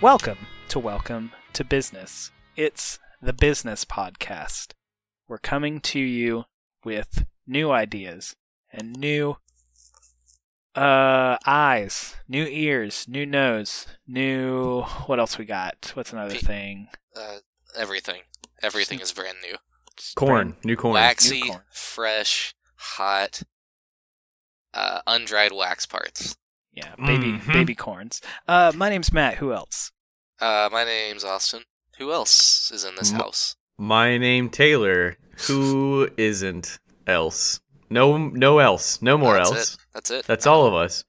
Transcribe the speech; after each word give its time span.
Welcome 0.00 0.38
to 0.68 0.78
Welcome 0.78 1.32
to 1.54 1.64
Business. 1.64 2.30
It's 2.56 2.98
the 3.20 3.32
Business 3.32 3.84
Podcast. 3.84 4.72
We're 5.26 5.38
coming 5.38 5.80
to 5.80 5.98
you 5.98 6.44
with 6.84 7.26
new 7.46 7.70
ideas 7.70 8.36
and 8.72 8.92
new 8.92 9.36
uh 10.74 11.36
eyes, 11.46 12.14
new 12.28 12.44
ears, 12.46 13.06
new 13.08 13.26
nose, 13.26 13.86
new 14.06 14.82
what 15.06 15.18
else 15.18 15.36
we 15.38 15.44
got? 15.44 15.90
What's 15.94 16.12
another 16.12 16.34
Pe- 16.34 16.40
thing? 16.40 16.88
Uh, 17.16 17.38
everything. 17.76 18.22
Everything 18.62 19.00
is 19.00 19.12
brand 19.12 19.38
new. 19.42 19.56
Just 19.96 20.14
Corn, 20.14 20.56
new 20.64 20.76
corn. 20.76 20.94
Waxy, 20.94 21.40
New 21.40 21.46
corn. 21.48 21.62
fresh, 21.72 22.54
hot, 22.76 23.42
uh, 24.74 25.00
undried 25.08 25.52
wax 25.52 25.86
parts. 25.86 26.36
Yeah, 26.78 26.94
baby 27.06 27.32
Mhm. 27.32 27.52
baby 27.52 27.74
corns. 27.74 28.20
Uh 28.46 28.72
my 28.74 28.88
name's 28.88 29.12
Matt, 29.12 29.34
who 29.38 29.52
else? 29.52 29.90
Uh, 30.40 30.68
my 30.70 30.84
name's 30.84 31.24
Austin. 31.24 31.62
Who 31.98 32.12
else 32.12 32.70
is 32.70 32.84
in 32.84 32.94
this 32.94 33.12
M- 33.12 33.18
house? 33.18 33.56
My 33.76 34.16
name 34.18 34.48
Taylor. 34.50 35.16
Who 35.48 36.08
isn't 36.16 36.78
else? 37.06 37.60
No, 37.90 38.16
no 38.16 38.58
else. 38.60 39.02
No 39.02 39.18
more 39.18 39.34
That's 39.34 39.50
else. 39.50 39.74
It. 39.74 39.80
That's 39.94 40.10
it. 40.12 40.24
That's 40.26 40.46
all 40.46 40.66
of 40.66 40.74
us. 40.74 41.04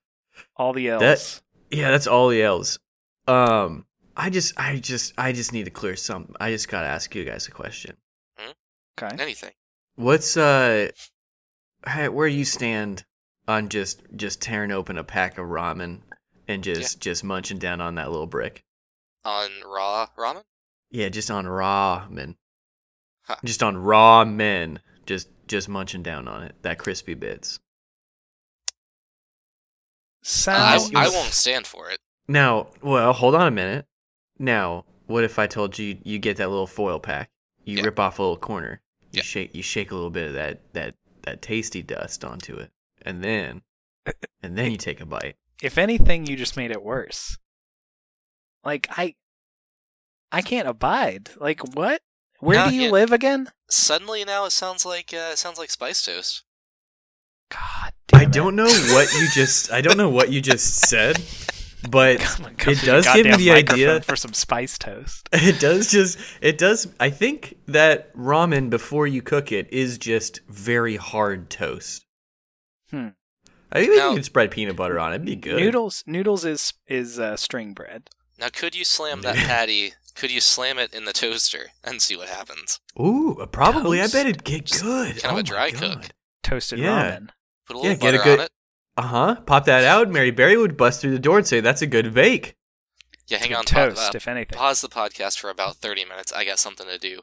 All 0.55 0.73
the 0.73 0.89
L's. 0.89 1.01
That- 1.01 1.41
Yeah, 1.77 1.91
that's 1.91 2.07
all 2.07 2.29
the 2.29 2.41
L's. 2.41 2.79
Um, 3.27 3.85
I 4.17 4.31
just, 4.31 4.59
I 4.59 4.77
just, 4.79 5.13
I 5.17 5.31
just 5.31 5.53
need 5.53 5.65
to 5.65 5.71
clear 5.71 5.95
some. 5.95 6.33
I 6.39 6.49
just 6.51 6.67
gotta 6.67 6.87
ask 6.87 7.13
you 7.13 7.23
guys 7.25 7.47
a 7.47 7.51
question. 7.51 7.97
okay. 8.99 9.15
Anything. 9.21 9.51
What's 9.95 10.35
uh, 10.37 10.89
hey, 11.87 12.09
where 12.09 12.27
you 12.27 12.45
stand 12.45 13.05
on 13.49 13.69
just, 13.69 14.01
just 14.15 14.41
tearing 14.41 14.71
open 14.71 14.97
a 14.97 15.03
pack 15.03 15.37
of 15.37 15.47
ramen 15.47 16.01
and 16.47 16.63
just, 16.63 17.01
just 17.01 17.23
munching 17.23 17.57
down 17.57 17.81
on 17.81 17.95
that 17.95 18.11
little 18.11 18.27
brick? 18.27 18.63
On 19.25 19.49
raw 19.65 20.07
ramen? 20.17 20.43
Yeah, 20.91 21.09
just 21.09 21.29
on 21.29 21.45
ramen. 21.45 22.35
Huh. 23.23 23.35
Just 23.43 23.61
on 23.61 23.77
raw 23.77 24.25
men. 24.25 24.79
Just 25.05 25.29
just 25.47 25.67
munching 25.69 26.03
down 26.03 26.27
on 26.27 26.43
it. 26.43 26.55
That 26.61 26.77
crispy 26.79 27.13
bits. 27.15 27.59
I, 30.21 30.77
Sounds 30.77 30.91
I 30.95 31.07
won't 31.09 31.31
stand 31.33 31.65
for 31.65 31.89
it. 31.89 31.99
Now, 32.27 32.67
well, 32.81 33.13
hold 33.13 33.35
on 33.35 33.47
a 33.47 33.51
minute. 33.51 33.85
Now, 34.37 34.85
what 35.07 35.23
if 35.23 35.39
I 35.39 35.47
told 35.47 35.77
you 35.79 35.97
you 36.03 36.19
get 36.19 36.37
that 36.37 36.49
little 36.49 36.67
foil 36.67 36.99
pack? 36.99 37.29
You 37.65 37.77
Yeah. 37.77 37.83
rip 37.85 37.99
off 37.99 38.19
a 38.19 38.21
little 38.21 38.37
corner. 38.37 38.81
You 39.11 39.17
Yeah. 39.17 39.23
shake 39.23 39.55
you 39.55 39.63
shake 39.63 39.91
a 39.91 39.95
little 39.95 40.09
bit 40.11 40.27
of 40.29 40.33
that 40.33 40.73
that 40.73 40.95
that 41.23 41.41
tasty 41.41 41.81
dust 41.81 42.23
onto 42.23 42.55
it. 42.57 42.71
And 43.09 43.23
then 43.23 43.61
and 44.43 44.55
then 44.57 44.71
you 44.71 44.77
take 44.77 45.01
a 45.01 45.05
bite. 45.05 45.35
if 45.63 45.77
anything, 45.79 46.27
you 46.27 46.35
just 46.35 46.55
made 46.55 46.69
it 46.71 46.83
worse. 46.83 47.37
Like 48.63 48.87
I, 48.91 49.15
I 50.31 50.41
can't 50.41 50.67
abide. 50.67 51.31
Like 51.37 51.61
what? 51.75 52.01
Where 52.39 52.57
No, 52.57 52.69
do 52.69 52.75
you 52.75 52.83
yeah. 52.83 52.91
live 52.91 53.11
again? 53.11 53.49
Suddenly 53.69 54.23
now 54.25 54.45
it 54.45 54.51
sounds 54.51 54.85
like 54.85 55.13
uh, 55.13 55.31
it 55.33 55.37
sounds 55.37 55.57
like 55.57 55.69
spice 55.71 56.05
toast. 56.05 56.43
God, 57.49 57.93
damn 58.07 58.19
I 58.21 58.23
it. 58.25 58.31
don't 58.31 58.55
know 58.55 58.65
what 58.67 59.11
you 59.13 59.27
just 59.33 59.71
I 59.71 59.81
don't 59.81 59.97
know 59.97 60.09
what 60.09 60.31
you 60.31 60.39
just 60.41 60.87
said, 60.87 61.19
but 61.89 62.19
Come 62.35 62.45
on, 62.45 62.55
come 62.55 62.73
it 62.73 62.81
does 62.83 63.05
give 63.13 63.25
me 63.25 63.35
the 63.37 63.51
idea 63.51 64.01
for 64.01 64.15
some 64.15 64.33
spice 64.33 64.77
toast. 64.77 65.27
It 65.33 65.59
does 65.59 65.89
just 65.91 66.19
it 66.41 66.57
does 66.57 66.87
I 66.99 67.09
think 67.09 67.55
that 67.67 68.13
ramen 68.15 68.69
before 68.69 69.07
you 69.07 69.21
cook 69.21 69.51
it 69.51 69.71
is 69.73 69.97
just 69.97 70.41
very 70.47 70.97
hard 70.97 71.49
toast. 71.49 72.05
Hmm. 72.91 73.09
I 73.71 73.81
think 73.81 73.95
Now- 73.95 74.09
you 74.09 74.15
could 74.15 74.25
spread 74.25 74.51
peanut 74.51 74.75
butter 74.75 74.99
on 74.99 75.11
it. 75.11 75.15
It'd 75.17 75.25
be 75.27 75.35
good. 75.35 75.57
Noodles, 75.61 76.03
noodles 76.07 76.43
is 76.45 76.73
is 76.87 77.19
uh, 77.19 77.37
string 77.37 77.73
bread. 77.73 78.09
Now, 78.39 78.47
could 78.51 78.75
you 78.75 78.83
slam 78.85 79.21
that 79.21 79.35
patty? 79.47 79.93
Could 80.15 80.31
you 80.31 80.41
slam 80.41 80.79
it 80.79 80.93
in 80.93 81.05
the 81.05 81.13
toaster 81.13 81.67
and 81.83 82.01
see 82.01 82.15
what 82.17 82.29
happens? 82.29 82.79
Ooh, 82.99 83.45
probably. 83.51 83.99
Toast? 83.99 84.15
I 84.15 84.17
bet 84.19 84.27
it'd 84.27 84.43
get 84.43 84.65
Just 84.65 84.81
good. 84.83 85.21
kind 85.21 85.31
of 85.31 85.33
oh 85.33 85.37
a 85.39 85.43
dry 85.43 85.65
my 85.65 85.79
cook. 85.79 86.01
God. 86.01 86.13
Toasted 86.43 86.79
Yeah. 86.79 87.11
ramen. 87.19 87.29
Put 87.67 87.75
a 87.75 87.79
Yeah, 87.79 87.83
little 87.93 87.99
get 88.01 88.15
a 88.15 88.17
good- 88.23 88.39
on 88.39 88.45
it. 88.45 88.51
Uh-huh. 88.97 89.35
Pop 89.45 89.65
that 89.65 89.83
out. 89.85 90.09
Mary 90.11 90.31
Berry 90.31 90.57
would 90.57 90.75
bust 90.75 90.99
through 91.01 91.11
the 91.11 91.19
door 91.19 91.37
and 91.37 91.47
say, 91.47 91.61
"That's 91.61 91.81
a 91.81 91.87
good 91.87 92.13
bake." 92.13 92.55
Yeah, 93.27 93.37
hang 93.37 93.53
on. 93.53 93.63
toast, 93.63 93.95
pa- 93.97 94.07
uh, 94.07 94.11
if 94.15 94.27
anything. 94.27 94.57
pause 94.57 94.81
the 94.81 94.89
podcast 94.89 95.37
for 95.39 95.49
about 95.51 95.75
30 95.75 96.03
minutes. 96.05 96.33
I 96.33 96.43
got 96.43 96.57
something 96.59 96.87
to 96.87 96.97
do. 96.97 97.21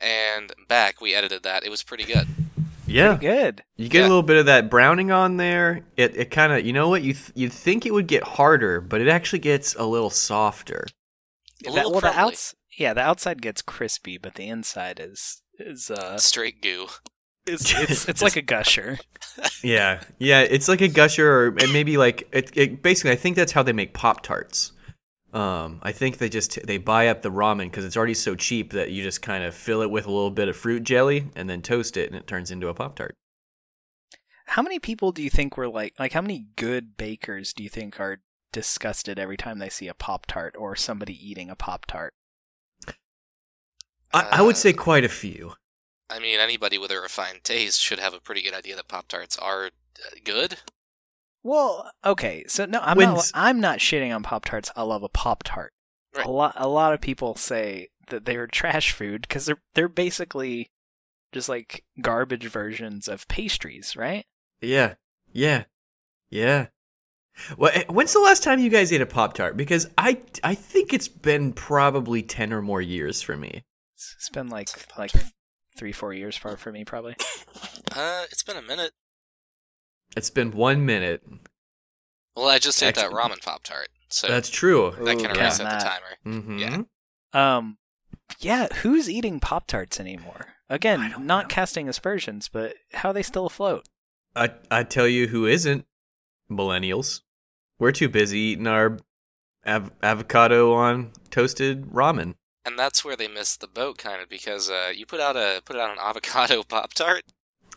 And 0.00 0.52
back, 0.68 1.00
we 1.00 1.14
edited 1.14 1.42
that. 1.44 1.64
It 1.64 1.70
was 1.70 1.82
pretty 1.82 2.04
good. 2.04 2.28
Yeah. 2.86 3.16
Good. 3.20 3.62
You 3.76 3.88
get 3.88 4.00
Yeah. 4.00 4.06
a 4.06 4.08
little 4.08 4.22
bit 4.22 4.36
of 4.36 4.46
that 4.46 4.68
browning 4.70 5.10
on 5.10 5.36
there. 5.36 5.84
It 5.96 6.16
it 6.16 6.30
kind 6.30 6.52
of, 6.52 6.64
you 6.66 6.72
know 6.72 6.88
what? 6.88 7.02
You 7.02 7.14
th- 7.14 7.32
you'd 7.34 7.52
think 7.52 7.86
it 7.86 7.92
would 7.92 8.06
get 8.06 8.22
harder, 8.22 8.80
but 8.80 9.00
it 9.00 9.08
actually 9.08 9.38
gets 9.38 9.74
a 9.76 9.84
little 9.84 10.10
softer. 10.10 10.86
A 11.62 11.64
That- 11.70 11.72
little 11.74 11.92
well, 11.92 12.00
the 12.00 12.18
outs, 12.18 12.54
yeah, 12.78 12.92
the 12.92 13.00
outside 13.00 13.40
gets 13.40 13.62
crispy, 13.62 14.18
but 14.18 14.34
the 14.34 14.48
inside 14.48 15.00
is 15.00 15.42
is 15.58 15.90
uh, 15.90 16.18
Straight 16.18 16.60
goo. 16.60 16.88
it's 17.46 17.72
it's, 17.78 18.08
it's 18.08 18.22
like 18.22 18.36
a 18.36 18.42
gusher. 18.42 18.98
Yeah, 19.62 20.02
yeah, 20.18 20.40
it's 20.42 20.68
like 20.68 20.80
a 20.80 20.88
gusher, 20.88 21.28
or 21.30 21.46
and 21.58 21.72
maybe 21.72 21.96
like 21.96 22.28
it, 22.32 22.50
it. 22.54 22.82
Basically, 22.82 23.12
I 23.12 23.16
think 23.16 23.36
that's 23.36 23.52
how 23.52 23.62
they 23.62 23.72
make 23.72 23.94
Pop 23.94 24.22
Tarts. 24.22 24.72
Um, 25.34 25.80
I 25.82 25.90
think 25.92 26.18
they 26.18 26.28
just 26.28 26.64
they 26.64 26.78
buy 26.78 27.08
up 27.08 27.22
the 27.22 27.30
ramen 27.30 27.64
because 27.64 27.84
it's 27.84 27.96
already 27.96 28.14
so 28.14 28.36
cheap 28.36 28.72
that 28.72 28.92
you 28.92 29.02
just 29.02 29.20
kind 29.20 29.42
of 29.42 29.54
fill 29.54 29.82
it 29.82 29.90
with 29.90 30.06
a 30.06 30.10
little 30.10 30.30
bit 30.30 30.48
of 30.48 30.56
fruit 30.56 30.84
jelly 30.84 31.26
and 31.34 31.50
then 31.50 31.60
toast 31.60 31.96
it, 31.96 32.06
and 32.08 32.16
it 32.16 32.26
turns 32.28 32.50
into 32.52 32.68
a 32.68 32.74
Pop 32.74 32.94
Tart. 32.94 33.14
How 34.46 34.62
many 34.62 34.78
people 34.78 35.10
do 35.12 35.22
you 35.22 35.30
think 35.30 35.56
were 35.56 35.68
like 35.68 35.94
like 35.98 36.12
how 36.12 36.20
many 36.22 36.46
good 36.56 36.96
bakers 36.96 37.52
do 37.52 37.62
you 37.62 37.68
think 37.68 37.98
are 37.98 38.22
disgusted 38.52 39.18
every 39.18 39.36
time 39.36 39.58
they 39.58 39.68
see 39.68 39.88
a 39.88 39.94
pop 39.94 40.26
tart 40.26 40.54
or 40.56 40.76
somebody 40.76 41.14
eating 41.14 41.50
a 41.50 41.56
pop 41.56 41.86
tart? 41.86 42.14
I, 44.12 44.26
I 44.30 44.42
would 44.42 44.54
Uh, 44.54 44.58
say 44.58 44.72
quite 44.72 45.04
a 45.04 45.08
few. 45.08 45.54
I 46.08 46.18
mean, 46.18 46.38
anybody 46.38 46.78
with 46.78 46.90
a 46.90 47.00
refined 47.00 47.44
taste 47.44 47.80
should 47.80 47.98
have 47.98 48.14
a 48.14 48.20
pretty 48.20 48.42
good 48.42 48.54
idea 48.54 48.76
that 48.76 48.88
Pop 48.88 49.08
Tarts 49.08 49.36
are 49.38 49.66
uh, 49.66 50.16
good. 50.24 50.58
Well, 51.44 51.90
okay, 52.04 52.42
so 52.48 52.64
no, 52.64 52.80
I'm 52.82 52.96
When's- 52.96 53.32
not 53.32 53.40
I'm 53.40 53.60
not 53.60 53.78
shitting 53.78 54.12
on 54.14 54.22
pop 54.22 54.46
tarts. 54.46 54.72
I 54.74 54.82
love 54.82 55.02
a 55.02 55.08
pop 55.08 55.42
tart. 55.44 55.72
Right. 56.16 56.26
A 56.26 56.30
lot 56.30 56.54
a 56.56 56.66
lot 56.68 56.94
of 56.94 57.00
people 57.00 57.36
say 57.36 57.88
that 58.08 58.24
they're 58.24 58.46
trash 58.46 58.92
food 58.92 59.22
because 59.22 59.46
they're 59.46 59.60
they're 59.74 59.88
basically 59.88 60.70
just 61.32 61.48
like 61.48 61.84
garbage 62.00 62.46
versions 62.46 63.08
of 63.08 63.28
pastries, 63.28 63.94
right? 63.94 64.24
Yeah, 64.60 64.94
yeah, 65.32 65.64
yeah. 66.30 66.68
Well, 67.58 67.72
eh, 67.74 67.84
when's 67.88 68.12
the 68.12 68.20
last 68.20 68.42
time 68.44 68.60
you 68.60 68.70
guys 68.70 68.92
ate 68.92 69.00
a 69.00 69.06
Pop 69.06 69.34
Tart? 69.34 69.56
Because 69.56 69.88
I 69.98 70.18
I 70.42 70.54
think 70.54 70.92
it's 70.94 71.08
been 71.08 71.52
probably 71.52 72.22
ten 72.22 72.52
or 72.52 72.62
more 72.62 72.80
years 72.80 73.20
for 73.20 73.36
me. 73.36 73.64
It's 73.96 74.14
it's 74.16 74.30
been 74.30 74.48
like 74.48 74.68
like 74.96 75.10
three 75.76 75.92
four 75.92 76.14
years 76.14 76.36
for 76.36 76.56
for 76.56 76.72
me 76.72 76.84
probably. 76.84 77.16
Uh, 77.94 78.24
it's 78.30 78.42
been 78.42 78.56
a 78.56 78.62
minute. 78.62 78.92
It's 80.16 80.30
been 80.30 80.52
one 80.52 80.84
minute. 80.86 81.22
Well, 82.36 82.48
I 82.48 82.58
just 82.58 82.82
ate 82.82 82.94
that 82.96 83.06
Actually- 83.06 83.20
ramen 83.20 83.42
Pop 83.42 83.62
Tart, 83.64 83.88
so 84.08 84.26
That's 84.28 84.50
true. 84.50 84.90
that 84.98 85.04
kind 85.18 85.20
Ooh, 85.22 85.30
of 85.30 85.36
yeah. 85.36 85.44
reset 85.44 85.58
the 85.58 85.64
That. 85.64 85.80
timer. 86.24 86.40
Mm-hmm. 86.40 86.58
Yeah. 86.58 87.56
Um, 87.56 87.78
yeah, 88.40 88.68
who's 88.76 89.08
eating 89.10 89.40
Pop 89.40 89.66
Tarts 89.66 90.00
anymore? 90.00 90.54
I 90.68 90.74
Again, 90.76 91.10
don't 91.10 91.26
not 91.26 91.44
know. 91.44 91.48
casting 91.48 91.88
aspersions, 91.88 92.48
but 92.48 92.74
how 92.94 93.10
are 93.10 93.12
they 93.12 93.22
still 93.22 93.46
afloat? 93.46 93.86
I 94.34 94.50
I 94.70 94.82
tell 94.82 95.06
you 95.06 95.28
who 95.28 95.46
isn't 95.46 95.86
millennials. 96.50 97.20
We're 97.78 97.92
too 97.92 98.08
busy 98.08 98.38
eating 98.38 98.66
our 98.66 98.98
av- 99.66 99.92
avocado 100.02 100.72
on 100.74 101.12
toasted 101.30 101.86
ramen. 101.92 102.34
And 102.64 102.78
that's 102.78 103.04
where 103.04 103.14
they 103.16 103.28
missed 103.28 103.60
the 103.60 103.66
boat, 103.68 103.98
kind 103.98 104.22
of, 104.22 104.28
because 104.28 104.70
uh, 104.70 104.90
you 104.94 105.04
put 105.06 105.20
out 105.20 105.36
a 105.36 105.60
put 105.64 105.76
out 105.76 105.90
an 105.90 105.98
avocado 106.02 106.62
Pop 106.62 106.94
Tart. 106.94 107.22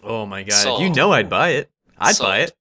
Oh 0.02 0.26
my 0.26 0.44
god! 0.44 0.54
Sold. 0.54 0.82
You 0.82 0.90
know 0.90 1.12
I'd 1.12 1.30
buy 1.30 1.50
it. 1.50 1.70
I'd 2.00 2.18
buy 2.20 2.40
it. 2.40 2.54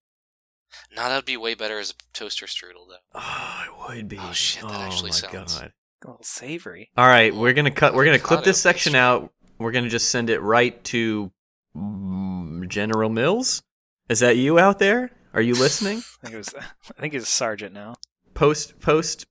Now 0.94 1.08
that'd 1.08 1.24
be 1.24 1.36
way 1.36 1.54
better 1.54 1.78
as 1.78 1.90
a 1.90 1.94
toaster 2.12 2.46
strudel, 2.46 2.88
though. 2.88 2.96
Oh, 3.14 3.64
it 3.88 3.96
would 3.96 4.08
be. 4.08 4.18
Oh, 4.20 4.32
shit, 4.32 4.62
that 4.62 4.70
oh 4.72 4.82
actually 4.82 5.10
my 5.10 5.16
sounds- 5.16 5.58
god! 5.58 5.72
A 6.04 6.08
little 6.08 6.22
savory. 6.24 6.90
All 6.96 7.06
right, 7.06 7.34
we're 7.34 7.52
gonna 7.54 7.70
cut. 7.70 7.94
We're 7.94 8.04
gonna 8.04 8.18
clip 8.18 8.44
this 8.44 8.60
section 8.60 8.92
pastry. 8.92 9.00
out. 9.00 9.32
We're 9.58 9.72
gonna 9.72 9.88
just 9.88 10.10
send 10.10 10.28
it 10.30 10.40
right 10.40 10.82
to 10.84 11.32
mm, 11.76 12.68
General 12.68 13.08
Mills. 13.10 13.62
Is 14.08 14.20
that 14.20 14.36
you 14.36 14.58
out 14.58 14.78
there? 14.78 15.10
Are 15.32 15.40
you 15.40 15.54
listening? 15.54 15.98
I 16.22 16.26
think 16.26 16.34
it 16.34 16.38
was. 16.38 16.54
I 16.96 17.00
think 17.00 17.14
it's 17.14 17.28
Sergeant 17.28 17.72
now. 17.74 17.94
post 18.34 18.78
post 18.80 19.26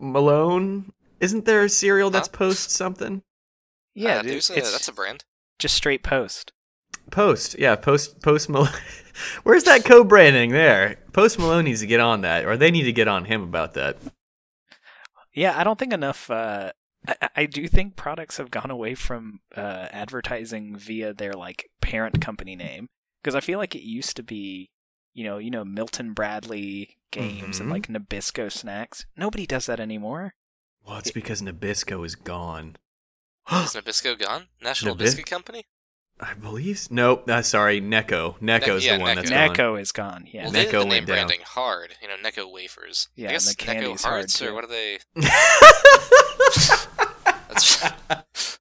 Malone. 0.00 0.92
Isn't 1.20 1.44
there 1.44 1.62
a 1.64 1.68
cereal 1.68 2.10
that's 2.10 2.28
Huh? 2.28 2.36
post 2.36 2.70
something? 2.70 3.22
Yeah, 3.94 4.18
Uh, 4.18 4.22
dude, 4.22 4.30
there's 4.32 4.50
a, 4.50 4.58
it's 4.58 4.72
that's 4.72 4.88
a 4.88 4.92
brand. 4.92 5.24
just 5.58 5.74
straight 5.76 6.02
post. 6.02 6.52
Post, 7.10 7.58
yeah, 7.58 7.74
post 7.76 8.22
post 8.22 8.48
Malone. 8.48 8.68
Where's 9.42 9.64
that 9.64 9.84
co-branding 9.84 10.50
there? 10.52 10.96
Post 11.12 11.38
Malone 11.38 11.64
needs 11.64 11.80
to 11.80 11.86
get 11.86 12.00
on 12.00 12.20
that, 12.22 12.44
or 12.44 12.56
they 12.56 12.70
need 12.70 12.84
to 12.84 12.92
get 12.92 13.08
on 13.08 13.24
him 13.24 13.42
about 13.42 13.74
that. 13.74 13.96
Yeah, 15.34 15.58
I 15.58 15.64
don't 15.64 15.78
think 15.78 15.92
enough. 15.92 16.30
Uh, 16.30 16.72
I, 17.06 17.16
I- 17.22 17.28
I 17.36 17.46
do 17.46 17.68
think 17.68 17.94
products 17.96 18.36
have 18.38 18.50
gone 18.50 18.70
away 18.70 18.94
from 18.94 19.40
uh, 19.56 19.86
advertising 19.92 20.76
via 20.76 21.12
their 21.14 21.32
like 21.32 21.70
parent 21.80 22.20
company 22.20 22.56
name 22.56 22.88
because 23.22 23.34
I 23.36 23.40
feel 23.40 23.58
like 23.58 23.74
it 23.74 23.82
used 23.82 24.16
to 24.16 24.22
be 24.22 24.70
you 25.14 25.24
know, 25.24 25.38
you 25.38 25.50
know 25.50 25.64
Milton 25.64 26.12
Bradley 26.12 26.96
games 27.10 27.58
and 27.60 27.68
Mhm. 27.68 27.72
like 27.72 27.86
Nabisco 27.88 28.52
snacks. 28.52 29.04
Nobody 29.16 29.46
does 29.46 29.66
that 29.66 29.80
anymore. 29.80 30.34
Well, 30.86 30.98
it's 30.98 31.10
because 31.10 31.42
Nabisco 31.42 32.04
is 32.06 32.14
gone. 32.14 32.76
Is 33.50 33.74
Nabisco 33.74 34.18
gone? 34.18 34.48
National 34.62 34.94
Nabis- 34.94 34.98
Biscuit 35.16 35.26
Company? 35.26 35.64
I 36.20 36.34
believe. 36.34 36.76
s- 36.76 36.90
Nope. 36.90 37.28
Uh, 37.28 37.42
sorry, 37.42 37.80
Necco. 37.80 38.38
Necco's 38.40 38.84
yeah, 38.84 38.96
the 38.96 39.02
one 39.02 39.16
that's 39.16 39.30
Necco. 39.30 39.54
gone. 39.56 39.76
Necco 39.76 39.80
is 39.80 39.92
gone. 39.92 40.28
Yeah. 40.32 40.42
well, 40.44 40.52
they 40.52 40.64
did 40.64 40.68
Necco 40.68 40.72
the 40.72 40.78
name 40.80 40.88
went 40.88 41.06
down. 41.06 41.14
branding 41.16 41.40
hard. 41.44 41.94
You 42.02 42.08
know, 42.08 42.16
Necco 42.16 42.52
wafers. 42.52 43.08
Yeah, 43.14 43.28
I 43.28 43.32
guess 43.32 43.46
and 43.48 43.56
the 43.56 43.62
candy's 43.64 44.02
Necco 44.02 44.04
hard, 44.04 44.14
hearts, 44.20 44.38
too. 44.38 44.48
or 44.48 44.54
what 44.54 44.64
are 44.64 44.68
they? 44.68 44.98
That's, 47.48 48.58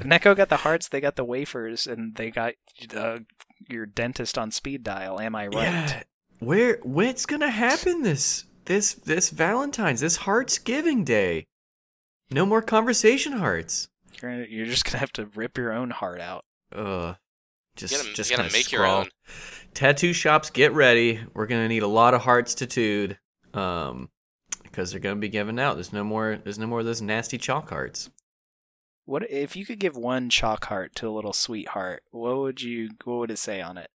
Necco 0.00 0.36
got 0.36 0.48
the 0.48 0.58
hearts, 0.58 0.88
they 0.88 1.00
got 1.00 1.16
the 1.16 1.24
wafers, 1.24 1.86
and 1.86 2.14
they 2.16 2.30
got 2.30 2.54
uh, 2.94 3.18
your 3.68 3.86
dentist 3.86 4.36
on 4.38 4.50
speed 4.50 4.82
dial. 4.84 5.18
Am 5.20 5.34
I 5.34 5.46
right? 5.46 5.62
Yeah. 5.62 6.02
Where? 6.38 6.78
What's 6.82 7.26
gonna 7.26 7.50
happen 7.50 8.02
this 8.02 8.44
this 8.66 8.92
this 8.94 9.30
Valentine's 9.30 10.00
this 10.00 10.16
Hearts 10.18 10.58
Giving 10.58 11.02
Day? 11.04 11.46
No 12.30 12.44
more 12.44 12.60
conversation 12.62 13.32
hearts. 13.34 13.88
You're, 14.20 14.30
gonna- 14.32 14.46
you're 14.48 14.66
just 14.66 14.84
gonna 14.84 14.98
have 14.98 15.12
to 15.14 15.26
rip 15.34 15.56
your 15.58 15.72
own 15.72 15.90
heart 15.90 16.20
out. 16.20 16.44
Uh, 16.72 17.14
just 17.76 17.92
you 17.92 17.98
gotta, 17.98 18.14
just 18.14 18.30
you 18.30 18.36
gotta 18.36 18.48
kinda 18.48 18.58
make 18.58 18.72
your 18.72 18.86
own. 18.86 19.08
Tattoo 19.74 20.12
shops, 20.12 20.50
get 20.50 20.72
ready. 20.72 21.20
We're 21.34 21.46
gonna 21.46 21.68
need 21.68 21.82
a 21.82 21.88
lot 21.88 22.14
of 22.14 22.22
hearts 22.22 22.54
tattooed. 22.54 23.18
Um, 23.54 24.10
because 24.62 24.90
they're 24.90 25.00
gonna 25.00 25.16
be 25.16 25.28
giving 25.28 25.58
out. 25.58 25.74
There's 25.74 25.92
no 25.92 26.04
more. 26.04 26.36
There's 26.42 26.58
no 26.58 26.66
more 26.66 26.80
of 26.80 26.86
those 26.86 27.00
nasty 27.02 27.38
chalk 27.38 27.70
hearts. 27.70 28.10
What 29.06 29.30
if 29.30 29.54
you 29.56 29.64
could 29.64 29.78
give 29.78 29.96
one 29.96 30.28
chalk 30.28 30.64
heart 30.66 30.94
to 30.96 31.08
a 31.08 31.10
little 31.12 31.32
sweetheart? 31.32 32.02
What 32.10 32.36
would 32.38 32.60
you? 32.62 32.90
What 33.04 33.18
would 33.18 33.30
it 33.30 33.38
say 33.38 33.60
on 33.62 33.78
it? 33.78 33.90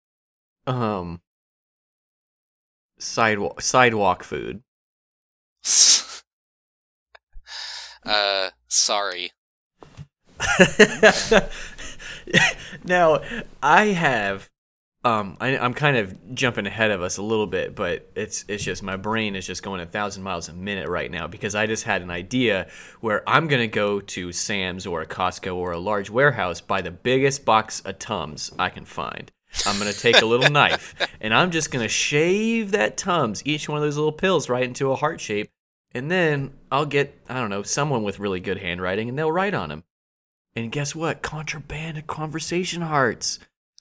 Um, 0.65 1.21
sidewalk 2.97 3.61
sidewalk 3.61 4.23
food. 4.23 4.63
uh, 8.05 8.49
sorry. 8.67 9.31
now, 12.83 13.21
I 13.61 13.87
have 13.87 14.49
um 15.03 15.35
I, 15.41 15.57
I'm 15.57 15.73
kind 15.73 15.97
of 15.97 16.35
jumping 16.35 16.67
ahead 16.67 16.91
of 16.91 17.01
us 17.01 17.17
a 17.17 17.23
little 17.23 17.47
bit, 17.47 17.75
but 17.75 18.09
it's 18.15 18.45
it's 18.47 18.63
just 18.63 18.83
my 18.83 18.97
brain 18.97 19.35
is 19.35 19.47
just 19.47 19.63
going 19.63 19.81
a 19.81 19.85
thousand 19.85 20.23
miles 20.23 20.49
a 20.49 20.53
minute 20.53 20.87
right 20.87 21.09
now 21.09 21.27
because 21.27 21.55
I 21.55 21.65
just 21.65 21.85
had 21.85 22.01
an 22.01 22.11
idea 22.11 22.67
where 22.99 23.27
I'm 23.27 23.47
gonna 23.47 23.67
go 23.67 23.99
to 23.99 24.31
Sam's 24.31 24.85
or 24.85 25.01
a 25.01 25.07
Costco 25.07 25.55
or 25.55 25.71
a 25.71 25.79
large 25.79 26.09
warehouse, 26.09 26.61
buy 26.61 26.81
the 26.81 26.91
biggest 26.91 27.45
box 27.45 27.79
of 27.81 27.97
Tums 27.97 28.51
I 28.59 28.69
can 28.69 28.85
find. 28.85 29.31
I'm 29.65 29.79
gonna 29.79 29.93
take 29.93 30.21
a 30.21 30.25
little 30.25 30.51
knife 30.51 30.95
and 31.21 31.33
I'm 31.33 31.51
just 31.51 31.71
gonna 31.71 31.87
shave 31.87 32.71
that 32.71 32.95
Tums, 32.95 33.41
each 33.45 33.67
one 33.67 33.77
of 33.77 33.83
those 33.83 33.97
little 33.97 34.11
pills, 34.11 34.49
right 34.49 34.63
into 34.63 34.91
a 34.91 34.95
heart 34.95 35.19
shape, 35.19 35.49
and 35.93 36.11
then 36.11 36.53
I'll 36.71 36.85
get 36.85 37.19
I 37.27 37.39
don't 37.39 37.49
know 37.49 37.63
someone 37.63 38.03
with 38.03 38.19
really 38.19 38.39
good 38.39 38.59
handwriting 38.59 39.09
and 39.09 39.17
they'll 39.17 39.31
write 39.31 39.55
on 39.55 39.69
them. 39.69 39.83
And 40.55 40.71
guess 40.71 40.93
what? 40.95 41.21
Contraband 41.21 42.05
conversation 42.07 42.81
hearts. 42.81 43.39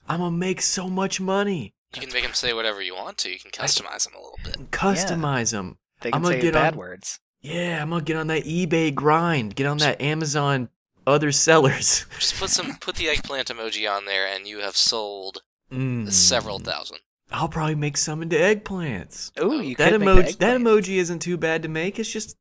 I'm 0.08 0.20
gonna 0.20 0.36
make 0.36 0.62
so 0.62 0.88
much 0.88 1.20
money. 1.20 1.74
You 1.94 2.02
can 2.02 2.12
make 2.12 2.22
them 2.22 2.34
say 2.34 2.52
whatever 2.52 2.80
you 2.80 2.94
want 2.94 3.18
to. 3.18 3.30
You 3.30 3.38
can 3.38 3.50
customize 3.50 4.04
them 4.04 4.14
a 4.14 4.18
little 4.20 4.38
bit. 4.44 4.70
Customize 4.70 5.50
them. 5.52 5.78
They 6.00 6.10
can 6.10 6.18
I'm 6.18 6.22
gonna 6.22 6.36
say 6.36 6.42
get 6.42 6.54
bad 6.54 6.74
on- 6.74 6.78
words. 6.78 7.18
Yeah, 7.42 7.82
I'm 7.82 7.90
gonna 7.90 8.02
get 8.04 8.16
on 8.16 8.26
that 8.28 8.44
eBay 8.44 8.94
grind. 8.94 9.56
Get 9.56 9.66
on 9.66 9.78
that 9.78 10.00
Amazon 10.00 10.68
other 11.06 11.32
sellers. 11.32 12.06
Just 12.18 12.36
put 12.38 12.50
some, 12.50 12.76
put 12.76 12.96
the 12.96 13.08
eggplant 13.08 13.48
emoji 13.48 13.90
on 13.90 14.04
there, 14.04 14.26
and 14.26 14.46
you 14.46 14.58
have 14.60 14.76
sold 14.76 15.42
Mm. 15.72 16.10
several 16.12 16.58
thousand. 16.58 16.98
I'll 17.32 17.48
probably 17.48 17.76
make 17.76 17.96
some 17.96 18.22
into 18.22 18.36
eggplants. 18.36 19.30
Oh, 19.38 19.60
you 19.60 19.76
that 19.76 19.92
could 19.92 20.00
emoji. 20.00 20.16
make 20.16 20.26
the 20.32 20.38
That 20.38 20.60
emoji 20.60 20.96
isn't 20.96 21.20
too 21.20 21.36
bad 21.36 21.62
to 21.62 21.68
make. 21.68 21.98
It's 21.98 22.10
just 22.12 22.36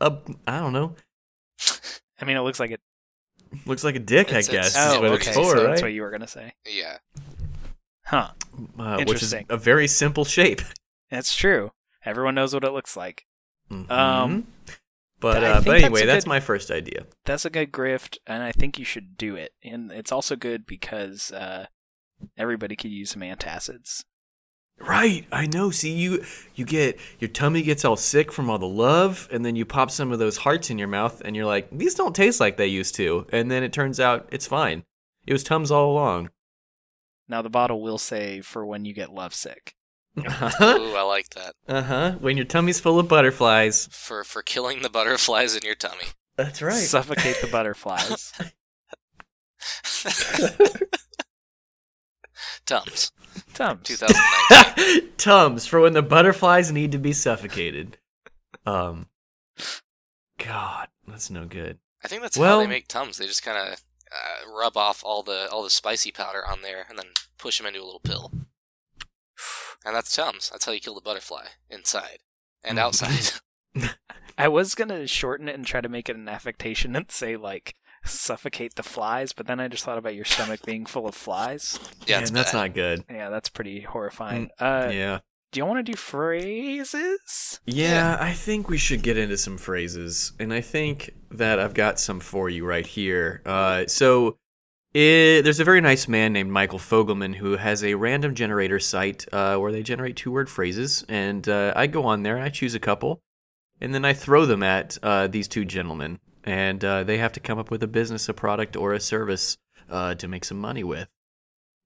a. 0.00 0.16
I 0.46 0.60
don't 0.60 0.72
know. 0.72 0.94
I 2.20 2.24
mean, 2.24 2.36
it 2.36 2.40
looks 2.40 2.60
like 2.60 2.70
it. 2.70 2.80
Looks 3.66 3.84
like 3.84 3.96
a 3.96 4.00
dick, 4.00 4.28
It's- 4.28 4.48
I 4.48 4.52
guess. 4.52 4.68
it's- 4.74 4.92
is 4.92 4.94
Oh, 4.98 5.00
what 5.02 5.10
okay. 5.12 5.26
it's 5.28 5.36
for, 5.36 5.44
so 5.44 5.54
right? 5.64 5.70
that's 5.70 5.82
what 5.82 5.92
you 5.92 6.02
were 6.02 6.10
gonna 6.10 6.26
say, 6.26 6.54
Yeah. 6.66 6.98
huh? 8.06 8.32
uh, 8.78 8.96
which 8.98 9.22
is 9.22 9.32
Interesting. 9.32 9.46
a 9.48 9.56
very 9.56 9.86
simple 9.88 10.24
shape. 10.24 10.60
That's 11.10 11.34
true. 11.34 11.72
Everyone 12.04 12.34
knows 12.34 12.54
what 12.54 12.64
it 12.64 12.70
looks 12.72 12.96
like. 12.96 13.24
Mhm. 13.70 13.90
Um, 13.90 14.46
but 15.20 15.42
I 15.44 15.48
uh, 15.50 15.54
think 15.56 15.64
but 15.66 15.70
that's 15.72 15.84
anyway, 15.84 16.02
a 16.02 16.06
that's 16.06 16.24
good- 16.24 16.28
my 16.28 16.40
first 16.40 16.70
idea. 16.70 17.06
That's 17.24 17.44
a 17.44 17.50
good 17.50 17.72
grift, 17.72 18.18
and 18.26 18.42
I 18.42 18.52
think 18.52 18.78
you 18.78 18.84
should 18.84 19.16
do 19.16 19.36
it. 19.36 19.52
And 19.62 19.90
it's 19.92 20.12
also 20.12 20.36
good 20.36 20.64
because 20.66 21.30
uh, 21.32 21.66
everybody 22.36 22.76
could 22.76 22.90
use 22.90 23.10
some 23.10 23.22
antacids. 23.22 24.04
Right, 24.80 25.26
I 25.32 25.46
know. 25.46 25.70
See, 25.70 25.92
you 25.92 26.24
you 26.54 26.64
get 26.64 26.98
your 27.18 27.28
tummy 27.28 27.62
gets 27.62 27.84
all 27.84 27.96
sick 27.96 28.30
from 28.30 28.48
all 28.48 28.58
the 28.58 28.68
love, 28.68 29.28
and 29.32 29.44
then 29.44 29.56
you 29.56 29.64
pop 29.64 29.90
some 29.90 30.12
of 30.12 30.18
those 30.18 30.38
hearts 30.38 30.70
in 30.70 30.78
your 30.78 30.88
mouth, 30.88 31.20
and 31.24 31.34
you're 31.34 31.46
like, 31.46 31.68
these 31.72 31.94
don't 31.94 32.14
taste 32.14 32.40
like 32.40 32.56
they 32.56 32.68
used 32.68 32.94
to. 32.96 33.26
And 33.32 33.50
then 33.50 33.62
it 33.62 33.72
turns 33.72 33.98
out 33.98 34.28
it's 34.30 34.46
fine. 34.46 34.84
It 35.26 35.32
was 35.32 35.42
tums 35.42 35.70
all 35.70 35.90
along. 35.90 36.30
Now 37.28 37.42
the 37.42 37.50
bottle 37.50 37.82
will 37.82 37.98
say 37.98 38.40
for 38.40 38.64
when 38.64 38.84
you 38.84 38.94
get 38.94 39.12
lovesick. 39.12 39.74
Uh 40.16 40.30
huh. 40.30 40.78
Ooh, 40.78 40.94
I 40.94 41.02
like 41.02 41.30
that. 41.30 41.54
Uh 41.66 41.82
huh. 41.82 42.12
When 42.20 42.36
your 42.36 42.46
tummy's 42.46 42.80
full 42.80 42.98
of 42.98 43.08
butterflies. 43.08 43.88
For 43.90 44.24
for 44.24 44.42
killing 44.42 44.82
the 44.82 44.90
butterflies 44.90 45.56
in 45.56 45.62
your 45.64 45.74
tummy. 45.74 46.04
That's 46.36 46.62
right. 46.62 46.74
Suffocate 46.74 47.40
the 47.40 47.48
butterflies. 47.48 48.32
Tums, 52.68 53.12
Tums. 53.54 53.88
2019. 53.88 55.10
Tums 55.16 55.66
for 55.66 55.80
when 55.80 55.92
the 55.94 56.02
butterflies 56.02 56.70
need 56.70 56.92
to 56.92 56.98
be 56.98 57.12
suffocated. 57.12 57.98
Um. 58.66 59.06
God, 60.38 60.88
that's 61.06 61.30
no 61.30 61.46
good. 61.46 61.78
I 62.04 62.08
think 62.08 62.22
that's 62.22 62.36
how 62.36 62.42
Well- 62.42 62.58
they 62.60 62.66
make 62.66 62.86
Tums. 62.88 63.18
They 63.18 63.26
just 63.26 63.42
kind 63.42 63.58
of 63.58 63.80
uh, 64.12 64.50
rub 64.56 64.76
off 64.76 65.02
all 65.04 65.22
the 65.22 65.48
all 65.50 65.62
the 65.62 65.70
spicy 65.70 66.12
powder 66.12 66.46
on 66.46 66.62
there, 66.62 66.86
and 66.88 66.98
then 66.98 67.06
push 67.38 67.58
them 67.58 67.66
into 67.66 67.80
a 67.80 67.84
little 67.84 68.00
pill. 68.00 68.32
And 69.84 69.94
that's 69.94 70.14
Tums. 70.14 70.50
That's 70.50 70.64
how 70.64 70.72
you 70.72 70.80
kill 70.80 70.96
the 70.96 71.00
butterfly 71.00 71.46
inside 71.70 72.18
and 72.64 72.78
Mm. 72.78 72.80
outside. 72.82 73.40
I 74.38 74.48
was 74.48 74.74
gonna 74.74 75.06
shorten 75.06 75.48
it 75.48 75.54
and 75.54 75.64
try 75.64 75.80
to 75.80 75.88
make 75.88 76.08
it 76.08 76.16
an 76.16 76.28
affectation 76.28 76.96
and 76.96 77.10
say 77.10 77.36
like 77.36 77.74
suffocate 78.08 78.74
the 78.74 78.82
flies, 78.82 79.32
but 79.32 79.46
then 79.46 79.60
I 79.60 79.68
just 79.68 79.84
thought 79.84 79.98
about 79.98 80.14
your 80.14 80.24
stomach 80.24 80.60
being 80.64 80.86
full 80.86 81.06
of 81.06 81.14
flies. 81.14 81.78
yeah, 82.06 82.20
Man, 82.20 82.32
that's 82.32 82.52
not 82.52 82.74
good. 82.74 83.04
Yeah, 83.10 83.30
that's 83.30 83.48
pretty 83.48 83.80
horrifying. 83.80 84.50
Uh, 84.58 84.90
yeah. 84.92 85.18
do 85.52 85.60
you 85.60 85.66
want 85.66 85.84
to 85.84 85.92
do 85.92 85.96
phrases? 85.96 87.60
Yeah, 87.66 88.16
I 88.20 88.32
think 88.32 88.68
we 88.68 88.78
should 88.78 89.02
get 89.02 89.16
into 89.16 89.36
some 89.36 89.58
phrases, 89.58 90.32
and 90.38 90.52
I 90.52 90.60
think 90.60 91.14
that 91.30 91.58
I've 91.58 91.74
got 91.74 92.00
some 92.00 92.20
for 92.20 92.48
you 92.48 92.64
right 92.64 92.86
here. 92.86 93.42
Uh, 93.44 93.86
so, 93.86 94.36
it, 94.94 95.42
there's 95.42 95.60
a 95.60 95.64
very 95.64 95.80
nice 95.82 96.08
man 96.08 96.32
named 96.32 96.50
Michael 96.50 96.78
Fogelman 96.78 97.34
who 97.34 97.56
has 97.56 97.84
a 97.84 97.94
random 97.94 98.34
generator 98.34 98.80
site 98.80 99.26
uh, 99.32 99.56
where 99.58 99.70
they 99.70 99.82
generate 99.82 100.16
two-word 100.16 100.48
phrases, 100.48 101.04
and 101.08 101.48
uh, 101.48 101.72
I 101.76 101.86
go 101.86 102.04
on 102.04 102.22
there, 102.22 102.36
and 102.36 102.44
I 102.44 102.48
choose 102.48 102.74
a 102.74 102.80
couple, 102.80 103.20
and 103.80 103.94
then 103.94 104.04
I 104.04 104.14
throw 104.14 104.46
them 104.46 104.62
at 104.62 104.96
uh, 105.02 105.26
these 105.26 105.46
two 105.46 105.64
gentlemen, 105.64 106.18
and 106.48 106.82
uh, 106.82 107.04
they 107.04 107.18
have 107.18 107.32
to 107.32 107.40
come 107.40 107.58
up 107.58 107.70
with 107.70 107.82
a 107.82 107.86
business, 107.86 108.28
a 108.28 108.34
product, 108.34 108.74
or 108.74 108.94
a 108.94 109.00
service 109.00 109.58
uh, 109.90 110.14
to 110.14 110.26
make 110.26 110.44
some 110.44 110.58
money 110.58 110.82
with. 110.82 111.08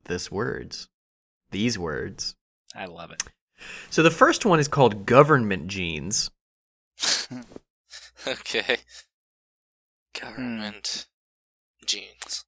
This 0.05 0.31
words, 0.31 0.89
these 1.51 1.79
words. 1.79 2.37
I 2.75 2.87
love 2.87 3.11
it. 3.11 3.23
So 3.91 4.03
the 4.03 4.11
first 4.11 4.45
one 4.45 4.61
is 4.61 4.69
called 4.69 5.05
government 5.05 5.67
jeans. 5.67 6.31
okay. 8.27 8.79
Government 10.21 11.07
jeans. 11.85 12.45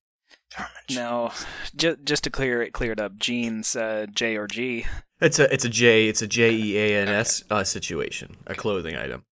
Government 0.57 0.87
jeans. 0.87 0.99
Now, 0.99 1.33
ju- 1.75 1.97
just 2.05 2.25
to 2.25 2.31
clear 2.31 2.63
it 2.63 2.73
cleared 2.73 3.01
up, 3.01 3.17
jeans, 3.17 3.75
uh, 3.75 4.07
J 4.13 4.37
or 4.37 4.47
G. 4.47 4.87
It's 5.21 5.39
a 5.39 5.53
it's 5.53 5.65
a 5.65 5.69
J 5.69 6.09
it's 6.09 6.23
a 6.23 6.27
J 6.27 6.53
E 6.53 6.79
A 6.79 7.01
N 7.01 7.09
S 7.09 7.43
uh, 7.51 7.65
situation, 7.65 8.37
a 8.47 8.55
clothing 8.55 8.97
item, 8.97 9.25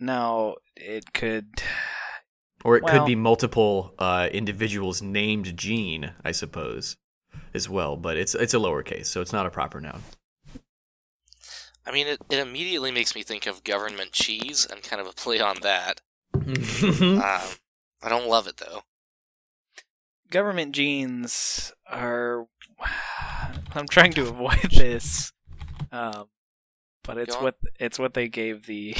Now 0.00 0.56
it 0.76 1.12
could. 1.12 1.48
or 2.64 2.76
it 2.76 2.82
Well- 2.82 2.92
could 3.00 3.06
be 3.06 3.14
multiple 3.14 3.94
uh, 3.98 4.28
individuals 4.32 5.02
named 5.02 5.56
Gene, 5.56 6.12
I 6.24 6.32
suppose, 6.32 6.96
as 7.52 7.68
well. 7.68 7.96
But 7.96 8.16
it's 8.16 8.34
it's 8.34 8.54
a 8.54 8.58
lowercase, 8.58 9.06
so 9.06 9.20
it's 9.20 9.32
not 9.32 9.46
a 9.46 9.50
proper 9.50 9.80
noun. 9.80 10.02
I 11.86 11.92
mean, 11.92 12.06
it, 12.06 12.18
it 12.30 12.38
immediately 12.38 12.90
makes 12.90 13.14
me 13.14 13.22
think 13.22 13.46
of 13.46 13.62
government 13.62 14.12
cheese 14.12 14.66
and 14.70 14.82
kind 14.82 15.02
of 15.02 15.06
a 15.06 15.12
play 15.12 15.40
on 15.40 15.56
that. 15.62 16.00
Um, 16.82 17.20
I 18.02 18.08
don't 18.08 18.28
love 18.28 18.46
it 18.46 18.56
though. 18.58 18.82
Government 20.30 20.74
genes 20.74 21.72
are. 21.90 22.46
I'm 23.74 23.86
trying 23.88 24.12
to 24.12 24.22
avoid 24.28 24.70
this, 24.70 25.32
um, 25.92 26.26
but 27.02 27.18
it's 27.18 27.34
what 27.36 27.56
it's 27.80 27.98
what 27.98 28.14
they 28.14 28.28
gave 28.28 28.66
the 28.66 28.94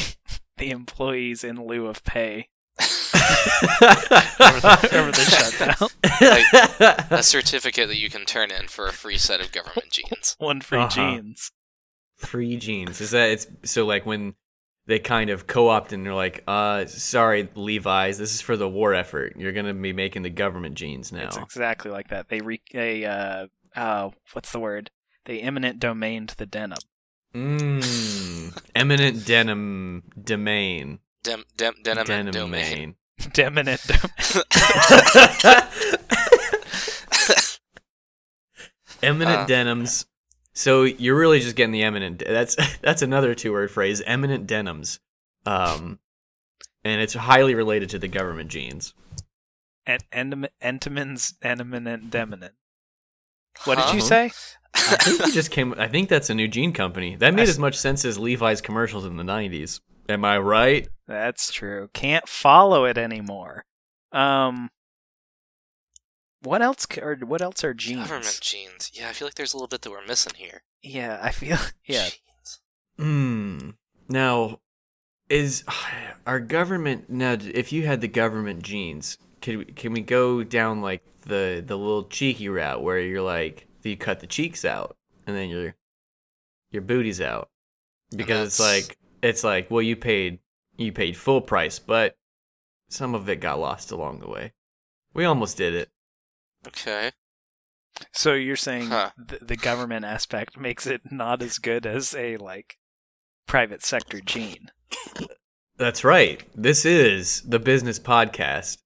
the 0.56 0.70
employees 0.70 1.44
in 1.44 1.64
lieu 1.66 1.86
of 1.86 2.02
pay. 2.04 2.48
over 2.80 4.60
the, 4.60 4.88
over 4.92 5.10
the 5.12 5.24
shutdown. 5.24 7.08
a 7.18 7.22
certificate 7.22 7.88
that 7.88 7.96
you 7.96 8.10
can 8.10 8.24
turn 8.24 8.50
in 8.50 8.68
for 8.68 8.86
a 8.86 8.92
free 8.92 9.18
set 9.18 9.40
of 9.40 9.52
government 9.52 9.90
jeans. 9.90 10.36
One 10.38 10.60
free 10.60 10.78
Uh-huh. 10.80 10.88
jeans. 10.88 11.50
Free 12.16 12.56
jeans. 12.56 13.00
Is 13.00 13.10
that 13.12 13.30
it's 13.30 13.46
so 13.64 13.86
like 13.86 14.06
when 14.06 14.34
they 14.86 14.98
kind 14.98 15.30
of 15.30 15.46
co-opt 15.46 15.92
and 15.92 16.04
they're 16.04 16.14
like, 16.14 16.42
uh, 16.46 16.84
sorry, 16.86 17.48
Levi's, 17.54 18.18
this 18.18 18.34
is 18.34 18.40
for 18.40 18.56
the 18.56 18.68
war 18.68 18.92
effort. 18.94 19.34
You're 19.36 19.52
gonna 19.52 19.74
be 19.74 19.92
making 19.92 20.22
the 20.22 20.30
government 20.30 20.74
jeans 20.74 21.12
now. 21.12 21.24
It's 21.24 21.36
exactly 21.36 21.90
like 21.90 22.08
that. 22.08 22.28
They 22.28 22.40
re 22.40 22.60
they 22.72 23.04
uh 23.04 23.46
uh 23.74 24.10
what's 24.32 24.52
the 24.52 24.60
word? 24.60 24.90
They 25.24 25.40
eminent 25.40 25.78
domained 25.80 26.30
the 26.36 26.46
denim. 26.46 26.78
Mmm. 27.34 28.56
Eminent 28.74 29.26
denim 29.26 30.02
domain. 30.22 31.00
Dem, 31.24 31.42
dem, 31.56 31.74
denim, 31.82 32.06
Denim 32.06 32.32
domain. 32.32 32.94
Deminent 33.32 33.80
domain. 33.86 34.42
Eminent 39.02 39.38
Uh. 39.40 39.46
denims. 39.46 40.06
So 40.52 40.84
you're 40.84 41.18
really 41.18 41.40
just 41.40 41.56
getting 41.56 41.72
the 41.72 41.82
eminent. 41.82 42.22
That's 42.26 42.56
that's 42.80 43.02
another 43.02 43.34
two-word 43.34 43.70
phrase. 43.70 44.00
Eminent 44.06 44.46
denims. 44.46 45.00
Um, 45.46 45.98
and 46.84 47.00
it's 47.02 47.14
highly 47.14 47.54
related 47.54 47.90
to 47.90 47.98
the 47.98 48.08
government 48.08 48.50
jeans. 48.50 48.94
And 49.86 50.02
entom- 50.10 50.48
Entomans, 50.60 51.34
eminent, 51.42 52.10
deminent. 52.10 52.54
What 53.64 53.78
did 53.78 53.94
you 53.94 54.00
say? 54.00 54.32
I 54.74 54.96
think 54.96 55.26
you 55.26 55.32
just 55.32 55.50
came. 55.50 55.74
I 55.78 55.88
think 55.88 56.08
that's 56.08 56.30
a 56.30 56.34
new 56.34 56.48
jean 56.48 56.72
company. 56.72 57.16
That 57.16 57.32
made 57.34 57.42
I 57.42 57.44
s- 57.44 57.50
as 57.50 57.58
much 57.58 57.76
sense 57.76 58.04
as 58.04 58.18
Levi's 58.18 58.60
commercials 58.60 59.04
in 59.04 59.16
the 59.16 59.22
'90s. 59.22 59.80
Am 60.08 60.24
I 60.24 60.38
right? 60.38 60.88
That's 61.06 61.52
true. 61.52 61.88
Can't 61.94 62.28
follow 62.28 62.84
it 62.84 62.98
anymore. 62.98 63.64
Um, 64.12 64.70
what 66.42 66.60
else? 66.60 66.86
c- 66.92 67.00
Or 67.00 67.16
what 67.16 67.40
else 67.40 67.64
are 67.64 67.72
jeans? 67.74 68.00
Government 68.08 68.38
jeans. 68.42 68.90
Yeah, 68.92 69.08
I 69.08 69.12
feel 69.12 69.26
like 69.26 69.34
there's 69.34 69.54
a 69.54 69.56
little 69.56 69.68
bit 69.68 69.82
that 69.82 69.90
we're 69.90 70.04
missing 70.06 70.34
here. 70.36 70.62
Yeah, 70.82 71.18
I 71.22 71.30
feel. 71.30 71.56
Yeah, 71.86 72.04
Jeans. 72.08 72.60
Hmm. 72.98 73.70
Now, 74.08 74.60
is 75.30 75.64
our 76.26 76.40
government 76.40 77.08
now? 77.08 77.36
If 77.40 77.72
you 77.72 77.86
had 77.86 78.00
the 78.02 78.08
government 78.08 78.62
jeans, 78.62 79.16
can 79.40 79.58
we, 79.58 79.64
can 79.66 79.92
we 79.92 80.00
go 80.02 80.42
down 80.44 80.82
like 80.82 81.02
the 81.22 81.62
the 81.66 81.78
little 81.78 82.04
cheeky 82.04 82.48
route 82.50 82.82
where 82.82 82.98
you're 83.00 83.22
like 83.22 83.66
you 83.90 83.96
cut 83.96 84.20
the 84.20 84.26
cheeks 84.26 84.64
out 84.64 84.96
and 85.26 85.36
then 85.36 85.48
your 85.48 85.74
your 86.70 86.82
booty's 86.82 87.20
out 87.20 87.50
because 88.14 88.46
it's 88.46 88.60
like 88.60 88.98
it's 89.22 89.44
like 89.44 89.70
well 89.70 89.82
you 89.82 89.96
paid 89.96 90.38
you 90.76 90.92
paid 90.92 91.16
full 91.16 91.40
price 91.40 91.78
but 91.78 92.16
some 92.88 93.14
of 93.14 93.28
it 93.28 93.40
got 93.40 93.58
lost 93.58 93.90
along 93.90 94.20
the 94.20 94.28
way. 94.28 94.52
We 95.14 95.24
almost 95.24 95.56
did 95.56 95.74
it. 95.74 95.90
Okay. 96.66 97.12
So 98.12 98.34
you're 98.34 98.56
saying 98.56 98.88
Huh. 98.88 99.10
th- 99.28 99.40
the 99.42 99.56
government 99.56 100.04
aspect 100.04 100.56
makes 100.60 100.86
it 100.86 101.10
not 101.10 101.42
as 101.42 101.58
good 101.58 101.86
as 101.86 102.14
a 102.14 102.36
like 102.36 102.78
private 103.46 103.82
sector 103.84 104.20
gene. 104.20 104.70
That's 105.76 106.04
right. 106.04 106.42
This 106.54 106.84
is 106.84 107.42
the 107.42 107.58
business 107.58 107.98
podcast. 107.98 108.78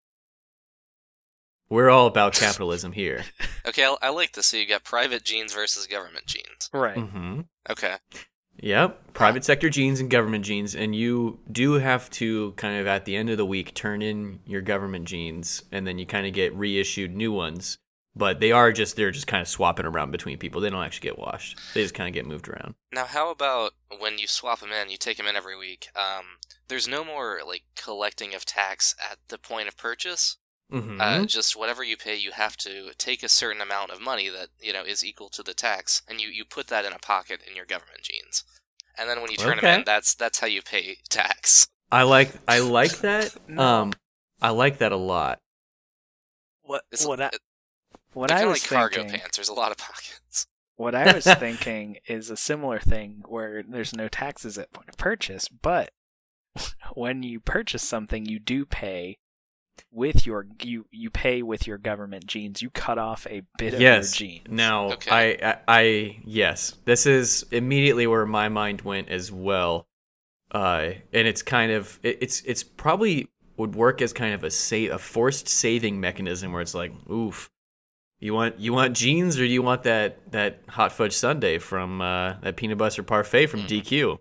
We're 1.71 1.91
all 1.91 2.07
about 2.07 2.35
capitalism 2.35 2.93
here. 2.93 3.25
Okay, 3.67 3.85
I, 3.85 3.97
I 4.01 4.09
like 4.09 4.33
this. 4.33 4.47
So 4.47 4.57
you 4.57 4.67
got 4.67 4.83
private 4.83 5.25
jeans 5.25 5.53
versus 5.53 5.87
government 5.87 6.25
jeans. 6.25 6.71
Right. 6.73 6.97
Mm-hmm. 6.97 7.41
Okay. 7.69 7.97
Yep, 8.61 9.13
private 9.13 9.45
sector 9.45 9.69
jeans 9.69 10.01
and 10.01 10.11
government 10.11 10.45
jeans, 10.45 10.75
and 10.75 10.95
you 10.95 11.39
do 11.53 11.75
have 11.75 12.09
to 12.11 12.53
kind 12.53 12.81
of 12.81 12.87
at 12.87 13.05
the 13.05 13.15
end 13.15 13.31
of 13.31 13.37
the 13.37 13.47
week 13.47 13.75
turn 13.75 14.01
in 14.01 14.41
your 14.47 14.63
government 14.63 15.07
jeans, 15.07 15.63
and 15.71 15.87
then 15.87 15.99
you 15.99 16.07
kind 16.07 16.27
of 16.27 16.33
get 16.33 16.55
reissued 16.55 17.15
new 17.15 17.31
ones. 17.31 17.79
But 18.17 18.41
they 18.41 18.51
are 18.51 18.73
just 18.73 18.97
they're 18.97 19.13
just 19.13 19.29
kind 19.29 19.41
of 19.43 19.49
swapping 19.49 19.87
around 19.87 20.11
between 20.11 20.39
people. 20.39 20.61
They 20.61 20.71
don't 20.71 20.83
actually 20.83 21.09
get 21.09 21.19
washed. 21.19 21.61
They 21.75 21.83
just 21.83 21.95
kind 21.95 22.09
of 22.09 22.15
get 22.15 22.27
moved 22.27 22.49
around. 22.49 22.75
Now, 22.93 23.05
how 23.05 23.31
about 23.31 23.75
when 23.99 24.19
you 24.19 24.27
swap 24.27 24.59
them 24.59 24.73
in, 24.73 24.91
you 24.91 24.97
take 24.97 25.19
them 25.19 25.27
in 25.27 25.37
every 25.37 25.57
week? 25.57 25.89
Um, 25.95 26.25
there's 26.67 26.89
no 26.89 27.05
more 27.05 27.41
like 27.47 27.63
collecting 27.77 28.35
of 28.35 28.45
tax 28.45 28.97
at 28.99 29.19
the 29.29 29.39
point 29.39 29.69
of 29.69 29.77
purchase. 29.77 30.39
Mm-hmm. 30.73 31.01
Uh, 31.01 31.25
just 31.25 31.57
whatever 31.57 31.83
you 31.83 31.97
pay, 31.97 32.15
you 32.15 32.33
have 32.33 32.57
to 32.59 32.91
take 32.99 33.23
a 33.23 33.29
certain 33.29 33.63
amount 33.63 33.91
of 33.91 34.03
money 34.03 34.29
that 34.29 34.49
you 34.61 34.73
know 34.73 34.83
is 34.85 35.05
equal 35.05 35.29
to 35.31 35.43
the 35.43 35.55
tax, 35.55 36.03
and 36.09 36.21
you, 36.21 36.29
you 36.29 36.45
put 36.45 36.67
that 36.69 36.85
in 36.85 36.93
a 36.93 36.99
pocket 36.99 37.41
in 37.49 37.57
your 37.57 37.65
government 37.65 38.03
jeans. 38.03 38.45
And 38.99 39.09
then 39.09 39.23
when 39.23 39.31
you 39.31 39.37
turn 39.39 39.57
them 39.59 39.79
in, 39.81 39.85
that's 39.87 40.15
that's 40.15 40.41
how 40.41 40.47
you 40.47 40.61
pay 40.61 40.99
tax. 41.09 41.69
I 41.91 42.03
like 42.03 42.33
I 42.47 42.59
like 42.61 42.99
that. 42.99 43.35
No. 43.49 43.63
Um, 43.63 43.93
I 44.43 44.51
like 44.51 44.79
that 44.79 44.93
a 44.93 44.97
lot. 44.97 45.41
What 46.63 46.83
It's, 46.93 47.07
what 47.07 47.21
I 47.21 47.27
it- 47.29 47.39
what 48.13 48.31
I 48.31 48.45
was 48.45 48.63
like 48.63 48.69
cargo 48.69 48.97
thinking 49.03 49.21
pants. 49.21 49.37
There's 49.37 49.49
a 49.49 49.55
lot 49.55 49.71
of 49.71 49.79
pockets. 49.79 50.47
what 50.77 50.95
I 50.95 51.15
was 51.15 51.25
thinking 51.25 51.99
is 52.07 52.29
a 52.31 52.37
similar 52.37 52.79
thing 52.79 53.23
where 53.27 53.63
there's 53.67 53.95
no 53.95 54.09
taxes 54.09 54.59
at 54.59 54.73
point 54.73 54.89
of 54.89 54.97
purchase, 54.99 55.49
but 55.49 55.93
when 56.95 57.23
you 57.23 57.41
purchase 57.41 57.83
something, 57.83 58.27
you 58.27 58.39
do 58.39 58.67
pay 58.67 59.19
with 59.91 60.27
your 60.27 60.47
you 60.63 60.87
you 60.91 61.11
pay 61.11 61.43
with 61.43 61.67
your 61.67 61.79
government 61.79 62.27
genes. 62.27 62.63
You 62.63 62.71
cut 62.71 62.99
off 62.99 63.27
a 63.29 63.43
bit 63.59 63.75
of 63.75 63.81
yes. 63.81 64.19
your 64.21 64.29
jeans. 64.29 64.47
Now 64.49 64.93
Okay. 64.93 65.39
I, 65.43 65.51
I 65.51 65.59
I 65.69 66.21
yes, 66.25 66.77
this 66.85 67.07
is 67.07 67.45
immediately 67.51 68.07
where 68.07 68.27
my 68.27 68.49
mind 68.49 68.83
went 68.83 69.09
as 69.09 69.31
well. 69.33 69.87
Uh, 70.51 70.93
and 71.13 71.29
it's 71.29 71.43
kind 71.43 71.73
of 71.73 71.99
it, 72.03 72.19
it's 72.23 72.41
it's 72.43 72.63
probably 72.63 73.29
would 73.57 73.75
work 73.75 74.01
as 74.01 74.13
kind 74.13 74.35
of 74.35 74.45
a 74.45 74.51
sa- 74.51 74.77
a 74.95 74.99
forced 74.99 75.49
saving 75.49 76.01
mechanism 76.01 76.53
where 76.53 76.63
it's 76.63 76.75
like, 76.75 76.93
oof, 77.11 77.51
you 78.21 78.33
want 78.33 78.59
you 78.59 78.73
want 78.73 78.97
jeans 78.97 79.37
or 79.37 79.41
do 79.41 79.53
you 79.53 79.63
want 79.63 79.83
that 79.83 80.31
that 80.33 80.61
hot 80.69 80.93
fudge 80.93 81.13
sundae 81.13 81.59
from 81.59 82.01
uh, 82.01 82.35
that 82.41 82.57
peanut 82.57 82.79
butter 82.79 83.03
parfait 83.03 83.47
from 83.47 83.61
Mm. 83.61 83.69
DQ? 83.83 84.19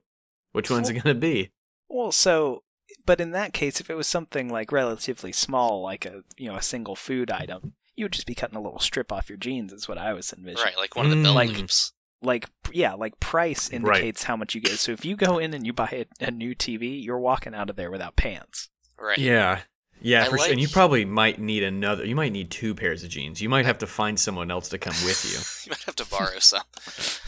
Which 0.52 0.70
one's 0.70 0.90
it 0.90 0.96
gonna 0.96 1.14
be? 1.16 1.52
Well, 1.90 2.12
so, 2.12 2.64
but 3.08 3.20
in 3.20 3.32
that 3.32 3.54
case, 3.54 3.82
if 3.82 3.90
it 3.90 3.96
was 3.96 4.06
something 4.08 4.50
like 4.50 4.72
relatively 4.72 5.32
small, 5.32 5.82
like 5.82 6.06
a 6.06 6.22
you 6.38 6.48
know 6.52 6.58
a 6.58 6.62
single 6.62 6.96
food 6.96 7.32
item, 7.32 7.74
you 7.96 8.06
would 8.06 8.12
just 8.14 8.28
be 8.28 8.36
cutting 8.36 8.56
a 8.58 8.62
little 8.62 8.80
strip 8.80 9.12
off 9.12 9.30
your 9.30 9.38
jeans. 9.40 9.74
Is 9.74 9.88
what 9.88 9.98
I 9.98 10.14
was 10.14 10.32
envisioning. 10.32 10.64
Right, 10.64 10.78
like 10.78 10.96
one 10.96 11.06
of 11.08 11.12
the 11.12 11.18
Mm. 11.18 11.24
belt 11.24 11.36
Like- 11.36 11.50
loops. 11.58 11.94
Like 12.22 12.46
yeah, 12.72 12.94
like 12.94 13.20
price 13.20 13.70
Right. 13.72 13.76
indicates 13.78 14.24
how 14.24 14.36
much 14.36 14.54
you 14.56 14.62
get. 14.62 14.78
So 14.80 14.92
if 14.92 15.04
you 15.06 15.16
go 15.16 15.38
in 15.40 15.54
and 15.54 15.66
you 15.66 15.74
buy 15.74 16.06
a, 16.22 16.26
a 16.26 16.32
new 16.32 16.54
TV, 16.56 17.04
you're 17.04 17.20
walking 17.20 17.54
out 17.56 17.70
of 17.70 17.76
there 17.76 17.90
without 17.92 18.16
pants. 18.16 18.70
Right. 19.00 19.18
Yeah. 19.20 19.62
Yeah, 20.08 20.24
I 20.24 20.30
for 20.30 20.38
sure. 20.38 20.52
And 20.52 20.62
you 20.62 20.70
probably 20.70 21.04
might 21.04 21.38
need 21.38 21.64
another. 21.64 22.06
You 22.06 22.16
might 22.16 22.32
need 22.32 22.50
two 22.50 22.74
pairs 22.74 23.04
of 23.04 23.10
jeans. 23.10 23.42
You 23.42 23.50
might 23.50 23.66
have 23.66 23.80
to 23.80 23.88
find 23.88 24.18
someone 24.18 24.50
else 24.50 24.70
to 24.70 24.78
come 24.78 24.96
with 25.04 25.26
you. 25.26 25.38
you 25.66 25.72
might 25.72 25.84
have 25.84 25.98
to 25.98 26.06
borrow 26.06 26.40
some. 26.40 26.64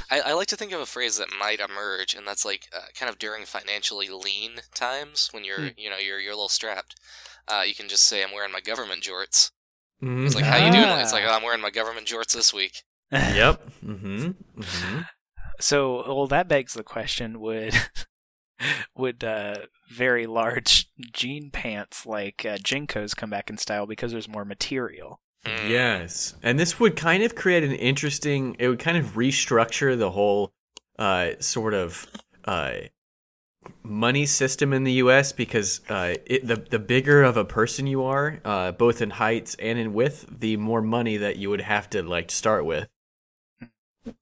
I, 0.10 0.22
I 0.22 0.34
like 0.34 0.48
to 0.48 0.56
think 0.56 0.72
of 0.72 0.80
a 0.80 0.86
phrase 0.86 1.18
that 1.18 1.28
might 1.38 1.60
emerge, 1.60 2.14
and 2.14 2.26
that's 2.26 2.46
like 2.46 2.68
uh, 2.74 2.86
kind 2.96 3.10
of 3.10 3.20
during 3.20 3.44
financially 3.44 4.08
lean 4.08 4.62
times 4.74 5.28
when 5.34 5.44
you're, 5.44 5.72
you 5.76 5.90
know, 5.90 5.98
you're 5.98 6.20
you're 6.20 6.32
a 6.32 6.36
little 6.36 6.48
strapped. 6.48 6.96
Uh, 7.50 7.64
you 7.68 7.76
can 7.76 7.90
just 7.90 8.06
say, 8.06 8.24
"I'm 8.24 8.32
wearing 8.32 8.54
my 8.54 8.62
government 8.62 9.04
jorts." 9.04 9.52
Mhm. 10.02 10.26
It's 10.26 10.36
like, 10.36 10.46
"How 10.46 10.66
you 10.66 10.72
doing?" 10.72 11.00
It's 11.00 11.12
like, 11.12 11.26
oh, 11.26 11.32
"I'm 11.34 11.44
wearing 11.44 11.62
my 11.62 11.72
government 11.72 12.08
jorts 12.08 12.34
this 12.34 12.54
week." 12.54 12.84
yep. 13.12 13.62
Mm-hmm. 13.86 14.30
Mm-hmm. 14.58 15.02
So 15.60 16.16
well, 16.16 16.28
that 16.28 16.48
begs 16.48 16.76
the 16.76 16.84
question: 16.84 17.42
Would 17.42 17.74
would 18.96 19.24
uh, 19.24 19.56
very 19.90 20.28
large 20.28 20.90
jean 21.12 21.50
pants 21.52 22.06
like 22.06 22.46
uh, 22.46 22.58
JNCOs 22.58 23.16
come 23.16 23.30
back 23.30 23.50
in 23.50 23.58
style 23.58 23.86
because 23.86 24.12
there's 24.12 24.28
more 24.28 24.46
material? 24.46 25.22
Mm. 25.46 25.70
Yes, 25.70 26.36
and 26.44 26.60
this 26.60 26.80
would 26.80 26.96
kind 26.96 27.24
of 27.24 27.36
create 27.36 27.64
an 27.64 27.72
interesting. 27.72 28.56
It 28.60 28.68
would 28.68 28.80
kind 28.80 28.98
of 28.98 29.14
restructure 29.14 29.98
the 29.98 30.12
whole 30.12 30.52
uh, 30.98 31.32
sort 31.40 31.74
of 31.74 32.06
uh, 32.44 32.74
money 33.84 34.26
system 34.26 34.74
in 34.74 34.84
the 34.84 34.94
U.S. 34.94 35.32
because 35.32 35.82
uh, 35.90 36.16
it, 36.26 36.46
the 36.46 36.58
the 36.58 36.80
bigger 36.80 37.24
of 37.24 37.38
a 37.38 37.46
person 37.46 37.88
you 37.88 38.04
are, 38.04 38.42
uh, 38.44 38.74
both 38.74 39.02
in 39.02 39.12
height 39.12 39.56
and 39.60 39.80
in 39.80 39.94
width, 39.94 40.26
the 40.30 40.58
more 40.58 40.82
money 40.82 41.18
that 41.18 41.38
you 41.38 41.50
would 41.50 41.62
have 41.62 41.90
to 41.92 42.04
like 42.04 42.32
start 42.32 42.66
with. 42.66 42.88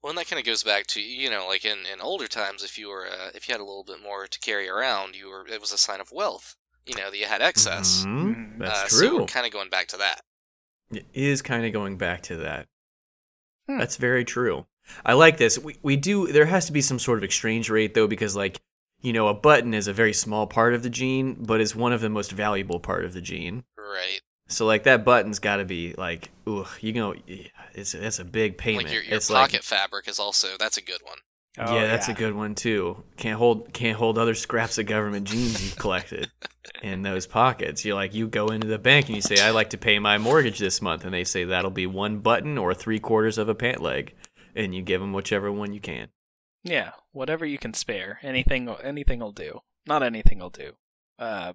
Well, 0.01 0.11
and 0.11 0.17
that 0.17 0.27
kind 0.27 0.39
of 0.39 0.45
goes 0.45 0.63
back 0.63 0.87
to 0.87 1.01
you 1.01 1.29
know, 1.29 1.47
like 1.47 1.65
in, 1.65 1.79
in 1.91 2.01
older 2.01 2.27
times, 2.27 2.63
if 2.63 2.77
you 2.77 2.89
were 2.89 3.05
uh, 3.07 3.29
if 3.35 3.47
you 3.47 3.53
had 3.53 3.61
a 3.61 3.65
little 3.65 3.83
bit 3.83 4.01
more 4.01 4.27
to 4.27 4.39
carry 4.39 4.67
around, 4.69 5.15
you 5.15 5.29
were 5.29 5.45
it 5.47 5.61
was 5.61 5.71
a 5.73 5.77
sign 5.77 5.99
of 6.01 6.11
wealth. 6.11 6.55
You 6.85 6.95
know 6.95 7.09
that 7.11 7.17
you 7.17 7.25
had 7.25 7.41
excess. 7.41 8.03
Mhm. 8.05 8.35
Mhm. 8.55 8.59
That's 8.59 8.83
uh, 8.83 8.87
So 8.87 9.09
true. 9.09 9.19
we're 9.19 9.25
kind 9.25 9.45
of 9.45 9.51
going 9.51 9.69
back 9.69 9.87
to 9.89 9.97
that. 9.97 10.21
It 10.91 11.05
is 11.13 11.41
kind 11.41 11.65
of 11.65 11.73
going 11.73 11.97
back 11.97 12.21
to 12.23 12.37
that. 12.37 12.67
Hmm. 13.67 13.77
That's 13.79 13.97
very 13.97 14.23
true. 14.23 14.65
I 15.05 15.13
like 15.13 15.37
this. 15.37 15.59
We 15.59 15.75
we 15.81 15.97
do 15.97 16.27
there 16.27 16.45
has 16.45 16.65
to 16.67 16.71
be 16.71 16.81
some 16.81 16.99
sort 16.99 17.17
of 17.17 17.23
exchange 17.25 17.69
rate 17.69 17.93
though 17.93 18.07
because 18.07 18.35
like, 18.37 18.61
you 19.01 19.11
know, 19.11 19.27
a 19.27 19.33
button 19.33 19.73
is 19.73 19.87
a 19.87 19.93
very 19.93 20.13
small 20.13 20.47
part 20.47 20.73
of 20.73 20.81
the 20.83 20.89
gene, 20.89 21.33
but 21.43 21.59
is 21.59 21.75
one 21.75 21.91
of 21.91 21.99
the 22.01 22.09
most 22.09 22.31
valuable 22.31 22.79
part 22.79 23.03
of 23.03 23.13
the 23.13 23.21
gene. 23.21 23.65
Right. 23.77 24.21
So 24.47 24.65
like 24.65 24.83
that 24.83 25.03
button's 25.03 25.39
got 25.39 25.57
to 25.57 25.65
be 25.65 25.93
like, 25.97 26.29
ooh, 26.47 26.65
you 26.79 26.93
know, 26.93 27.13
it's 27.77 27.91
that's 27.93 28.19
a 28.19 28.25
big 28.25 28.57
payment. 28.57 28.85
Like 28.85 28.93
your, 28.93 29.03
your 29.03 29.15
it's 29.15 29.29
pocket 29.29 29.53
like 29.53 29.63
fabric 29.63 30.07
is 30.07 30.19
also 30.19 30.57
that's 30.59 30.77
a 30.77 30.81
good 30.81 31.01
one. 31.03 31.17
Oh, 31.59 31.75
yeah, 31.75 31.87
that's 31.87 32.07
a 32.07 32.13
good 32.13 32.35
one 32.35 32.53
too. 32.53 33.03
Can't 33.15 33.37
hold 33.37 33.73
can't 33.73 33.97
hold 33.97 34.17
other 34.17 34.35
scraps 34.35 34.77
of 34.77 34.85
government 34.85 35.27
jeans 35.27 35.63
you've 35.63 35.77
collected 35.77 36.29
in 36.83 37.01
those 37.01 37.25
pockets. 37.25 37.83
You're 37.83 37.95
like 37.95 38.13
you 38.13 38.27
go 38.27 38.47
into 38.47 38.67
the 38.67 38.77
bank 38.77 39.07
and 39.07 39.15
you 39.15 39.21
say, 39.21 39.39
I'd 39.39 39.51
like 39.51 39.71
to 39.71 39.77
pay 39.77 39.97
my 39.97 40.17
mortgage 40.17 40.59
this 40.59 40.81
month, 40.81 41.03
and 41.03 41.13
they 41.13 41.23
say 41.23 41.45
that'll 41.45 41.71
be 41.71 41.87
one 41.87 42.19
button 42.19 42.57
or 42.57 42.73
three 42.73 42.99
quarters 42.99 43.39
of 43.39 43.49
a 43.49 43.55
pant 43.55 43.81
leg, 43.81 44.13
and 44.55 44.75
you 44.75 44.83
give 44.83 45.01
them 45.01 45.13
whichever 45.13 45.51
one 45.51 45.73
you 45.73 45.79
can. 45.79 46.09
Yeah, 46.63 46.91
whatever 47.11 47.45
you 47.45 47.57
can 47.57 47.73
spare. 47.73 48.19
Anything 48.21 48.69
anything 48.83 49.19
will 49.19 49.31
do. 49.31 49.61
Not 49.87 50.03
anything 50.03 50.39
will 50.39 50.51
do. 50.51 50.73
Uh 51.17 51.53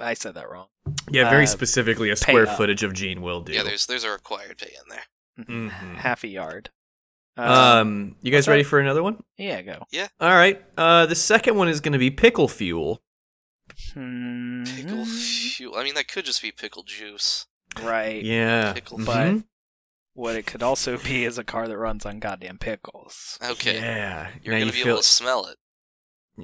I 0.00 0.14
said 0.14 0.34
that 0.34 0.50
wrong. 0.50 0.66
Yeah, 1.10 1.30
very 1.30 1.44
Uh, 1.44 1.46
specifically, 1.46 2.10
a 2.10 2.16
square 2.16 2.46
footage 2.46 2.82
of 2.82 2.92
jean 2.92 3.22
will 3.22 3.40
do. 3.40 3.52
Yeah, 3.52 3.62
there's 3.62 3.86
there's 3.86 4.04
a 4.04 4.10
required 4.10 4.58
pay 4.58 4.70
in 4.74 4.88
there. 4.88 5.04
Mhm. 5.38 5.70
Half 5.96 6.24
a 6.24 6.28
yard. 6.28 6.70
Uh, 7.36 7.80
Um, 7.82 8.16
you 8.22 8.32
guys 8.32 8.48
ready 8.48 8.62
that? 8.62 8.68
for 8.68 8.80
another 8.80 9.02
one? 9.02 9.22
yeah, 9.36 9.62
go. 9.62 9.84
Yeah. 9.92 10.08
All 10.20 10.30
right. 10.34 10.60
Uh, 10.76 11.06
the 11.06 11.14
second 11.14 11.56
one 11.56 11.68
is 11.68 11.80
going 11.80 11.92
to 11.92 11.98
be 11.98 12.10
pickle 12.10 12.48
fuel. 12.48 13.00
Hmm, 13.94 14.64
Pickle 14.64 15.04
fuel. 15.06 15.76
I 15.76 15.84
mean, 15.84 15.94
that 15.94 16.08
could 16.08 16.24
just 16.24 16.42
be 16.42 16.50
pickle 16.50 16.82
juice. 16.82 17.46
Right. 17.80 18.22
Yeah. 18.24 18.72
Pickle 18.72 18.98
But 18.98 19.26
Mhm. 19.28 19.44
what 20.14 20.34
it 20.36 20.46
could 20.46 20.62
also 20.62 20.98
be 20.98 21.24
is 21.24 21.38
a 21.38 21.44
car 21.44 21.68
that 21.68 21.78
runs 21.78 22.04
on 22.04 22.18
goddamn 22.18 22.58
pickles. 22.58 23.38
Okay. 23.42 23.76
Yeah. 23.76 24.30
You're 24.42 24.54
Now 24.54 24.58
gonna 24.60 24.66
you 24.66 24.72
be 24.72 24.78
feel- 24.78 24.88
able 24.94 25.02
to 25.02 25.06
smell 25.06 25.46
it. 25.46 25.58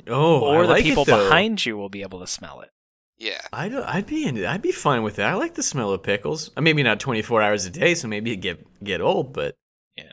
Oh, 0.09 0.41
or 0.41 0.59
I 0.61 0.63
the 0.63 0.69
like 0.75 0.85
people 0.85 1.03
it, 1.05 1.07
though. 1.07 1.25
behind 1.25 1.65
you 1.67 1.77
will 1.77 1.89
be 1.89 2.03
able 2.03 2.21
to 2.21 2.27
smell 2.27 2.61
it. 2.61 2.71
Yeah. 3.19 3.41
I'd 3.53 3.75
I'd 3.75 4.07
be 4.07 4.27
in, 4.27 4.45
I'd 4.45 4.63
be 4.63 4.73
fine 4.73 5.03
with 5.03 5.17
that. 5.17 5.29
I 5.31 5.35
like 5.35 5.55
the 5.55 5.63
smell 5.63 5.93
of 5.93 6.03
pickles. 6.03 6.51
Uh, 6.57 6.61
Maybe 6.61 6.83
not 6.83 6.99
24 7.01 7.43
hours 7.43 7.65
a 7.65 7.71
day, 7.71 7.95
so 7.95 8.09
maybe 8.09 8.33
it 8.33 8.37
get 8.37 8.83
get 8.83 9.01
old, 9.01 9.33
but 9.33 9.55
Yeah. 9.97 10.13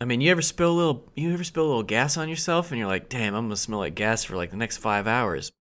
I 0.00 0.04
mean, 0.06 0.20
you 0.20 0.30
ever 0.32 0.42
spill 0.42 0.72
a 0.72 0.76
little 0.76 1.12
you 1.14 1.32
ever 1.32 1.44
spill 1.44 1.64
a 1.66 1.68
little 1.68 1.82
gas 1.82 2.16
on 2.16 2.28
yourself 2.28 2.70
and 2.72 2.78
you're 2.78 2.88
like, 2.88 3.08
"Damn, 3.08 3.34
I'm 3.34 3.44
going 3.44 3.50
to 3.50 3.56
smell 3.56 3.78
like 3.78 3.94
gas 3.94 4.24
for 4.24 4.36
like 4.36 4.50
the 4.50 4.56
next 4.56 4.78
5 4.78 5.06
hours." 5.06 5.52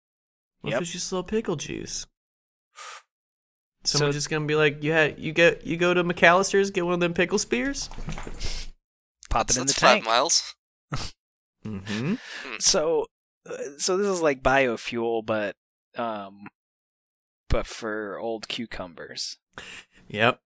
What 0.61 0.71
Yep. 0.71 0.77
if 0.77 0.81
it's 0.83 0.91
just 0.93 1.11
a 1.11 1.15
little 1.15 1.27
pickle 1.27 1.55
juice? 1.55 2.07
So- 3.83 3.99
Someone's 3.99 4.15
just 4.15 4.29
going 4.31 4.41
to 4.41 4.47
be 4.47 4.55
like, 4.55 4.81
"You 4.83 4.91
had 4.93 5.19
you 5.19 5.31
get 5.31 5.65
you 5.67 5.77
go 5.77 5.93
to 5.93 6.03
McAlister's, 6.03 6.71
get 6.71 6.85
one 6.85 6.95
of 6.95 6.99
them 6.99 7.13
pickle 7.13 7.37
spears?" 7.37 7.87
Pop 9.29 9.47
That's, 9.47 9.57
it 9.57 9.61
in 9.61 9.67
the 9.67 9.73
that's 9.73 9.79
five 9.79 9.91
tank. 9.97 10.05
miles. 10.05 10.55
Mhm. 11.65 12.19
So, 12.59 13.07
uh, 13.49 13.53
so 13.77 13.97
this 13.97 14.07
is 14.07 14.21
like 14.21 14.41
biofuel, 14.43 15.25
but 15.25 15.55
um, 15.97 16.47
but 17.49 17.67
for 17.67 18.17
old 18.19 18.47
cucumbers. 18.47 19.37
Yep. 20.07 20.39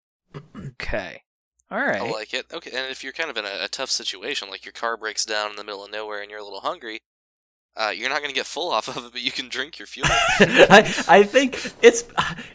Okay. 0.55 1.23
All 1.71 1.79
right. 1.79 2.01
I 2.01 2.09
like 2.11 2.33
it. 2.33 2.47
Okay, 2.51 2.71
and 2.73 2.91
if 2.91 3.03
you're 3.03 3.13
kind 3.13 3.29
of 3.29 3.37
in 3.37 3.45
a, 3.45 3.65
a 3.65 3.67
tough 3.67 3.89
situation, 3.89 4.49
like 4.49 4.65
your 4.65 4.73
car 4.73 4.97
breaks 4.97 5.25
down 5.25 5.51
in 5.51 5.55
the 5.55 5.63
middle 5.63 5.83
of 5.83 5.91
nowhere 5.91 6.21
and 6.21 6.31
you're 6.31 6.39
a 6.39 6.43
little 6.43 6.61
hungry, 6.61 6.99
uh, 7.75 7.91
you're 7.95 8.09
not 8.09 8.19
going 8.19 8.29
to 8.29 8.35
get 8.35 8.45
full 8.45 8.71
off 8.71 8.87
of 8.87 9.05
it, 9.05 9.11
but 9.11 9.21
you 9.21 9.31
can 9.31 9.47
drink 9.47 9.79
your 9.79 9.85
fuel. 9.85 10.07
I, 10.09 11.05
I 11.07 11.23
think 11.23 11.73
it's 11.81 12.03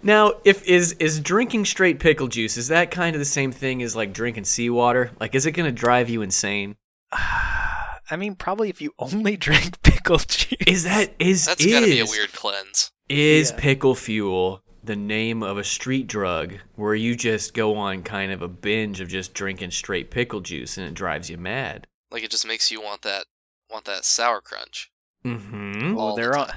now 0.02 0.34
if 0.44 0.66
is 0.66 0.92
is 0.94 1.20
drinking 1.20 1.64
straight 1.64 1.98
pickle 1.98 2.28
juice 2.28 2.56
is 2.56 2.68
that 2.68 2.90
kind 2.90 3.14
of 3.14 3.20
the 3.20 3.24
same 3.24 3.52
thing 3.52 3.82
as 3.82 3.96
like 3.96 4.12
drinking 4.12 4.44
seawater 4.44 5.12
like 5.20 5.34
is 5.34 5.46
it 5.46 5.52
gonna 5.52 5.72
drive 5.72 6.10
you 6.10 6.20
insane 6.22 6.76
I 8.10 8.16
mean, 8.16 8.34
probably 8.36 8.68
if 8.68 8.80
you 8.80 8.92
only 8.98 9.36
drink 9.48 9.82
pickle 9.82 10.18
juice. 10.18 10.54
is 10.66 10.84
that 10.84 11.14
is 11.18 11.46
That's 11.46 11.64
is, 11.64 11.72
got 11.72 11.80
to 11.80 11.86
be 11.86 12.00
a 12.00 12.04
weird 12.06 12.32
cleanse. 12.32 12.90
is 13.08 13.50
Yeah. 13.50 13.56
pickle 13.58 13.94
fuel 13.94 14.62
the 14.82 14.96
name 14.96 15.42
of 15.42 15.56
a 15.56 15.64
street 15.64 16.06
drug 16.06 16.56
where 16.74 16.94
you 16.94 17.14
just 17.16 17.54
go 17.54 17.74
on 17.76 18.02
kind 18.02 18.30
of 18.32 18.42
a 18.42 18.48
binge 18.48 19.00
of 19.00 19.08
just 19.08 19.32
drinking 19.32 19.70
straight 19.70 20.10
pickle 20.10 20.40
juice 20.40 20.76
and 20.76 20.86
it 20.86 20.92
drives 20.92 21.30
you 21.30 21.38
mad 21.38 21.86
Like 22.10 22.22
it 22.22 22.30
just 22.30 22.46
makes 22.46 22.70
you 22.70 22.82
want 22.82 23.00
that 23.02 23.24
want 23.70 23.86
that 23.86 24.04
sour 24.04 24.40
crunch. 24.42 24.90
mm-hmm 25.24 25.96
Oh, 25.96 26.00
all 26.00 26.14
the 26.16 26.20
they're 26.22 26.36
on. 26.36 26.50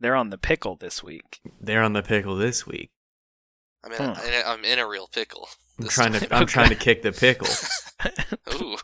They're 0.00 0.14
on 0.16 0.30
the 0.30 0.38
pickle 0.38 0.76
this 0.76 1.02
week. 1.02 1.40
they're 1.60 1.82
on 1.82 1.92
the 1.92 2.02
pickle 2.02 2.36
this 2.36 2.66
week 2.66 2.90
I 3.84 3.88
mean, 3.90 3.98
Huh. 3.98 4.14
I, 4.16 4.42
I'm 4.46 4.64
in 4.64 4.78
a 4.78 4.88
real 4.88 5.06
pickle. 5.06 5.48
I'm 5.78 5.88
trying 5.88 6.12
time. 6.12 6.20
to 6.20 6.34
i'm 6.34 6.46
trying 6.46 6.68
to 6.68 6.74
kick 6.74 7.02
the 7.02 7.12
pickle 7.12 7.48
Ooh. 8.54 8.76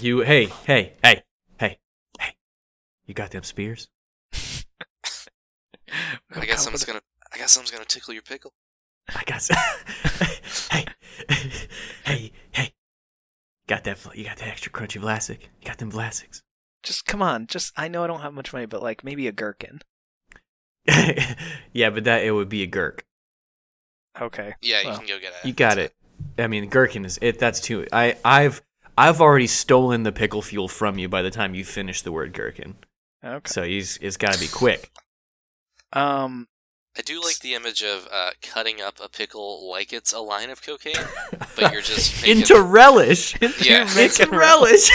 you 0.00 0.20
hey 0.20 0.46
hey 0.66 0.94
hey 1.02 1.22
hey 1.58 1.78
hey 2.18 2.34
you 3.06 3.14
got 3.14 3.30
them 3.30 3.42
spears 3.42 3.88
I 6.34 6.44
guess 6.46 6.62
someone's 6.62 6.84
gonna. 6.84 7.00
I 7.32 7.38
guess 7.38 7.52
someone's 7.52 7.70
gonna 7.70 7.84
tickle 7.84 8.14
your 8.14 8.22
pickle. 8.22 8.52
I 9.08 9.22
got. 9.24 9.42
hey, 10.70 10.86
hey, 12.04 12.32
hey! 12.52 12.72
Got 13.66 13.84
that? 13.84 13.98
You 14.14 14.24
got 14.24 14.36
that 14.38 14.48
extra 14.48 14.72
crunchy 14.72 15.00
Vlasic? 15.00 15.42
You 15.60 15.66
got 15.66 15.78
them 15.78 15.90
Vlasics? 15.90 16.42
Just 16.82 17.06
come 17.06 17.22
on. 17.22 17.46
Just 17.46 17.72
I 17.76 17.88
know 17.88 18.04
I 18.04 18.06
don't 18.06 18.20
have 18.20 18.34
much 18.34 18.52
money, 18.52 18.66
but 18.66 18.82
like 18.82 19.04
maybe 19.04 19.26
a 19.26 19.32
gherkin. 19.32 19.80
yeah, 21.72 21.90
but 21.90 22.04
that 22.04 22.24
it 22.24 22.32
would 22.32 22.48
be 22.48 22.62
a 22.62 22.66
gherk. 22.66 23.00
Okay. 24.20 24.54
Yeah, 24.60 24.80
you 24.82 24.88
Well, 24.88 24.98
can 24.98 25.06
go 25.06 25.18
get 25.20 25.32
it. 25.42 25.46
You 25.46 25.52
got 25.52 25.78
it. 25.78 25.94
I 26.38 26.46
mean, 26.46 26.68
gherkin 26.68 27.04
is 27.04 27.18
it. 27.22 27.38
That's 27.38 27.60
too. 27.60 27.86
I 27.92 28.16
I've 28.24 28.62
I've 28.98 29.20
already 29.20 29.46
stolen 29.46 30.02
the 30.02 30.12
pickle 30.12 30.42
fuel 30.42 30.68
from 30.68 30.98
you 30.98 31.08
by 31.08 31.22
the 31.22 31.30
time 31.30 31.54
you 31.54 31.64
finish 31.64 32.02
the 32.02 32.12
word 32.12 32.32
gherkin. 32.32 32.74
Okay. 33.24 33.48
So 33.50 33.62
he's 33.62 33.96
it's 33.98 34.16
got 34.16 34.34
to 34.34 34.40
be 34.40 34.48
quick. 34.48 34.90
Um. 35.92 36.48
I 36.98 37.02
do 37.02 37.22
like 37.22 37.38
the 37.38 37.54
image 37.54 37.84
of 37.84 38.08
uh, 38.10 38.32
cutting 38.42 38.80
up 38.80 38.96
a 39.02 39.08
pickle 39.08 39.70
like 39.70 39.92
it's 39.92 40.12
a 40.12 40.18
line 40.18 40.50
of 40.50 40.60
cocaine, 40.60 40.96
but 41.56 41.72
you're 41.72 41.82
just 41.82 42.20
making, 42.20 42.40
Into 42.40 42.60
relish. 42.60 43.40
Yeah. 43.40 43.86
it's 43.88 44.18
Making 44.18 44.36
relish. 44.36 44.90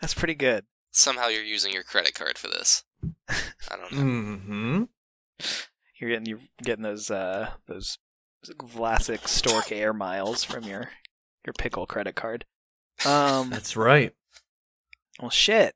That's 0.00 0.14
pretty 0.14 0.34
good. 0.34 0.64
somehow 0.92 1.28
you're 1.28 1.42
using 1.44 1.72
your 1.72 1.82
credit 1.82 2.14
card 2.14 2.38
for 2.38 2.48
this. 2.48 2.84
I 3.28 3.76
don't 3.76 3.92
know. 3.92 4.02
mm-hmm. 4.02 4.82
You're 5.98 6.10
getting 6.10 6.26
you're 6.26 6.40
getting 6.62 6.82
those 6.82 7.10
uh 7.10 7.50
those 7.66 7.98
Vlasic 8.46 9.28
Stork 9.28 9.70
Air 9.70 9.92
miles 9.92 10.44
from 10.44 10.64
your 10.64 10.90
your 11.44 11.52
pickle 11.52 11.86
credit 11.86 12.14
card. 12.14 12.44
Um. 13.04 13.50
That's 13.50 13.76
right. 13.76 14.14
Well, 15.20 15.30
shit. 15.30 15.74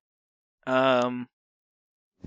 Um. 0.67 1.29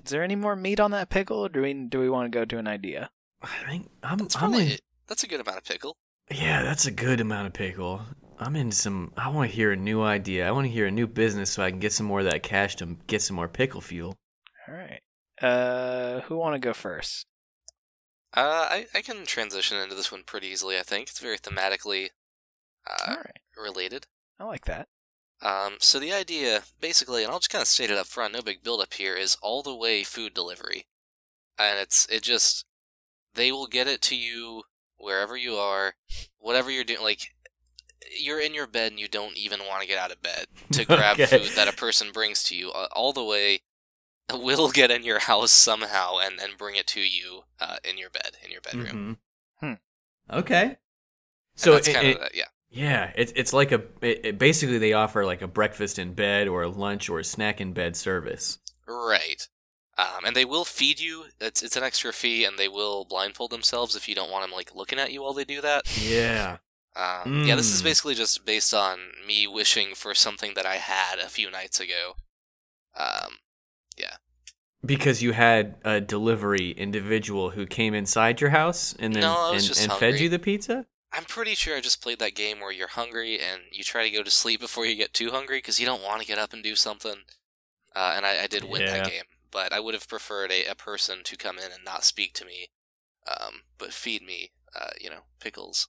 Is 0.04 0.10
there 0.12 0.22
any 0.22 0.36
more 0.36 0.54
meat 0.54 0.78
on 0.78 0.92
that 0.92 1.10
pickle, 1.10 1.44
or 1.44 1.48
do 1.48 1.62
we 1.62 1.74
do 1.74 1.98
we 1.98 2.08
want 2.08 2.30
to 2.32 2.36
go 2.36 2.44
to 2.44 2.58
an 2.58 2.68
idea? 2.68 3.10
I 3.42 3.48
think 3.68 3.90
I'm. 4.02 4.18
That's 4.18 4.36
I'm 4.36 4.40
probably 4.40 4.72
in, 4.72 4.78
that's 5.08 5.24
a 5.24 5.28
good 5.28 5.40
amount 5.40 5.58
of 5.58 5.64
pickle. 5.64 5.96
Yeah, 6.30 6.62
that's 6.62 6.86
a 6.86 6.90
good 6.92 7.20
amount 7.20 7.48
of 7.48 7.52
pickle. 7.52 8.02
I'm 8.40 8.56
in 8.56 8.70
some. 8.70 9.12
I 9.16 9.28
want 9.28 9.50
to 9.50 9.56
hear 9.56 9.72
a 9.72 9.76
new 9.76 10.02
idea. 10.02 10.46
I 10.46 10.50
want 10.52 10.66
to 10.66 10.72
hear 10.72 10.86
a 10.86 10.90
new 10.90 11.06
business 11.06 11.50
so 11.50 11.62
I 11.62 11.70
can 11.70 11.80
get 11.80 11.92
some 11.92 12.06
more 12.06 12.20
of 12.20 12.26
that 12.26 12.42
cash 12.42 12.76
to 12.76 12.96
get 13.06 13.22
some 13.22 13.36
more 13.36 13.48
pickle 13.48 13.80
fuel. 13.80 14.16
All 14.68 14.74
right. 14.74 15.00
Uh, 15.40 16.20
who 16.22 16.36
want 16.36 16.54
to 16.54 16.60
go 16.60 16.72
first? 16.72 17.26
Uh, 18.34 18.66
I 18.70 18.86
I 18.94 19.02
can 19.02 19.24
transition 19.26 19.76
into 19.78 19.94
this 19.94 20.12
one 20.12 20.22
pretty 20.24 20.48
easily. 20.48 20.78
I 20.78 20.82
think 20.82 21.08
it's 21.08 21.18
very 21.20 21.38
thematically 21.38 22.08
uh, 22.88 23.10
All 23.10 23.16
right. 23.16 23.36
related. 23.56 24.06
I 24.38 24.44
like 24.44 24.64
that. 24.66 24.88
Um, 25.40 25.76
so 25.78 25.98
the 25.98 26.12
idea, 26.12 26.62
basically, 26.80 27.22
and 27.22 27.32
I'll 27.32 27.38
just 27.38 27.50
kind 27.50 27.62
of 27.62 27.68
state 27.68 27.90
it 27.90 27.96
up 27.96 28.06
front, 28.06 28.34
no 28.34 28.42
big 28.42 28.62
build 28.62 28.80
up 28.80 28.94
here, 28.94 29.14
is 29.14 29.36
all 29.40 29.62
the 29.62 29.74
way 29.74 30.02
food 30.02 30.34
delivery, 30.34 30.86
and 31.58 31.78
it's 31.78 32.06
it 32.10 32.22
just 32.22 32.64
they 33.34 33.52
will 33.52 33.66
get 33.68 33.86
it 33.86 34.02
to 34.02 34.16
you 34.16 34.62
wherever 34.96 35.36
you 35.36 35.54
are, 35.54 35.94
whatever 36.38 36.70
you're 36.70 36.84
doing. 36.84 37.02
Like 37.02 37.20
you're 38.20 38.40
in 38.40 38.54
your 38.54 38.66
bed 38.66 38.92
and 38.92 39.00
you 39.00 39.08
don't 39.08 39.36
even 39.36 39.60
want 39.60 39.82
to 39.82 39.88
get 39.88 39.98
out 39.98 40.10
of 40.12 40.22
bed 40.22 40.46
to 40.72 40.84
grab 40.86 41.18
Okay. 41.20 41.38
food 41.38 41.56
that 41.56 41.68
a 41.68 41.72
person 41.72 42.10
brings 42.12 42.42
to 42.44 42.56
you. 42.56 42.70
Uh, 42.70 42.86
all 42.92 43.12
the 43.12 43.24
way 43.24 43.60
will 44.32 44.70
get 44.70 44.90
in 44.90 45.02
your 45.04 45.20
house 45.20 45.50
somehow 45.50 46.18
and 46.18 46.38
and 46.40 46.58
bring 46.58 46.76
it 46.76 46.86
to 46.88 47.00
you 47.00 47.42
uh, 47.60 47.76
in 47.88 47.98
your 47.98 48.10
bed 48.10 48.32
in 48.44 48.50
your 48.50 48.60
bedroom. 48.60 49.18
Hmm. 49.60 49.72
Okay. 50.30 50.76
So 51.56 51.72
that's 51.72 51.88
it- 51.88 51.94
kind 51.94 52.06
it- 52.08 52.18
of 52.20 52.28
yeah. 52.34 52.44
yeah, 52.70 53.12
it's 53.16 53.32
it's 53.34 53.52
like 53.52 53.72
a 53.72 53.82
it, 54.02 54.20
it- 54.24 54.38
basically 54.38 54.78
they 54.78 54.92
offer 54.92 55.24
like 55.24 55.42
a 55.42 55.48
breakfast 55.48 55.98
in 55.98 56.14
bed 56.14 56.48
or 56.48 56.62
a 56.62 56.68
lunch 56.68 57.08
or 57.08 57.18
a 57.18 57.24
snack 57.24 57.60
in 57.60 57.72
bed 57.72 57.96
service. 57.96 58.58
Right. 58.86 59.48
Um, 59.96 60.24
and 60.26 60.36
they 60.36 60.44
will 60.44 60.64
feed 60.64 61.00
you. 61.00 61.24
It's 61.40 61.60
it's 61.62 61.76
an 61.76 61.82
extra 61.82 62.12
fee, 62.12 62.44
and 62.44 62.56
they 62.56 62.68
will 62.68 63.04
blindfold 63.04 63.50
themselves 63.50 63.96
if 63.96 64.08
you 64.08 64.14
don't 64.14 64.30
want 64.30 64.44
them 64.44 64.52
like 64.54 64.72
looking 64.74 64.98
at 65.00 65.12
you 65.12 65.22
while 65.22 65.32
they 65.32 65.44
do 65.44 65.60
that. 65.60 65.82
Yeah. 66.00 66.58
Um, 66.96 67.40
Yeah, 67.44 67.56
this 67.56 67.72
is 67.72 67.80
Mm. 67.80 67.84
basically 67.84 68.14
just 68.14 68.44
based 68.44 68.74
on 68.74 69.12
me 69.26 69.46
wishing 69.46 69.94
for 69.94 70.14
something 70.14 70.54
that 70.54 70.66
I 70.66 70.76
had 70.76 71.18
a 71.18 71.28
few 71.28 71.50
nights 71.50 71.80
ago. 71.80 72.16
Um, 72.94 73.38
yeah. 73.98 74.16
Because 74.84 75.22
you 75.22 75.32
had 75.32 75.76
a 75.84 76.00
delivery 76.00 76.70
individual 76.72 77.50
who 77.50 77.64
came 77.66 77.94
inside 77.94 78.40
your 78.40 78.50
house 78.50 78.92
and 78.98 79.14
then 79.14 79.22
No, 79.22 79.52
and, 79.52 79.64
and 79.78 79.92
fed 79.92 80.18
you 80.20 80.28
the 80.28 80.38
pizza? 80.38 80.86
I'm 81.12 81.24
pretty 81.24 81.54
sure 81.54 81.76
I 81.76 81.80
just 81.80 82.00
played 82.02 82.18
that 82.20 82.34
game 82.34 82.60
where 82.60 82.72
you're 82.72 82.88
hungry 82.88 83.38
and 83.40 83.62
you 83.72 83.84
try 83.84 84.04
to 84.04 84.10
go 84.10 84.22
to 84.22 84.30
sleep 84.30 84.60
before 84.60 84.86
you 84.86 84.94
get 84.96 85.12
too 85.14 85.30
hungry 85.30 85.58
because 85.58 85.78
you 85.80 85.86
don't 85.86 86.02
want 86.02 86.20
to 86.22 86.26
get 86.26 86.38
up 86.38 86.52
and 86.52 86.62
do 86.62 86.76
something. 86.76 87.24
Uh, 87.94 88.14
and 88.16 88.26
I, 88.26 88.44
I 88.44 88.46
did 88.48 88.64
win 88.64 88.84
Yeah. 88.84 88.86
that 88.86 89.04
game, 89.04 89.24
but 89.50 89.72
I 89.72 89.80
would 89.80 89.94
have 89.94 90.08
preferred 90.08 90.52
a, 90.52 90.66
a 90.66 90.74
person 90.74 91.24
to 91.24 91.36
come 91.36 91.58
in 91.58 91.72
and 91.72 91.84
not 91.84 92.04
speak 92.04 92.34
to 92.34 92.44
me 92.46 92.68
um, 93.28 93.62
but 93.78 93.92
feed 93.94 94.22
me, 94.22 94.52
uh, 94.78 94.90
you 95.00 95.10
know, 95.10 95.22
pickles 95.40 95.88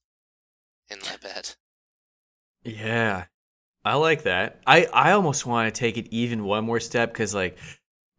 in 0.89 0.99
my 0.99 1.17
bed. 1.21 1.55
Yeah, 2.63 3.25
I 3.85 3.95
like 3.95 4.23
that. 4.23 4.61
I 4.67 4.85
I 4.93 5.11
almost 5.11 5.45
want 5.45 5.73
to 5.73 5.79
take 5.79 5.97
it 5.97 6.07
even 6.11 6.43
one 6.43 6.65
more 6.65 6.79
step 6.79 7.11
because 7.11 7.33
like 7.33 7.57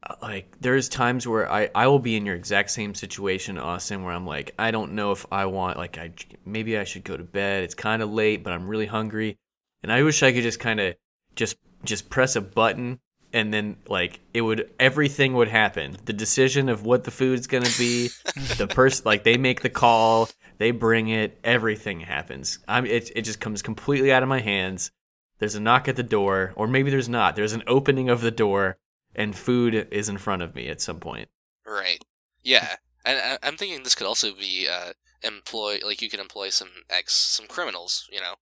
uh, 0.03 0.15
like 0.23 0.57
there's 0.61 0.89
times 0.89 1.27
where 1.27 1.51
I 1.51 1.71
I 1.75 1.87
will 1.87 1.99
be 1.99 2.17
in 2.17 2.27
your 2.27 2.37
exact 2.37 2.71
same 2.71 2.95
situation, 2.95 3.59
Austin, 3.59 4.03
where 4.03 4.15
I'm 4.15 4.27
like 4.27 4.55
I 4.59 4.71
don't 4.71 4.93
know 4.93 5.13
if 5.13 5.27
I 5.31 5.47
want 5.47 5.77
like 5.77 5.99
I 5.99 6.13
maybe 6.45 6.79
I 6.79 6.85
should 6.85 7.05
go 7.05 7.17
to 7.17 7.25
bed. 7.25 7.65
It's 7.65 7.75
kind 7.75 8.03
of 8.03 8.11
late, 8.11 8.43
but 8.43 8.53
I'm 8.53 8.67
really 8.67 8.87
hungry, 8.87 9.39
and 9.83 9.93
I 9.93 10.03
wish 10.03 10.23
I 10.23 10.33
could 10.33 10.43
just 10.43 10.61
kind 10.61 10.81
of 10.81 10.95
just 11.37 11.57
just 11.85 12.11
press 12.11 12.37
a 12.37 12.41
button 12.41 13.01
and 13.33 13.53
then 13.53 13.77
like 13.89 14.21
it 14.35 14.41
would 14.41 14.71
everything 14.79 15.35
would 15.35 15.49
happen 15.49 15.97
the 16.05 16.13
decision 16.13 16.69
of 16.69 16.85
what 16.85 17.05
the 17.05 17.11
food's 17.11 17.47
gonna 17.47 17.69
be 17.79 18.09
the 18.57 18.67
person 18.71 19.03
like 19.05 19.25
they 19.25 19.37
make 19.37 19.63
the 19.63 19.71
call 19.71 20.29
they 20.61 20.71
bring 20.71 21.09
it 21.09 21.39
everything 21.43 22.01
happens 22.01 22.61
i'm 22.69 22.87
it, 22.87 23.11
it 23.17 23.23
just 23.23 23.41
comes 23.41 23.61
completely 23.63 24.13
out 24.13 24.23
of 24.23 24.29
my 24.29 24.41
hands 24.41 24.93
there's 25.41 25.57
a 25.57 25.61
knock 25.61 25.89
at 25.89 25.97
the 25.97 26.03
door 26.05 26.53
or 26.55 26.69
maybe 26.69 26.91
there's 26.91 27.09
not 27.09 27.35
there's 27.35 27.53
an 27.55 27.65
opening 27.67 28.09
of 28.09 28.21
the 28.21 28.31
door 28.31 28.77
and 29.17 29.35
food 29.35 29.75
is 29.91 30.09
in 30.09 30.19
front 30.19 30.43
of 30.43 30.55
me 30.55 30.69
at 30.69 30.81
some 30.81 31.01
point 31.01 31.29
Right. 31.67 32.03
Yeah, 32.43 32.77
and 33.05 33.19
I- 33.19 33.39
I'm 33.47 33.57
thinking 33.57 33.83
this 33.83 33.95
could 33.95 34.07
also 34.07 34.33
be 34.35 34.67
uh, 34.69 34.93
employ 35.23 35.79
like 35.85 36.03
you 36.03 36.09
could 36.11 36.21
employ 36.21 36.49
some 36.49 36.71
ex 36.89 37.15
some 37.15 37.47
criminals, 37.47 38.09
you 38.11 38.21
know, 38.21 38.35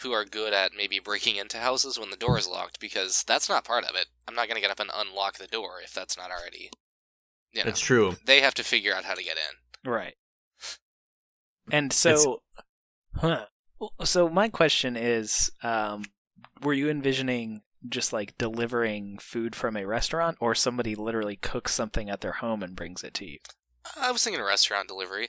who 0.00 0.12
are 0.12 0.24
good 0.24 0.52
at 0.52 0.72
maybe 0.76 0.98
breaking 1.00 1.36
into 1.36 1.58
houses 1.58 1.98
when 1.98 2.10
the 2.10 2.16
door 2.16 2.38
is 2.38 2.46
locked 2.46 2.78
because 2.78 3.24
that's 3.24 3.48
not 3.48 3.64
part 3.64 3.84
of 3.84 3.96
it. 3.96 4.06
I'm 4.28 4.34
not 4.34 4.46
gonna 4.46 4.60
get 4.60 4.70
up 4.70 4.78
and 4.80 4.90
unlock 4.94 5.38
the 5.38 5.46
door 5.48 5.80
if 5.82 5.92
that's 5.94 6.16
not 6.16 6.30
already. 6.30 6.70
You 7.52 7.60
know, 7.62 7.64
that's 7.64 7.80
true 7.80 8.16
they 8.24 8.40
have 8.40 8.54
to 8.54 8.62
figure 8.64 8.94
out 8.94 9.04
how 9.04 9.14
to 9.14 9.24
get 9.24 9.36
in. 9.36 9.90
Right. 9.90 10.14
And 11.70 11.92
so, 11.92 12.42
huh. 13.16 13.46
So 14.04 14.28
my 14.28 14.48
question 14.48 14.96
is, 14.96 15.50
um, 15.62 16.04
were 16.62 16.72
you 16.72 16.88
envisioning 16.88 17.62
just 17.88 18.12
like 18.12 18.36
delivering 18.38 19.18
food 19.18 19.54
from 19.54 19.76
a 19.76 19.84
restaurant, 19.86 20.36
or 20.40 20.54
somebody 20.54 20.94
literally 20.94 21.36
cooks 21.36 21.74
something 21.74 22.08
at 22.10 22.20
their 22.20 22.32
home 22.32 22.62
and 22.62 22.74
brings 22.74 23.04
it 23.04 23.14
to 23.14 23.26
you? 23.26 23.38
I 24.00 24.10
was 24.10 24.24
thinking 24.24 24.40
of 24.40 24.46
restaurant 24.46 24.88
delivery. 24.88 25.28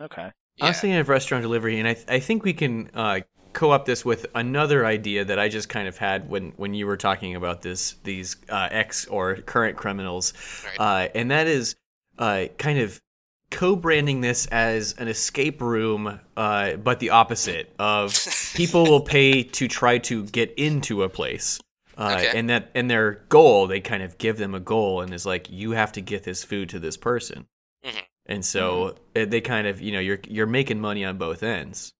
Okay. 0.00 0.32
Yeah. 0.56 0.64
I 0.66 0.68
was 0.68 0.80
thinking 0.80 0.98
of 0.98 1.08
restaurant 1.08 1.42
delivery, 1.42 1.78
and 1.78 1.88
I, 1.88 1.94
th- 1.94 2.06
I 2.08 2.20
think 2.20 2.44
we 2.44 2.52
can 2.52 2.90
uh, 2.94 3.20
co-op 3.52 3.86
this 3.86 4.04
with 4.04 4.26
another 4.34 4.84
idea 4.84 5.24
that 5.24 5.38
I 5.38 5.48
just 5.48 5.68
kind 5.68 5.88
of 5.88 5.96
had 5.96 6.28
when, 6.28 6.52
when 6.56 6.74
you 6.74 6.86
were 6.86 6.96
talking 6.96 7.34
about 7.36 7.62
this 7.62 7.94
these 8.04 8.36
uh, 8.48 8.68
ex 8.70 9.06
or 9.06 9.36
current 9.36 9.76
criminals, 9.76 10.32
Right. 10.64 11.06
uh, 11.06 11.08
and 11.14 11.30
that 11.30 11.46
is 11.46 11.76
uh, 12.18 12.46
kind 12.58 12.78
of 12.80 13.00
co-branding 13.50 14.20
this 14.20 14.46
as 14.46 14.94
an 14.98 15.08
escape 15.08 15.60
room, 15.60 16.20
uh, 16.36 16.76
but 16.76 16.98
the 17.00 17.10
opposite 17.10 17.72
of 17.78 18.16
people 18.54 18.84
will 18.84 19.00
pay 19.00 19.42
to 19.42 19.68
try 19.68 19.98
to 19.98 20.24
get 20.26 20.52
into 20.56 21.02
a 21.02 21.08
place. 21.08 21.60
Uh, 21.96 22.16
Okay. 22.18 22.36
And 22.38 22.50
that 22.50 22.70
and 22.74 22.90
their 22.90 23.22
goal, 23.28 23.66
they 23.68 23.80
kind 23.80 24.02
of 24.02 24.18
give 24.18 24.36
them 24.36 24.54
a 24.54 24.60
goal, 24.60 25.00
and 25.00 25.14
is 25.14 25.24
like, 25.26 25.48
you 25.50 25.72
have 25.72 25.92
to 25.92 26.00
get 26.00 26.24
this 26.24 26.42
food 26.42 26.68
to 26.70 26.78
this 26.80 26.96
person. 26.96 27.46
Mhm. 27.84 28.02
And 28.26 28.44
so 28.44 28.96
uh, 29.14 29.26
they 29.26 29.40
kind 29.40 29.66
of, 29.68 29.80
you 29.80 29.92
know, 29.92 30.00
you're 30.00 30.18
you're 30.26 30.46
making 30.46 30.80
money 30.80 31.04
on 31.04 31.18
both 31.18 31.42
ends. 31.44 31.92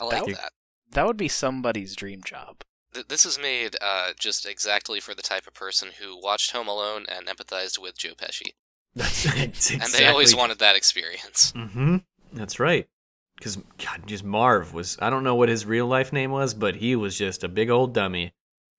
I 0.00 0.04
like 0.04 0.24
That- 0.26 0.34
that. 0.34 0.52
That 0.90 1.06
would 1.06 1.16
be 1.16 1.28
somebody's 1.28 1.96
dream 1.96 2.20
job. 2.22 2.60
Th- 2.92 3.06
This 3.08 3.24
is 3.24 3.38
made 3.38 3.76
uh, 3.80 4.12
just 4.18 4.44
exactly 4.44 5.00
for 5.00 5.14
the 5.14 5.22
type 5.22 5.46
of 5.46 5.54
person 5.54 5.92
who 5.98 6.20
watched 6.20 6.50
Home 6.50 6.68
Alone 6.68 7.06
and 7.08 7.26
empathized 7.26 7.78
with 7.78 7.96
Joe 7.96 8.12
Pesci, 8.14 8.50
That's, 8.94 9.24
that's 9.34 9.70
and 9.70 9.82
they 9.94 10.06
always 10.06 10.34
wanted 10.34 10.58
that 10.58 10.76
experience. 10.76 11.52
Mm-hmm. 11.56 11.98
That's 12.32 12.60
right. 12.60 12.88
Because 13.36 13.56
God, 13.56 14.06
just 14.06 14.24
Marv 14.24 14.72
was. 14.72 14.96
I 15.00 15.10
don't 15.10 15.24
know 15.24 15.34
what 15.34 15.48
his 15.48 15.66
real 15.66 15.86
life 15.86 16.12
name 16.12 16.30
was, 16.30 16.54
but 16.54 16.76
he 16.76 16.94
was 16.94 17.16
just 17.16 17.42
a 17.44 17.48
big 17.48 17.70
old 17.70 17.94
dummy. 17.94 18.34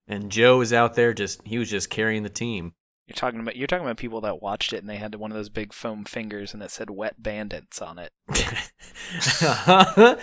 And 0.08 0.32
Joe 0.32 0.58
was 0.60 0.73
out 0.73 0.95
there 0.95 1.13
just. 1.13 1.41
He 1.45 1.58
was 1.58 1.69
just 1.69 1.89
carrying 1.89 2.23
the 2.23 2.30
team. 2.30 2.73
You're 3.08 3.15
talking 3.15 3.41
about 3.41 3.58
you're 3.58 3.67
talking 3.67 3.86
about 3.86 3.97
people 3.97 4.21
that 4.21 4.41
watched 4.41 4.71
it 4.71 4.78
and 4.78 4.89
they 4.89 4.95
had 4.95 5.15
one 5.15 5.30
of 5.32 5.36
those 5.36 5.49
big 5.49 5.73
foam 5.73 6.06
fingers 6.06 6.54
and 6.54 6.63
it 6.63 6.71
said 6.71 6.89
"Wet 6.89 7.21
Bandits" 7.21 7.82
on 7.82 7.99
it. 7.99 8.12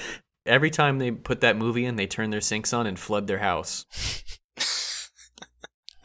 Every 0.46 0.70
time 0.70 0.98
they 0.98 1.11
put 1.11 1.42
that 1.42 1.59
movie 1.59 1.85
in, 1.85 1.96
they 1.96 2.07
turn 2.07 2.31
their 2.31 2.40
sinks 2.40 2.72
on 2.72 2.87
and 2.87 2.98
flood 2.98 3.26
their 3.26 3.38
house. 3.38 3.85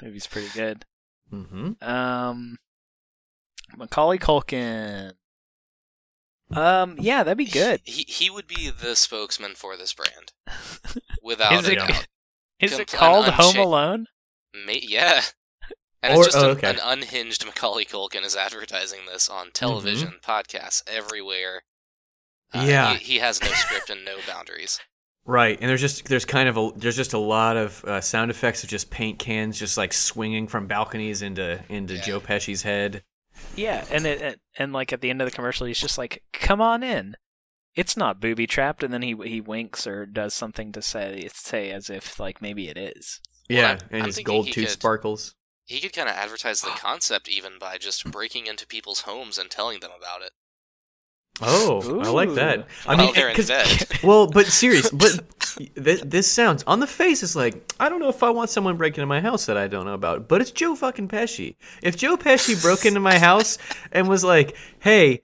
Movie's 0.04 0.28
pretty 0.28 0.50
good. 0.54 0.84
Mm-hmm. 1.32 1.82
Um, 1.82 2.58
Macaulay 3.78 4.18
Culkin. 4.18 5.14
Um, 6.52 6.96
yeah, 7.00 7.24
that'd 7.24 7.38
be 7.38 7.46
good. 7.46 7.82
He 7.84 8.04
he 8.08 8.30
would 8.30 8.48
be 8.48 8.70
the 8.70 8.96
spokesman 8.96 9.56
for 9.56 9.76
this 9.76 9.94
brand, 9.94 10.32
without 11.24 11.54
Is 11.54 11.68
a 11.68 11.72
it, 11.72 11.76
doubt. 11.76 12.08
is 12.60 12.80
it 12.80 12.88
called 12.92 13.26
an 13.26 13.34
Home 13.34 13.58
Alone? 13.58 14.08
Ma- 14.54 14.74
yeah. 14.82 15.22
And 16.04 16.14
Or- 16.16 16.24
it's 16.24 16.34
just 16.34 16.46
oh, 16.46 16.52
an, 16.52 16.58
okay. 16.58 16.70
an 16.70 16.78
unhinged 16.84 17.44
Macaulay 17.46 17.84
Culkin 17.84 18.24
is 18.24 18.36
advertising 18.36 19.02
this 19.12 19.28
on 19.28 19.50
television, 19.52 20.20
podcasts, 20.24 20.84
everywhere. 20.88 21.64
Uh, 22.54 22.64
Yeah. 22.68 22.94
he, 22.94 23.14
he 23.14 23.20
has 23.20 23.42
no 23.42 23.48
script 23.48 23.90
and 23.90 24.06
no 24.06 24.18
boundaries. 24.28 24.80
Right, 25.26 25.58
and 25.60 25.68
there's 25.68 25.82
just 25.82 26.06
there's 26.06 26.26
kind 26.26 26.48
of 26.48 26.58
a 26.58 26.70
there's 26.76 26.96
just 26.96 27.14
a 27.14 27.18
lot 27.18 27.58
of 27.58 27.84
uh, 27.86 28.00
sound 28.02 28.30
effects 28.30 28.64
of 28.64 28.70
just 28.70 28.92
paint 28.92 29.18
cans 29.18 29.58
just 29.58 29.76
like 29.76 29.92
swinging 29.94 30.48
from 30.48 30.68
balconies 30.68 31.24
into 31.24 31.60
into 31.70 31.96
Yeah. 31.96 32.02
Joe 32.04 32.20
Pesci's 32.20 32.62
head. 32.62 33.02
Yeah, 33.56 33.86
and 33.92 34.06
it, 34.06 34.22
it 34.22 34.42
and 34.58 34.74
like 34.74 34.92
at 34.94 35.02
the 35.02 35.10
end 35.10 35.22
of 35.22 35.30
the 35.30 35.36
commercial, 35.36 35.66
he's 35.68 35.80
just 35.80 35.98
like, 35.98 36.24
"Come 36.34 36.62
on 36.62 36.84
in." 36.84 37.16
It's 37.76 37.98
not 37.98 38.22
booby 38.22 38.48
trapped, 38.48 38.84
and 38.84 38.94
then 38.94 39.02
he 39.02 39.16
he 39.26 39.42
winks 39.42 39.86
or 39.86 40.06
does 40.06 40.34
something 40.34 40.72
to 40.74 40.82
say 40.82 41.28
say 41.34 41.72
as 41.72 41.90
if 41.90 42.20
like 42.20 42.42
maybe 42.42 42.68
it 42.70 42.78
is. 42.78 43.20
Well, 43.50 43.60
Yeah, 43.60 43.68
I'm- 43.70 43.80
and 43.92 44.02
I'm 44.04 44.08
his 44.08 44.20
gold 44.20 44.48
tooth 44.48 44.66
could- 44.66 44.70
sparkles. 44.70 45.36
He 45.68 45.80
could 45.80 45.94
kind 45.94 46.08
of 46.08 46.16
advertise 46.16 46.62
the 46.62 46.68
concept 46.78 47.28
even 47.28 47.58
by 47.60 47.78
just 47.78 48.10
breaking 48.12 48.46
into 48.48 48.68
people's 48.68 49.02
homes 49.02 49.38
and 49.38 49.50
telling 49.50 49.80
them 49.80 49.92
about 49.98 50.22
it. 50.22 50.32
Oh, 51.42 52.00
I 52.00 52.10
like 52.10 52.34
that. 52.36 52.68
I 52.88 52.96
While 52.96 53.08
mean, 53.08 53.16
they're 53.16 53.30
in 53.30 53.46
bed. 53.46 53.88
well, 54.04 54.28
but 54.28 54.46
serious, 54.62 54.90
but 54.90 55.20
this, 55.76 56.02
this 56.02 56.32
sounds 56.32 56.64
on 56.66 56.80
the 56.80 56.88
face 56.88 57.24
is 57.24 57.36
like 57.36 57.74
I 57.80 57.90
don't 57.90 58.00
know 58.00 58.08
if 58.10 58.24
I 58.24 58.30
want 58.30 58.50
someone 58.50 58.78
breaking 58.78 59.02
into 59.02 59.08
my 59.08 59.20
house 59.20 59.46
that 59.48 59.58
I 59.58 59.68
don't 59.68 59.86
know 59.86 59.94
about. 59.94 60.30
But 60.30 60.40
it's 60.42 60.52
Joe 60.52 60.76
fucking 60.76 61.10
Pesci. 61.10 61.56
If 61.84 61.98
Joe 61.98 62.16
Pesci 62.16 62.60
broke 62.62 62.86
into 62.86 63.02
my 63.02 63.20
house 63.20 63.58
and 63.92 64.08
was 64.08 64.24
like, 64.24 64.56
"Hey, 64.80 65.24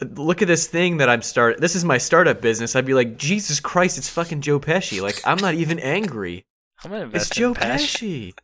look 0.00 0.40
at 0.40 0.46
this 0.48 0.68
thing 0.68 0.98
that 0.98 1.08
I'm 1.08 1.22
start. 1.22 1.60
This 1.60 1.74
is 1.74 1.84
my 1.84 1.98
startup 1.98 2.40
business," 2.40 2.76
I'd 2.76 2.86
be 2.86 2.94
like, 2.94 3.16
"Jesus 3.18 3.58
Christ, 3.58 3.98
it's 3.98 4.08
fucking 4.08 4.40
Joe 4.42 4.60
Pesci." 4.60 5.02
Like 5.02 5.20
I'm 5.26 5.38
not 5.38 5.54
even 5.54 5.80
angry. 5.80 6.46
I'm 6.84 6.92
gonna 6.92 7.06
It's 7.06 7.14
invest 7.14 7.32
Joe 7.32 7.48
in 7.48 7.54
Pesci. 7.54 8.34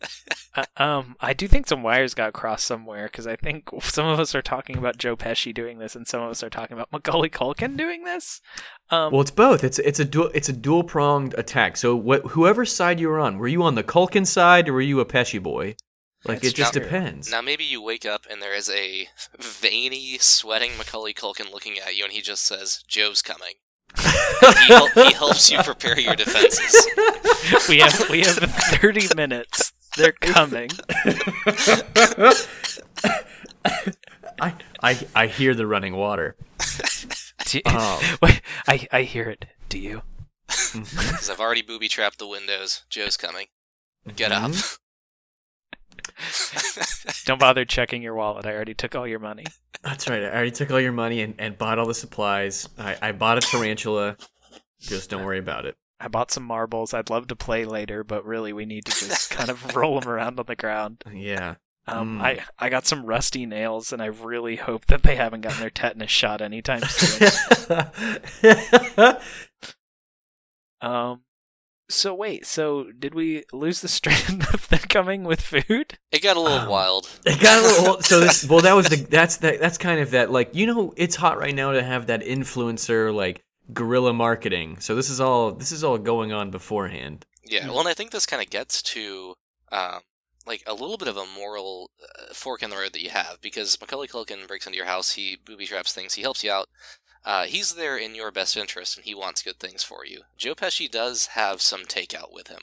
Pesci. 0.00 0.38
Uh, 0.54 0.64
um, 0.76 1.16
I 1.20 1.32
do 1.32 1.48
think 1.48 1.66
some 1.66 1.82
wires 1.82 2.14
got 2.14 2.34
crossed 2.34 2.66
somewhere 2.66 3.06
because 3.06 3.26
I 3.26 3.36
think 3.36 3.70
some 3.80 4.06
of 4.06 4.20
us 4.20 4.34
are 4.34 4.42
talking 4.42 4.76
about 4.76 4.98
Joe 4.98 5.16
Pesci 5.16 5.54
doing 5.54 5.78
this, 5.78 5.96
and 5.96 6.06
some 6.06 6.20
of 6.22 6.30
us 6.30 6.42
are 6.42 6.50
talking 6.50 6.74
about 6.74 6.92
Macaulay 6.92 7.30
Culkin 7.30 7.76
doing 7.76 8.04
this. 8.04 8.40
Um, 8.90 9.12
Well, 9.12 9.22
it's 9.22 9.30
both. 9.30 9.64
It's 9.64 9.78
it's 9.78 9.98
a 9.98 10.04
dual 10.04 10.30
it's 10.34 10.48
a 10.48 10.52
dual 10.52 10.84
pronged 10.84 11.34
attack. 11.38 11.76
So 11.76 11.96
what 11.96 12.22
whoever 12.28 12.64
side 12.66 13.00
you 13.00 13.08
were 13.08 13.18
on, 13.18 13.38
were 13.38 13.48
you 13.48 13.62
on 13.62 13.76
the 13.76 13.82
Culkin 13.84 14.26
side 14.26 14.68
or 14.68 14.74
were 14.74 14.80
you 14.82 15.00
a 15.00 15.06
Pesci 15.06 15.42
boy? 15.42 15.76
Like 16.24 16.44
it 16.44 16.54
just 16.54 16.74
true. 16.74 16.82
depends. 16.82 17.30
Now 17.30 17.40
maybe 17.40 17.64
you 17.64 17.82
wake 17.82 18.06
up 18.06 18.26
and 18.30 18.40
there 18.40 18.54
is 18.54 18.70
a 18.70 19.08
veiny, 19.40 20.18
sweating 20.18 20.76
Macaulay 20.78 21.14
Culkin 21.14 21.50
looking 21.50 21.78
at 21.78 21.96
you, 21.96 22.04
and 22.04 22.12
he 22.12 22.20
just 22.20 22.44
says, 22.44 22.84
"Joe's 22.86 23.22
coming." 23.22 23.54
he, 23.98 24.66
hel- 24.68 24.88
he 24.88 25.12
helps 25.12 25.50
you 25.50 25.58
prepare 25.62 25.98
your 25.98 26.16
defenses. 26.16 26.86
we 27.68 27.78
have 27.78 28.08
we 28.10 28.20
have 28.20 28.36
30 28.36 29.08
minutes. 29.16 29.71
They're 29.96 30.12
coming. 30.20 30.70
I, 34.40 34.54
I 34.82 34.98
I 35.14 35.26
hear 35.26 35.54
the 35.54 35.66
running 35.66 35.94
water. 35.94 36.36
Do 37.44 37.58
you- 37.58 37.62
Oh. 37.66 38.16
Wait, 38.22 38.40
I 38.66 38.86
I 38.92 39.02
hear 39.02 39.28
it. 39.28 39.44
Do 39.68 39.78
you? 39.78 40.02
Because 40.48 41.30
I've 41.30 41.40
already 41.40 41.62
booby 41.62 41.88
trapped 41.88 42.18
the 42.18 42.26
windows. 42.26 42.82
Joe's 42.90 43.16
coming. 43.16 43.46
Get 44.16 44.32
up. 44.32 44.50
Mhm. 44.50 44.78
Don't 47.24 47.38
bother 47.40 47.64
checking 47.64 48.02
your 48.02 48.14
wallet. 48.14 48.46
I 48.46 48.52
already 48.54 48.74
took 48.74 48.94
all 48.94 49.06
your 49.06 49.18
money. 49.18 49.44
That's 49.82 50.08
right. 50.08 50.22
I 50.22 50.28
already 50.30 50.50
took 50.50 50.70
all 50.70 50.80
your 50.80 50.92
money 50.92 51.20
and, 51.20 51.34
and 51.38 51.56
bought 51.58 51.78
all 51.78 51.86
the 51.86 51.94
supplies. 51.94 52.68
I, 52.78 52.96
I 53.00 53.12
bought 53.12 53.38
a 53.38 53.40
tarantula. 53.40 54.16
Just 54.80 55.10
don't 55.10 55.24
worry 55.24 55.38
about 55.38 55.64
it. 55.66 55.76
I 56.02 56.08
bought 56.08 56.30
some 56.32 56.42
marbles. 56.42 56.92
I'd 56.92 57.10
love 57.10 57.28
to 57.28 57.36
play 57.36 57.64
later, 57.64 58.02
but 58.02 58.24
really 58.26 58.52
we 58.52 58.66
need 58.66 58.84
to 58.86 58.90
just 58.90 59.30
kind 59.30 59.48
of 59.48 59.76
roll 59.76 60.00
them 60.00 60.08
around 60.10 60.40
on 60.40 60.46
the 60.46 60.56
ground. 60.56 61.04
Yeah. 61.12 61.54
Um, 61.86 62.18
Mm. 62.18 62.22
I 62.22 62.40
I 62.58 62.68
got 62.68 62.86
some 62.86 63.06
rusty 63.06 63.44
nails, 63.46 63.92
and 63.92 64.00
I 64.02 64.06
really 64.06 64.56
hope 64.56 64.86
that 64.86 65.02
they 65.02 65.16
haven't 65.16 65.40
gotten 65.40 65.60
their 65.60 65.70
tetanus 65.70 66.10
shot 66.10 66.40
anytime 66.40 66.82
soon. 66.82 67.28
um, 70.80 71.22
So 71.88 72.14
wait, 72.14 72.46
so 72.46 72.90
did 72.98 73.14
we 73.14 73.44
lose 73.52 73.80
the 73.80 73.88
strand 73.88 74.46
of 74.54 74.68
them 74.68 74.80
coming 74.88 75.24
with 75.24 75.40
food? 75.40 75.98
It 76.10 76.22
got 76.22 76.36
a 76.36 76.40
little 76.40 76.58
Um, 76.60 76.68
wild. 76.68 77.08
It 77.26 77.40
got 77.40 77.58
a 77.58 77.80
little 77.82 78.00
so 78.02 78.20
this 78.20 78.48
well 78.48 78.60
that 78.62 78.74
was 78.74 78.88
the 78.88 78.96
that's 78.96 79.36
that 79.38 79.60
that's 79.60 79.78
kind 79.78 80.00
of 80.00 80.12
that 80.12 80.30
like 80.30 80.54
you 80.54 80.66
know 80.66 80.94
it's 80.96 81.16
hot 81.16 81.38
right 81.38 81.54
now 81.54 81.72
to 81.72 81.82
have 81.82 82.06
that 82.06 82.22
influencer 82.22 83.14
like 83.14 83.42
guerrilla 83.72 84.12
marketing. 84.12 84.78
So 84.80 84.94
this 84.94 85.10
is 85.10 85.20
all 85.20 85.52
this 85.52 85.72
is 85.72 85.84
all 85.84 85.98
going 85.98 86.32
on 86.32 86.50
beforehand. 86.50 87.26
Yeah, 87.44 87.66
well, 87.68 87.80
and 87.80 87.88
I 87.88 87.94
think 87.94 88.10
this 88.12 88.26
kind 88.26 88.42
of 88.42 88.50
gets 88.50 88.80
to 88.82 89.34
um, 89.70 90.00
like 90.46 90.62
a 90.66 90.72
little 90.74 90.96
bit 90.96 91.08
of 91.08 91.16
a 91.16 91.26
moral 91.36 91.90
uh, 92.02 92.32
fork 92.32 92.62
in 92.62 92.70
the 92.70 92.76
road 92.76 92.92
that 92.92 93.02
you 93.02 93.10
have 93.10 93.38
because 93.42 93.78
Macaulay 93.80 94.06
Culkin 94.08 94.46
breaks 94.46 94.66
into 94.66 94.76
your 94.76 94.86
house, 94.86 95.12
he 95.12 95.36
booby 95.44 95.66
traps 95.66 95.92
things, 95.92 96.14
he 96.14 96.22
helps 96.22 96.42
you 96.44 96.50
out. 96.52 96.68
Uh, 97.24 97.44
he's 97.44 97.74
there 97.74 97.96
in 97.96 98.14
your 98.16 98.32
best 98.32 98.56
interest, 98.56 98.96
and 98.96 99.04
he 99.04 99.14
wants 99.14 99.42
good 99.42 99.58
things 99.60 99.84
for 99.84 100.04
you. 100.04 100.22
Joe 100.36 100.54
Pesci 100.56 100.90
does 100.90 101.26
have 101.26 101.60
some 101.62 101.84
takeout 101.84 102.32
with 102.32 102.48
him, 102.48 102.62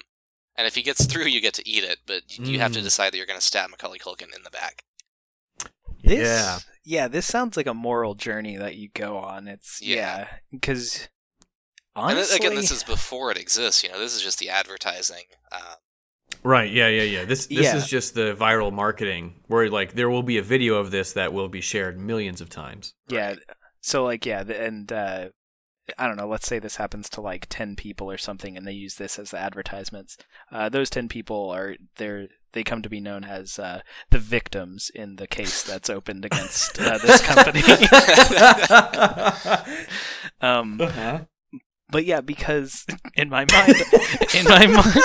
and 0.57 0.67
if 0.67 0.75
he 0.75 0.81
gets 0.81 1.05
through, 1.05 1.27
you 1.27 1.39
get 1.39 1.53
to 1.53 1.69
eat 1.69 1.83
it, 1.85 1.99
but 2.05 2.23
you 2.37 2.59
have 2.59 2.73
to 2.73 2.79
Mm. 2.79 2.83
decide 2.83 3.13
that 3.13 3.17
you're 3.17 3.25
going 3.25 3.39
to 3.39 3.45
stab 3.45 3.69
Macaulay 3.69 3.99
Culkin 3.99 4.35
in 4.35 4.43
the 4.43 4.49
back. 4.49 4.83
This, 6.09 6.27
Yeah. 6.27 6.59
yeah, 6.83 7.07
this 7.07 7.25
sounds 7.25 7.55
like 7.57 7.67
a 7.67 7.73
moral 7.73 8.15
journey 8.15 8.57
that 8.57 8.75
you 8.75 8.89
go 8.93 9.17
on. 9.17 9.47
It's 9.47 9.79
Yeah. 9.81 9.95
yeah, 9.95 10.27
because 10.51 11.07
And 11.95 12.05
honestly, 12.17 12.39
th- 12.39 12.49
again, 12.51 12.55
this 12.61 12.71
is 12.71 12.83
before 12.83 13.31
it 13.31 13.37
exists. 13.37 13.83
You 13.83 13.89
know, 13.91 13.99
this 13.99 14.15
is 14.15 14.21
just 14.21 14.39
the 14.39 14.49
advertising. 14.49 15.23
Uh, 15.51 15.75
Right, 16.43 16.71
yeah, 16.71 16.87
yeah, 16.87 17.01
yeah. 17.03 17.25
This 17.25 17.47
this 17.47 17.65
Yeah. 17.65 17.75
is 17.75 17.87
just 17.87 18.13
the 18.13 18.33
viral 18.35 18.71
marketing 18.71 19.41
where 19.47 19.69
like 19.69 19.93
there 19.93 20.09
will 20.09 20.23
be 20.23 20.37
a 20.37 20.43
video 20.43 20.75
of 20.75 20.91
this 20.91 21.11
that 21.13 21.33
will 21.33 21.49
be 21.49 21.59
shared 21.61 21.99
millions 21.99 22.39
of 22.39 22.49
times. 22.49 22.93
yeah. 23.07 23.35
So 23.81 24.03
like 24.03 24.25
yeah, 24.25 24.43
the- 24.43 24.61
and 24.61 24.91
uh, 24.91 25.29
I 25.97 26.07
don't 26.07 26.17
know. 26.17 26.27
Let's 26.27 26.47
say 26.47 26.59
this 26.59 26.75
happens 26.75 27.09
to 27.09 27.21
like 27.21 27.47
ten 27.49 27.75
people 27.75 28.09
or 28.11 28.17
something, 28.17 28.55
and 28.55 28.65
they 28.67 28.73
use 28.73 28.95
this 28.95 29.17
as 29.17 29.31
the 29.31 29.39
advertisements. 29.39 30.17
Uh, 30.51 30.69
those 30.69 30.89
ten 30.89 31.09
people 31.09 31.49
are 31.49 31.75
they're 31.97 32.27
they 32.53 32.63
come 32.63 32.81
to 32.81 32.89
be 32.89 32.99
known 32.99 33.23
as 33.23 33.59
uh, 33.59 33.81
the 34.09 34.17
victims 34.19 34.89
in 34.95 35.17
the 35.17 35.27
case 35.27 35.61
that's 35.63 35.89
opened 35.89 36.25
against 36.25 36.79
uh, 36.79 36.97
this 36.97 37.21
company. 37.21 37.61
um, 40.41 40.79
Uh-huh. 40.81 41.19
but 41.89 42.05
yeah, 42.05 42.21
because 42.21 42.85
in 43.15 43.29
my 43.29 43.45
mind, 43.51 43.75
in 44.33 44.45
my 44.45 44.67
mind, 44.67 44.95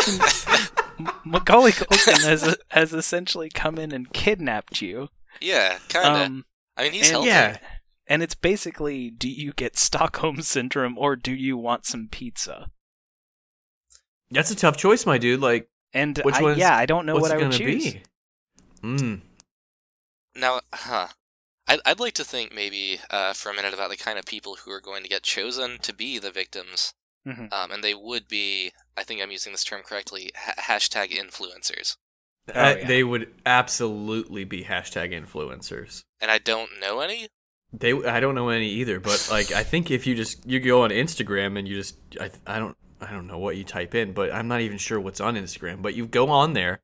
M- 0.99 1.09
Macaulay 1.25 1.73
Culkin 1.73 2.23
has 2.25 2.57
has 2.69 2.93
essentially 2.93 3.49
come 3.51 3.79
in 3.79 3.93
and 3.93 4.13
kidnapped 4.13 4.81
you. 4.83 5.09
yeah, 5.41 5.79
kind 5.89 6.09
of. 6.09 6.27
Um, 6.27 6.45
I 6.77 6.85
mean, 6.85 6.93
he's 6.93 7.03
and, 7.07 7.13
healthy. 7.13 7.29
yeah. 7.29 7.57
and 8.09 8.23
it's 8.23 8.35
basically, 8.35 9.11
do 9.11 9.29
you 9.29 9.53
get 9.53 9.77
Stockholm 9.77 10.43
syndrome 10.43 10.99
or 10.99 11.17
do 11.17 11.33
you 11.33 11.57
want 11.57 11.87
some 11.87 12.09
pizza? 12.11 12.69
That's 14.31 14.51
a 14.51 14.57
tough 14.57 14.77
choice, 14.77 15.07
my 15.07 15.19
dude. 15.19 15.41
Like 15.41 15.69
And 15.95 16.19
Which 16.25 16.35
I, 16.35 16.43
one's- 16.43 16.59
yeah, 16.59 16.77
I 16.77 16.87
don't 16.87 17.07
know 17.07 17.15
what 17.17 17.31
I 17.31 17.37
would 17.37 17.43
gonna 17.45 17.57
choose. 17.59 17.95
be? 17.95 18.03
Mm. 18.83 19.21
Now, 20.37 20.61
huh. 20.73 21.09
I'd, 21.67 21.81
I'd 21.87 22.01
like 22.01 22.15
to 22.15 22.25
think 22.25 22.53
maybe 22.55 22.99
uh, 23.11 23.33
for 23.33 23.51
a 23.51 23.55
minute 23.55 23.73
about 23.73 23.89
the 23.91 23.97
kind 23.97 24.19
of 24.19 24.27
people 24.27 24.57
who 24.57 24.71
are 24.71 24.81
going 24.81 25.03
to 25.03 25.09
get 25.09 25.23
chosen 25.23 25.79
to 25.79 25.95
be 25.95 26.19
the 26.19 26.31
victims. 26.31 26.93
Mhm. 27.27 27.51
Um, 27.53 27.71
and 27.71 27.83
they 27.83 27.95
would 27.95 28.29
be, 28.29 28.73
I 28.99 29.03
think 29.05 29.23
I'm 29.23 29.31
using 29.31 29.53
this 29.53 29.65
term 29.65 29.81
correctly, 29.83 30.31
ha- 30.37 30.55
hashtag 30.77 31.11
influencers. 31.11 31.97
Oh, 32.55 32.61
Uh, 32.61 32.75
yeah. 32.81 32.87
They 32.87 33.03
would 33.03 33.33
absolutely 33.47 34.45
be 34.45 34.65
hashtag 34.65 35.13
influencers. 35.13 36.03
And 36.21 36.31
I 36.31 36.37
don't 36.37 36.79
know 36.79 37.01
any. 37.01 37.29
They, 37.73 37.93
I 37.95 38.21
don't 38.21 38.35
know 38.35 38.51
any 38.51 38.69
either, 38.69 39.01
but 39.01 39.27
like 39.31 39.51
I 39.53 39.63
think 39.65 39.91
if 39.91 40.07
you 40.07 40.15
just 40.15 40.45
you 40.47 40.61
go 40.61 40.83
on 40.83 40.91
Instagram 40.91 41.59
and 41.59 41.67
you 41.67 41.77
just 41.77 41.97
I, 42.21 42.31
I 42.47 42.59
don't 42.59 42.77
I 43.01 43.11
don't 43.11 43.27
know 43.27 43.39
what 43.39 43.57
you 43.57 43.65
type 43.65 43.95
in, 43.95 44.13
but 44.13 44.33
I'm 44.33 44.49
not 44.49 44.61
even 44.61 44.79
sure 44.79 44.99
what's 45.01 45.21
on 45.21 45.35
Instagram. 45.37 45.83
But 45.83 45.95
you 45.95 46.07
go 46.07 46.29
on 46.31 46.53
there 46.55 46.81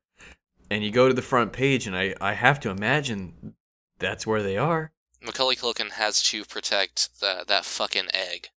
and 0.69 0.83
you 0.83 0.91
go 0.91 1.07
to 1.07 1.13
the 1.13 1.21
front 1.21 1.51
page, 1.53 1.87
and 1.87 1.95
I 1.95 2.13
I 2.21 2.33
have 2.33 2.59
to 2.61 2.69
imagine 2.69 3.55
that's 3.99 4.25
where 4.27 4.43
they 4.43 4.57
are. 4.57 4.91
Macaulay 5.21 5.55
Culkin 5.55 5.91
has 5.91 6.21
to 6.23 6.43
protect 6.45 7.19
the, 7.19 7.45
that 7.47 7.63
fucking 7.65 8.07
egg. 8.13 8.49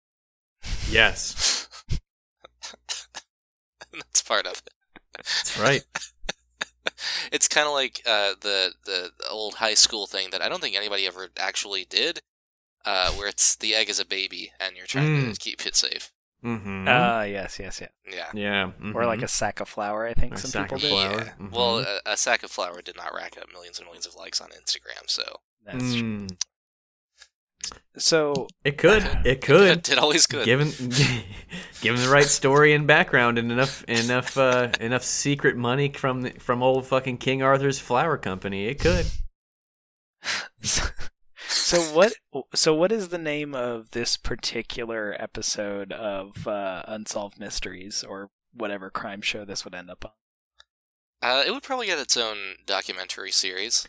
Yes, 0.88 1.68
That's 3.92 4.22
part 4.22 4.46
of 4.46 4.52
it. 4.64 4.70
that's 5.16 5.58
right. 5.58 5.82
It's 7.32 7.48
kind 7.48 7.66
of 7.66 7.72
like 7.72 8.02
uh, 8.06 8.34
the, 8.40 8.72
the 8.84 9.10
old 9.30 9.54
high 9.54 9.74
school 9.74 10.06
thing 10.06 10.28
that 10.30 10.42
I 10.42 10.48
don't 10.48 10.60
think 10.60 10.76
anybody 10.76 11.06
ever 11.06 11.28
actually 11.38 11.84
did, 11.88 12.20
uh, 12.84 13.10
where 13.12 13.28
it's 13.28 13.56
the 13.56 13.74
egg 13.74 13.88
is 13.88 13.98
a 14.00 14.04
baby 14.04 14.52
and 14.60 14.76
you're 14.76 14.86
trying 14.86 15.06
to 15.06 15.30
Mm. 15.32 15.38
keep 15.38 15.64
it 15.66 15.74
safe. 15.76 16.12
Mm-hmm. 16.44 16.86
Ah, 16.88 17.22
yes, 17.22 17.58
yes, 17.60 17.80
yes. 17.80 17.90
Yeah. 18.12 18.30
yeah, 18.34 18.92
Or 18.94 19.06
like 19.06 19.22
a 19.22 19.28
sack 19.28 19.60
of 19.60 19.68
flour, 19.68 20.06
I 20.06 20.14
think 20.14 20.32
Or 20.32 20.36
a 20.36 20.38
some 20.38 20.50
sack 20.50 20.64
people 20.70 20.76
of 20.76 20.82
did. 20.82 20.90
flour. 20.90 21.24
Yeah. 21.24 21.46
Mhm. 21.46 21.52
Well, 21.52 21.78
a, 21.80 22.00
a 22.06 22.16
sack 22.16 22.42
of 22.42 22.50
flour 22.50 22.82
did 22.82 22.96
not 22.96 23.14
rack 23.14 23.38
up 23.40 23.44
millions 23.52 23.78
and 23.78 23.86
millions 23.86 24.06
of 24.06 24.14
likes 24.16 24.40
on 24.40 24.48
Instagram, 24.50 25.08
so 25.08 25.22
That's 25.64 25.94
true. 25.94 26.02
Mm. 26.26 26.36
So, 27.96 28.48
It 28.64 28.76
could. 28.76 29.04
It 29.04 29.26
it, 29.26 29.40
could. 29.42 29.88
it 29.88 29.98
always 29.98 30.26
could. 30.26 30.44
Given 30.44 30.70
given 31.80 32.00
the 32.00 32.08
right 32.10 32.24
story 32.26 32.72
and 32.72 32.86
background 32.88 33.38
and 33.38 33.52
enough 33.52 33.84
enough 33.84 34.36
uh, 34.36 34.70
enough 34.80 35.04
secret 35.04 35.56
money 35.56 35.90
from 35.90 36.22
the, 36.22 36.30
from 36.32 36.62
old 36.62 36.86
fucking 36.86 37.18
King 37.18 37.42
Arthur's 37.42 37.78
flour 37.78 38.18
company, 38.18 38.66
it 38.66 38.80
could. 38.80 39.06
so 41.52 41.80
what? 41.94 42.12
So 42.54 42.74
what 42.74 42.92
is 42.92 43.08
the 43.08 43.18
name 43.18 43.54
of 43.54 43.90
this 43.92 44.16
particular 44.16 45.14
episode 45.18 45.92
of 45.92 46.46
uh, 46.48 46.82
Unsolved 46.86 47.38
Mysteries 47.38 48.02
or 48.04 48.30
whatever 48.54 48.90
crime 48.90 49.20
show 49.22 49.44
this 49.44 49.64
would 49.64 49.74
end 49.74 49.90
up 49.90 50.04
on? 50.04 50.10
Uh, 51.22 51.42
it 51.46 51.52
would 51.52 51.62
probably 51.62 51.86
get 51.86 51.98
its 51.98 52.16
own 52.16 52.36
documentary 52.66 53.30
series, 53.30 53.86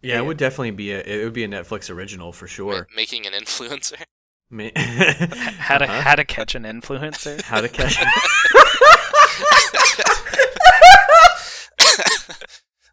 Yeah, 0.00 0.14
Yeah. 0.14 0.20
it 0.20 0.26
would 0.26 0.36
definitely 0.38 0.72
be 0.72 0.90
a 0.92 1.00
it 1.00 1.22
would 1.24 1.32
be 1.32 1.44
a 1.44 1.48
Netflix 1.48 1.88
original 1.88 2.32
for 2.32 2.46
ma- 2.46 2.50
sure. 2.50 2.88
making 2.96 3.26
an 3.26 3.32
influencer. 3.32 4.02
Ma- 4.50 4.68
How 4.76 5.78
to 5.78 5.84
Uh-huh. 5.84 6.00
how 6.02 6.14
to 6.16 6.24
catch 6.24 6.54
an 6.54 6.64
influencer? 6.64 7.40
how 7.42 7.60
to 7.62 7.68
catch 7.68 7.98
an. 8.02 8.06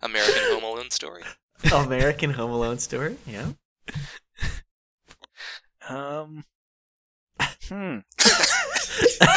American 0.01 0.43
Home 0.51 0.63
Alone 0.63 0.89
story. 0.89 1.23
American 1.73 2.29
Home 2.31 2.51
Alone 2.51 2.79
story. 2.79 3.17
Yeah. 3.27 3.51
Um. 5.87 6.43
Hmm. 7.67 7.99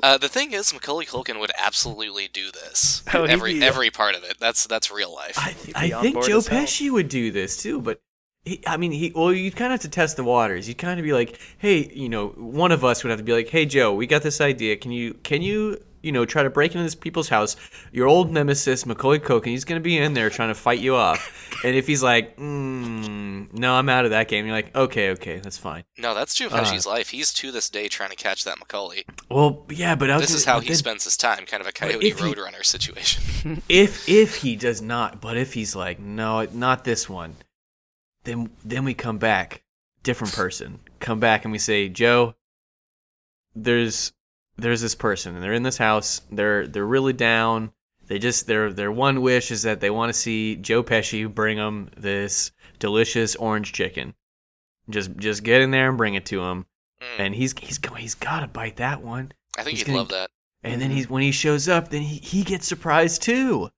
Uh, 0.00 0.16
the 0.16 0.28
thing 0.28 0.52
is, 0.52 0.72
Macaulay 0.72 1.06
Culkin 1.06 1.40
would 1.40 1.50
absolutely 1.58 2.28
do 2.28 2.52
this. 2.52 3.02
Oh, 3.12 3.24
he'd 3.24 3.30
every 3.30 3.54
be- 3.54 3.64
every 3.64 3.90
part 3.90 4.14
of 4.14 4.22
it. 4.22 4.38
That's 4.38 4.64
that's 4.66 4.92
real 4.92 5.12
life. 5.12 5.36
I, 5.36 5.50
He'd 5.66 5.74
I 5.76 5.90
on 5.96 6.02
think 6.02 6.14
board 6.14 6.26
Joe 6.26 6.36
as 6.38 6.46
hell. 6.46 6.62
Pesci 6.62 6.88
would 6.90 7.08
do 7.08 7.32
this 7.32 7.60
too, 7.60 7.80
but 7.80 8.00
he, 8.44 8.62
I 8.64 8.76
mean, 8.76 8.92
he 8.92 9.12
well, 9.14 9.32
you'd 9.32 9.56
kind 9.56 9.72
of 9.72 9.80
have 9.80 9.90
to 9.90 9.94
test 9.94 10.16
the 10.16 10.22
waters. 10.22 10.68
You'd 10.68 10.78
kind 10.78 11.00
of 11.00 11.04
be 11.04 11.12
like, 11.12 11.40
hey, 11.58 11.90
you 11.92 12.08
know, 12.08 12.28
one 12.28 12.70
of 12.70 12.84
us 12.84 13.02
would 13.02 13.10
have 13.10 13.18
to 13.18 13.24
be 13.24 13.32
like, 13.32 13.48
hey, 13.48 13.66
Joe, 13.66 13.92
we 13.92 14.06
got 14.06 14.22
this 14.22 14.40
idea. 14.40 14.76
Can 14.76 14.92
you, 14.92 15.14
can 15.14 15.42
you, 15.42 15.82
you 16.08 16.12
know, 16.12 16.24
try 16.24 16.42
to 16.42 16.48
break 16.48 16.72
into 16.72 16.82
this 16.84 16.94
people's 16.94 17.28
house? 17.28 17.54
Your 17.92 18.06
old 18.08 18.32
nemesis, 18.32 18.86
Macaulay 18.86 19.18
Culkin, 19.18 19.48
he's 19.48 19.64
gonna 19.66 19.78
be 19.80 19.98
in 19.98 20.14
there 20.14 20.30
trying 20.30 20.48
to 20.48 20.54
fight 20.54 20.78
you 20.80 20.96
off. 20.96 21.20
and 21.64 21.76
if 21.76 21.86
he's 21.86 22.02
like, 22.02 22.36
mm, 22.38 23.52
no, 23.52 23.74
I'm 23.74 23.88
out 23.90 24.06
of 24.06 24.10
that 24.12 24.28
game, 24.28 24.46
you're 24.46 24.54
like, 24.54 24.74
okay, 24.74 25.10
okay, 25.10 25.38
that's 25.38 25.58
fine. 25.58 25.84
no, 25.98 26.14
that's 26.14 26.34
Joe 26.34 26.48
Uh. 26.50 26.80
Life. 26.86 27.10
He's 27.10 27.32
to 27.34 27.52
this 27.52 27.68
day 27.68 27.88
trying 27.88 28.08
to 28.10 28.16
catch 28.16 28.44
that 28.44 28.58
Macaulay. 28.58 29.04
Well, 29.30 29.66
yeah, 29.68 29.94
but 29.94 30.06
This 30.18 30.32
is 30.32 30.44
gonna- 30.46 30.54
how 30.56 30.60
he 30.60 30.68
then- 30.68 30.76
spends 30.78 31.04
his 31.04 31.16
time, 31.18 31.44
kind 31.44 31.60
of 31.60 31.66
a 31.66 31.72
Coyote 31.72 32.12
Roadrunner 32.12 32.64
situation. 32.64 33.62
if 33.68 34.08
if 34.08 34.36
he 34.36 34.56
does 34.56 34.80
not, 34.80 35.20
but 35.20 35.36
if 35.36 35.52
he's 35.52 35.76
like, 35.76 36.00
no, 36.00 36.46
not 36.54 36.84
this 36.84 37.08
one, 37.08 37.36
then 38.24 38.50
then 38.64 38.84
we 38.84 38.94
come 38.94 39.18
back, 39.18 39.62
different 40.02 40.32
person, 40.42 40.80
come 41.00 41.20
back 41.20 41.44
and 41.44 41.52
we 41.52 41.58
say, 41.58 41.88
Joe, 41.90 42.34
there's 43.54 44.12
there's 44.58 44.80
this 44.80 44.94
person 44.94 45.34
and 45.34 45.42
they're 45.42 45.52
in 45.54 45.62
this 45.62 45.78
house. 45.78 46.20
They're 46.30 46.66
they're 46.66 46.86
really 46.86 47.12
down. 47.12 47.72
They 48.06 48.18
just 48.18 48.46
their 48.46 48.72
their 48.72 48.92
one 48.92 49.20
wish 49.22 49.50
is 49.50 49.62
that 49.62 49.80
they 49.80 49.90
want 49.90 50.12
to 50.12 50.18
see 50.18 50.56
Joe 50.56 50.82
Pesci 50.82 51.32
bring 51.32 51.56
them 51.58 51.90
this 51.96 52.52
delicious 52.78 53.36
orange 53.36 53.72
chicken. 53.72 54.14
Just 54.90 55.16
just 55.16 55.42
get 55.42 55.60
in 55.60 55.70
there 55.70 55.88
and 55.88 55.98
bring 55.98 56.14
it 56.14 56.26
to 56.26 56.42
him, 56.42 56.66
Mm, 57.00 57.20
and 57.20 57.34
he's 57.34 57.54
he's 57.58 57.78
go 57.78 57.94
he's 57.94 58.14
got 58.14 58.40
to 58.40 58.48
bite 58.48 58.76
that 58.76 59.02
one. 59.02 59.32
I 59.58 59.62
think 59.62 59.76
he's 59.76 59.80
he'd 59.80 59.86
gonna- 59.92 59.98
love 59.98 60.08
that. 60.08 60.30
And 60.64 60.82
then 60.82 60.90
he's 60.90 61.08
when 61.08 61.22
he 61.22 61.30
shows 61.30 61.68
up, 61.68 61.88
then 61.90 62.02
he, 62.02 62.16
he 62.16 62.42
gets 62.42 62.66
surprised 62.66 63.22
too. 63.22 63.70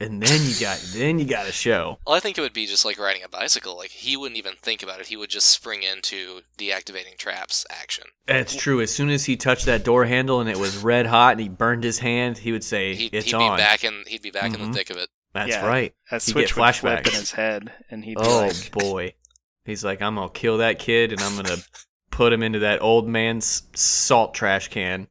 And 0.00 0.22
then 0.22 0.40
you 0.48 0.54
got 0.60 0.78
then 0.92 1.18
you 1.18 1.24
got 1.24 1.48
a 1.48 1.52
show. 1.52 1.98
Well, 2.06 2.14
I 2.14 2.20
think 2.20 2.38
it 2.38 2.40
would 2.40 2.52
be 2.52 2.66
just 2.66 2.84
like 2.84 2.98
riding 3.00 3.24
a 3.24 3.28
bicycle. 3.28 3.76
Like 3.76 3.90
he 3.90 4.16
wouldn't 4.16 4.38
even 4.38 4.54
think 4.62 4.82
about 4.82 5.00
it. 5.00 5.08
He 5.08 5.16
would 5.16 5.30
just 5.30 5.48
spring 5.48 5.82
into 5.82 6.42
deactivating 6.56 7.16
traps 7.18 7.66
action. 7.68 8.04
That's 8.26 8.54
true. 8.54 8.80
As 8.80 8.94
soon 8.94 9.10
as 9.10 9.24
he 9.24 9.36
touched 9.36 9.66
that 9.66 9.84
door 9.84 10.04
handle 10.04 10.40
and 10.40 10.48
it 10.48 10.56
was 10.56 10.76
red 10.78 11.06
hot 11.06 11.32
and 11.32 11.40
he 11.40 11.48
burned 11.48 11.82
his 11.82 11.98
hand, 11.98 12.38
he 12.38 12.52
would 12.52 12.62
say, 12.62 12.94
He'd, 12.94 13.12
"It's 13.12 13.26
he'd 13.26 13.34
on." 13.34 13.56
be 13.56 13.60
back 13.60 13.82
in. 13.82 14.04
He'd 14.06 14.22
be 14.22 14.30
back 14.30 14.54
in 14.54 14.60
Mhm. 14.60 14.68
the 14.68 14.72
thick 14.78 14.90
of 14.90 14.96
it. 14.98 15.08
That's 15.34 15.50
Yeah. 15.50 15.66
right. 15.66 15.92
A 16.12 16.14
He'd 16.14 16.20
switch 16.22 16.54
get 16.54 16.56
would 16.64 16.74
flip 16.76 17.06
in 17.08 17.12
his 17.14 17.32
head, 17.32 17.72
and 17.90 18.04
he'd 18.04 18.18
Oh 18.20 18.38
like, 18.46 18.70
boy. 18.72 19.14
He's 19.64 19.84
like, 19.84 20.00
"I'm 20.00 20.14
gonna 20.14 20.30
kill 20.30 20.58
that 20.58 20.78
kid 20.78 21.12
and 21.12 21.20
I'm 21.20 21.34
gonna 21.36 21.58
put 22.12 22.32
him 22.32 22.42
into 22.44 22.60
that 22.60 22.80
old 22.82 23.08
man's 23.08 23.62
salt 23.74 24.32
trash 24.32 24.68
can. 24.68 25.08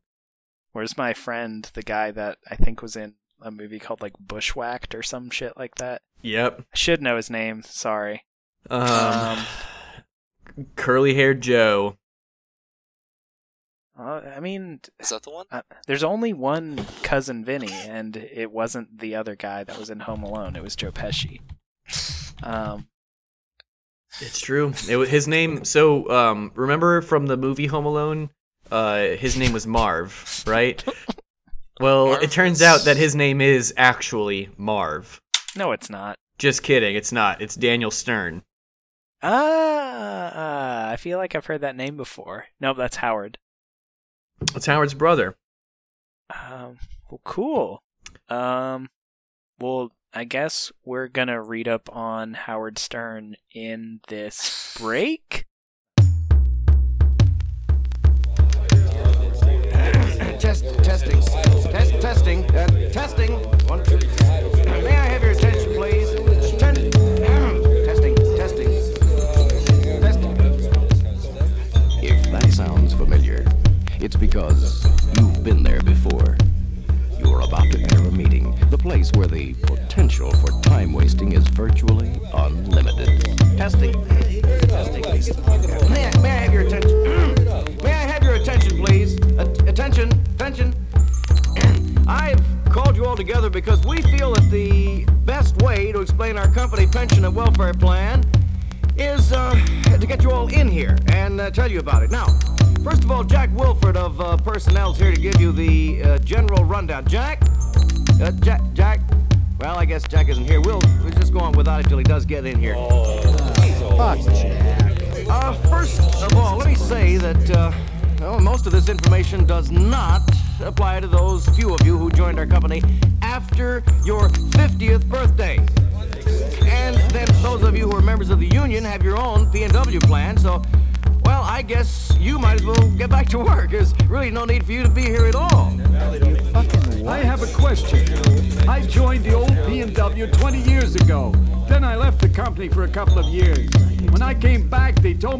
Where's 0.71 0.97
my 0.97 1.13
friend, 1.13 1.69
the 1.73 1.83
guy 1.83 2.11
that 2.11 2.37
I 2.49 2.55
think 2.55 2.81
was 2.81 2.95
in 2.95 3.15
a 3.41 3.51
movie 3.51 3.79
called 3.79 4.01
like 4.01 4.13
Bushwhacked 4.19 4.93
or 4.95 5.03
some 5.03 5.29
shit 5.29 5.57
like 5.57 5.75
that? 5.75 6.01
Yep. 6.21 6.61
I 6.73 6.77
should 6.77 7.01
know 7.01 7.15
his 7.15 7.29
name. 7.29 7.61
Sorry. 7.63 8.23
Um, 8.69 8.81
Um, 8.81 9.45
curly 10.75 11.13
haired 11.13 11.41
Joe. 11.41 11.97
Uh, 13.99 14.21
I 14.35 14.39
mean, 14.39 14.79
Is 14.99 15.09
that 15.09 15.23
the 15.23 15.31
one? 15.31 15.45
uh, 15.51 15.63
there's 15.87 16.03
only 16.03 16.31
one 16.31 16.85
cousin 17.01 17.43
Vinny, 17.43 17.71
and 17.71 18.15
it 18.15 18.51
wasn't 18.51 18.99
the 18.99 19.15
other 19.15 19.35
guy 19.35 19.63
that 19.63 19.77
was 19.79 19.89
in 19.89 20.01
Home 20.01 20.21
Alone. 20.21 20.55
It 20.55 20.61
was 20.61 20.75
Joe 20.75 20.91
Pesci. 20.91 21.39
Um, 22.43 22.87
It's 24.21 24.39
true. 24.39 24.73
It 24.87 24.97
was 24.97 25.09
his 25.09 25.27
name. 25.27 25.65
So, 25.65 26.07
um, 26.11 26.51
remember 26.55 27.01
from 27.01 27.25
the 27.25 27.37
movie 27.37 27.65
Home 27.67 27.85
Alone? 27.87 28.29
Uh, 28.69 29.07
his 29.15 29.35
name 29.37 29.51
was 29.53 29.65
Marv, 29.65 30.43
right? 30.45 30.83
Well, 31.79 32.07
Marv 32.07 32.23
it 32.23 32.31
turns 32.31 32.59
was- 32.59 32.63
out 32.63 32.85
that 32.85 32.97
his 32.97 33.15
name 33.15 33.41
is 33.41 33.73
actually 33.77 34.49
Marv. 34.57 35.19
no, 35.55 35.71
it's 35.71 35.89
not. 35.89 36.17
Just 36.37 36.61
kidding. 36.63 36.95
It's 36.95 37.11
not. 37.11 37.41
It's 37.41 37.55
Daniel 37.55 37.89
Stern. 37.91 38.43
Ah, 39.23 40.89
I 40.89 40.95
feel 40.97 41.17
like 41.17 41.33
I've 41.35 41.47
heard 41.47 41.61
that 41.61 41.75
name 41.75 41.97
before. 41.97 42.45
Nope, 42.59 42.77
that's 42.77 42.97
Howard. 42.97 43.39
It's 44.55 44.67
Howard's 44.67 44.93
brother. 44.93 45.35
Um, 46.29 46.77
well, 47.09 47.21
cool. 47.23 47.81
Um, 48.29 48.89
well, 49.59 49.93
I 50.13 50.25
guess 50.25 50.71
we're 50.85 51.07
gonna 51.07 51.41
read 51.41 51.67
up 51.67 51.89
on 51.95 52.33
Howard 52.35 52.77
Stern 52.77 53.35
in 53.55 54.01
this 54.09 54.77
break. 54.79 55.45
Test, 60.39 60.65
testing, 60.83 61.19
test, 61.19 61.46
testing, 62.27 62.91
testing. 62.91 63.56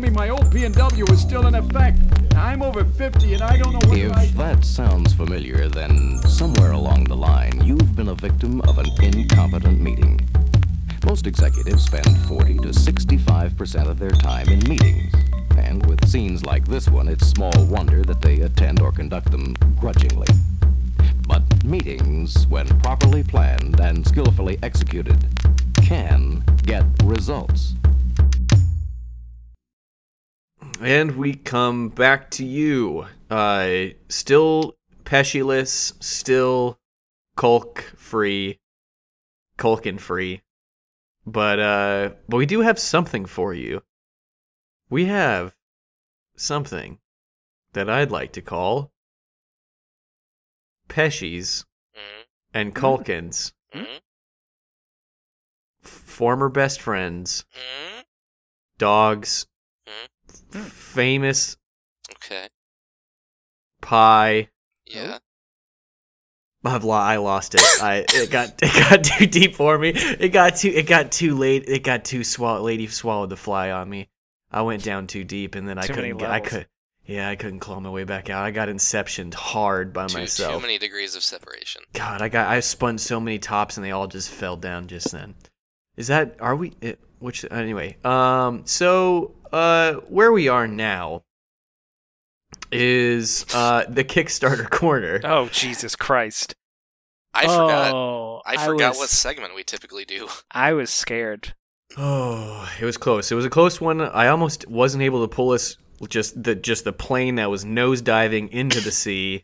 My 0.10 0.30
old 0.30 0.52
B&W 0.54 1.06
was 1.10 1.20
still 1.20 1.48
in 1.48 1.56
effect. 1.56 2.00
I'm 2.36 2.62
over 2.62 2.84
50 2.86 3.34
and 3.34 3.42
I 3.42 3.58
don't 3.58 3.74
know 3.74 4.14
I... 4.14 4.24
If 4.24 4.36
that 4.36 4.64
sounds 4.64 5.14
familiar, 5.14 5.68
then 5.68 6.20
somewhere 6.28 6.72
along 6.72 7.06
the 7.06 7.16
line, 7.16 7.62
you've 7.64 7.96
been 7.96 8.10
a 8.10 8.16
victim 8.16 8.62
of 8.62 8.78
an 8.78 8.88
incompetent 9.02 9.82
meeting. 9.82 10.28
Most 11.06 11.28
executives 11.28 11.86
spend 11.86 12.18
40 12.28 12.58
to 12.60 12.70
65% 12.70 13.88
of 13.88 14.00
their 14.00 14.12
time 14.12 14.48
in 14.50 14.60
meetings. 14.68 15.14
And 15.58 15.86
with 15.86 16.08
scenes 16.08 16.46
like 16.46 16.66
this 16.68 16.88
one, 16.88 17.08
it's 17.08 17.28
small 17.28 17.66
wonder 17.66 18.04
that 18.04 18.17
And 30.82 31.16
we 31.16 31.34
come 31.34 31.90
back 31.90 32.30
to 32.32 32.46
you. 32.46 33.08
Uh, 33.30 33.88
still 34.10 34.78
Pesciless, 35.04 35.94
still 36.04 36.80
Culk 37.36 37.82
free, 37.96 38.60
Culkin 39.58 40.00
free. 40.00 40.42
But 41.26 41.60
uh, 41.60 42.10
but 42.28 42.38
we 42.38 42.46
do 42.46 42.62
have 42.62 42.80
something 42.80 43.26
for 43.26 43.54
you. 43.54 43.84
We 44.90 45.06
have 45.06 45.56
something 46.36 47.00
that 47.74 47.90
I'd 47.90 48.12
like 48.12 48.32
to 48.34 48.42
call 48.42 48.92
Pesci's 50.88 51.66
Mhm, 51.96 52.24
and 52.54 52.76
Culkin's 52.76 53.54
mhm, 53.74 54.00
f- 55.84 55.90
former 55.90 56.48
best 56.50 56.82
friends, 56.82 57.46
mhm. 57.54 58.04
dogs, 58.78 59.48
famous 60.52 61.58
Okay. 62.24 62.48
pie. 63.82 64.50
Yeah. 64.86 65.18
I've 66.66 66.84
lo- 66.84 66.96
I 66.96 67.18
lost 67.18 67.56
it. 67.56 67.62
I 67.82 68.06
it 68.14 68.30
got 68.30 68.56
it 68.62 68.90
got 68.90 69.04
too 69.04 69.26
deep 69.26 69.56
for 69.56 69.78
me. 69.78 69.90
It 69.90 70.30
got 70.30 70.58
too 70.58 70.70
it 70.70 70.86
got 70.88 71.12
too 71.12 71.36
late. 71.38 71.64
It 71.68 71.84
got 71.84 72.04
too 72.04 72.24
swallow. 72.26 72.62
Lady 72.62 72.88
swallowed 72.88 73.30
the 73.30 73.38
fly 73.38 73.72
on 73.72 73.90
me. 73.90 74.10
I 74.52 74.62
went 74.64 74.84
down 74.84 75.08
too 75.08 75.24
deep, 75.24 75.56
and 75.56 75.68
then 75.68 75.78
I 75.78 75.84
Too 75.84 75.94
many 75.94 76.08
couldn't. 76.10 76.20
Get, 76.20 76.30
I 76.32 76.40
could. 76.40 76.68
Yeah, 77.06 77.30
I 77.30 77.38
couldn't 77.38 77.60
claw 77.60 77.80
my 77.80 77.90
way 77.90 78.04
back 78.04 78.30
out. 78.30 78.44
I 78.44 78.52
got 78.52 78.68
inceptioned 78.68 79.34
hard 79.34 79.94
by 79.94 80.08
Too, 80.08 80.18
myself. 80.18 80.56
too 80.56 80.60
many 80.62 80.78
degrees 80.78 81.16
of 81.16 81.24
separation. 81.24 81.84
God, 81.94 82.22
I 82.22 82.28
got 82.28 82.48
I 82.50 82.60
spun 82.60 82.98
so 82.98 83.20
many 83.22 83.40
tops, 83.40 83.78
and 83.78 83.86
they 83.86 83.92
all 83.92 84.08
just 84.08 84.30
fell 84.30 84.58
down 84.58 84.88
just 84.88 85.12
then. 85.14 85.36
Is 85.96 86.08
that 86.08 86.36
are 86.42 86.56
we? 86.56 86.74
It, 86.82 87.00
which 87.20 87.46
anyway? 87.50 87.96
Um. 88.04 88.64
So 88.66 89.36
uh, 89.52 89.94
where 90.08 90.32
we 90.32 90.48
are 90.48 90.68
now 90.68 91.24
is 92.72 93.46
uh 93.54 93.86
the 93.88 94.04
Kickstarter 94.04 94.70
corner. 94.70 95.20
Oh 95.24 95.48
Jesus 95.50 95.96
Christ! 95.96 96.56
I 97.34 97.44
forgot. 97.44 97.94
Oh, 97.94 98.42
I 98.46 98.66
forgot 98.66 98.92
was, 98.92 99.00
what 99.00 99.10
segment 99.10 99.56
we 99.56 99.64
typically 99.64 100.06
do. 100.06 100.28
I 100.52 100.74
was 100.74 100.90
scared. 100.90 101.54
Oh, 101.98 102.70
it 102.80 102.86
was 102.86 102.98
close. 102.98 103.32
It 103.32 103.36
was 103.36 103.46
a 103.46 103.50
close 103.50 103.80
one. 103.80 104.02
I 104.02 104.28
almost 104.28 104.68
wasn't 104.68 105.04
able 105.04 105.26
to 105.26 105.34
pull 105.34 105.52
us 105.52 105.78
just 106.10 106.42
the 106.42 106.56
just 106.56 106.84
the 106.84 106.94
plane 106.94 107.36
that 107.36 107.50
was 107.50 107.66
nose 107.66 108.02
diving 108.02 108.50
into 108.50 108.82
the 108.82 108.92
sea. 108.92 109.44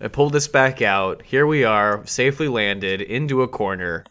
I 0.00 0.08
pulled 0.08 0.32
this 0.32 0.48
back 0.48 0.82
out. 0.82 1.22
Here 1.22 1.46
we 1.46 1.64
are, 1.64 2.04
safely 2.06 2.48
landed 2.48 3.00
into 3.00 3.42
a 3.42 3.48
corner. 3.48 4.04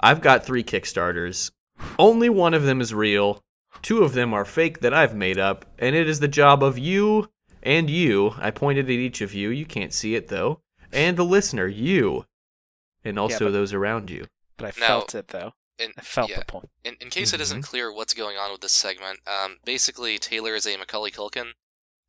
I've 0.00 0.20
got 0.20 0.44
three 0.44 0.64
Kickstarters. 0.64 1.50
Only 1.98 2.28
one 2.28 2.54
of 2.54 2.64
them 2.64 2.80
is 2.80 2.92
real. 2.92 3.40
Two 3.82 4.02
of 4.02 4.12
them 4.12 4.34
are 4.34 4.44
fake 4.44 4.80
that 4.80 4.92
I've 4.94 5.14
made 5.14 5.38
up, 5.38 5.64
and 5.78 5.94
it 5.94 6.08
is 6.08 6.20
the 6.20 6.28
job 6.28 6.62
of 6.62 6.78
you 6.78 7.28
and 7.62 7.88
you. 7.88 8.34
I 8.38 8.50
pointed 8.50 8.86
at 8.86 8.90
each 8.90 9.20
of 9.20 9.34
you. 9.34 9.50
You 9.50 9.66
can't 9.66 9.92
see 9.92 10.14
it 10.14 10.28
though. 10.28 10.60
And 10.92 11.16
the 11.16 11.24
listener, 11.24 11.66
you, 11.66 12.24
and 13.04 13.18
also 13.18 13.46
but- 13.46 13.52
those 13.52 13.72
around 13.72 14.10
you. 14.10 14.26
But 14.56 14.66
I 14.76 14.80
Now- 14.80 14.86
felt 14.86 15.14
it 15.14 15.28
though. 15.28 15.52
In, 15.78 15.92
I 15.96 16.00
felt 16.00 16.28
yeah. 16.30 16.40
the 16.40 16.44
point. 16.44 16.70
In, 16.82 16.96
in 17.00 17.08
case 17.08 17.32
it 17.32 17.40
isn't 17.40 17.62
clear 17.62 17.92
what's 17.92 18.12
going 18.12 18.36
on 18.36 18.50
with 18.50 18.62
this 18.62 18.72
segment, 18.72 19.20
um, 19.28 19.58
basically 19.64 20.18
Taylor 20.18 20.56
is 20.56 20.66
a 20.66 20.76
Macaulay 20.76 21.12
Culkin, 21.12 21.52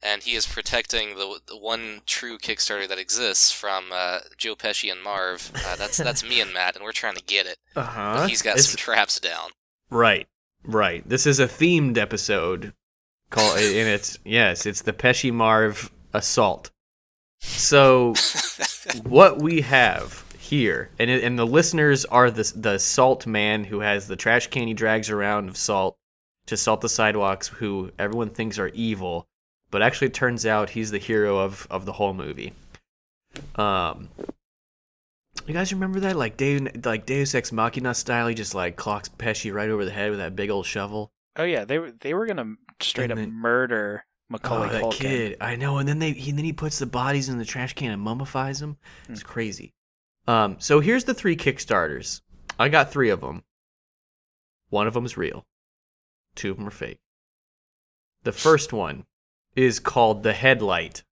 and 0.01 0.23
he 0.23 0.33
is 0.33 0.47
protecting 0.47 1.09
the, 1.17 1.39
the 1.45 1.55
one 1.55 2.01
true 2.07 2.39
Kickstarter 2.39 2.87
that 2.87 2.97
exists 2.97 3.51
from 3.51 3.91
uh, 3.91 4.21
Joe 4.39 4.55
Pesci 4.55 4.91
and 4.91 5.03
Marv. 5.03 5.51
Uh, 5.53 5.75
that's 5.75 5.97
that's 5.97 6.23
me 6.27 6.41
and 6.41 6.51
Matt, 6.51 6.75
and 6.75 6.83
we're 6.83 6.91
trying 6.93 7.13
to 7.15 7.21
get 7.23 7.45
it. 7.45 7.57
Uh 7.75 8.15
But 8.21 8.29
he's 8.29 8.41
got 8.41 8.57
some 8.57 8.75
traps 8.75 9.19
down. 9.19 9.51
Right, 9.91 10.27
right. 10.63 11.07
This 11.07 11.25
is 11.25 11.39
a 11.39 11.47
themed 11.47 11.97
episode 11.97 12.73
Call 13.29 13.55
and 13.55 13.61
it's 13.61 14.17
yes, 14.25 14.65
it's 14.65 14.81
the 14.81 14.93
Pesci 14.93 15.31
Marv 15.31 15.91
assault. 16.13 16.71
So 17.41 18.15
what 19.03 19.39
we 19.39 19.61
have 19.61 20.25
here, 20.39 20.89
and 20.97 21.11
and 21.11 21.37
the 21.37 21.45
listeners 21.45 22.05
are 22.05 22.31
the 22.31 22.51
the 22.55 22.79
salt 22.79 23.27
man 23.27 23.65
who 23.65 23.81
has 23.81 24.07
the 24.07 24.15
trash 24.15 24.47
can 24.47 24.67
he 24.67 24.73
drags 24.73 25.11
around 25.11 25.47
of 25.47 25.57
salt 25.57 25.95
to 26.47 26.57
salt 26.57 26.81
the 26.81 26.89
sidewalks, 26.89 27.47
who 27.47 27.91
everyone 27.99 28.31
thinks 28.31 28.57
are 28.57 28.69
evil, 28.69 29.27
but 29.69 29.83
actually 29.83 30.07
it 30.07 30.15
turns 30.15 30.47
out 30.47 30.71
he's 30.71 30.89
the 30.89 30.97
hero 30.97 31.37
of 31.37 31.67
of 31.69 31.85
the 31.85 31.93
whole 31.93 32.15
movie. 32.15 32.53
Um, 33.55 34.09
you 35.47 35.53
guys 35.53 35.73
remember 35.73 35.99
that, 36.01 36.15
like 36.15 36.37
Deus, 36.37 36.61
like 36.85 37.05
Deus 37.05 37.33
Ex 37.35 37.51
Machina 37.51 37.93
style? 37.93 38.27
He 38.27 38.35
just 38.35 38.53
like 38.55 38.75
clocks 38.75 39.09
Pesci 39.09 39.53
right 39.53 39.69
over 39.69 39.85
the 39.85 39.91
head 39.91 40.09
with 40.11 40.19
that 40.19 40.35
big 40.35 40.49
old 40.49 40.65
shovel. 40.65 41.11
Oh 41.35 41.43
yeah, 41.43 41.65
they 41.65 41.79
were 41.79 41.91
they 41.91 42.13
were 42.13 42.25
gonna 42.25 42.55
straight 42.81 43.05
And 43.05 43.13
up 43.13 43.17
then- 43.17 43.33
murder 43.33 44.05
Macaulay 44.29 44.67
oh, 44.69 44.71
that 44.73 44.83
Culkin. 44.83 44.91
kid! 44.99 45.37
I 45.41 45.55
know. 45.55 45.77
And 45.79 45.87
then 45.89 45.99
they 45.99 46.11
he 46.11 46.31
then 46.31 46.45
he 46.45 46.53
puts 46.53 46.77
the 46.79 46.85
bodies 46.85 47.29
in 47.29 47.37
the 47.37 47.45
trash 47.45 47.73
can 47.73 47.91
and 47.91 48.01
mummifies 48.01 48.59
them. 48.59 48.77
It's 49.07 49.23
crazy. 49.23 49.73
Um, 50.27 50.57
so 50.59 50.79
here's 50.79 51.05
the 51.05 51.13
three 51.15 51.35
Kickstarters. 51.35 52.21
I 52.59 52.69
got 52.69 52.91
three 52.91 53.09
of 53.09 53.21
them. 53.21 53.43
One 54.69 54.85
of 54.85 54.93
them 54.93 55.05
is 55.05 55.17
real. 55.17 55.45
Two 56.35 56.51
of 56.51 56.57
them 56.57 56.67
are 56.67 56.71
fake. 56.71 56.99
The 58.23 58.31
first 58.31 58.71
one 58.73 59.05
is 59.55 59.79
called 59.79 60.21
the 60.23 60.33
headlight. 60.33 61.03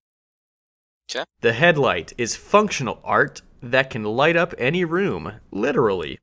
'Kay. 1.07 1.23
The 1.41 1.53
headlight 1.53 2.13
is 2.17 2.35
functional 2.35 2.99
art 3.03 3.41
that 3.61 3.89
can 3.89 4.03
light 4.03 4.35
up 4.35 4.53
any 4.57 4.85
room, 4.85 5.33
literally. 5.51 6.19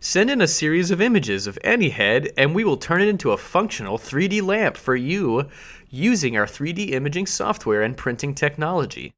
Send 0.00 0.30
in 0.30 0.40
a 0.40 0.48
series 0.48 0.90
of 0.90 1.00
images 1.00 1.46
of 1.46 1.58
any 1.64 1.90
head, 1.90 2.30
and 2.36 2.54
we 2.54 2.64
will 2.64 2.76
turn 2.76 3.00
it 3.02 3.08
into 3.08 3.32
a 3.32 3.36
functional 3.36 3.98
3D 3.98 4.42
lamp 4.42 4.76
for 4.76 4.96
you 4.96 5.48
using 5.88 6.36
our 6.36 6.46
3D 6.46 6.90
imaging 6.90 7.26
software 7.26 7.82
and 7.82 7.96
printing 7.96 8.34
technology. 8.34 9.12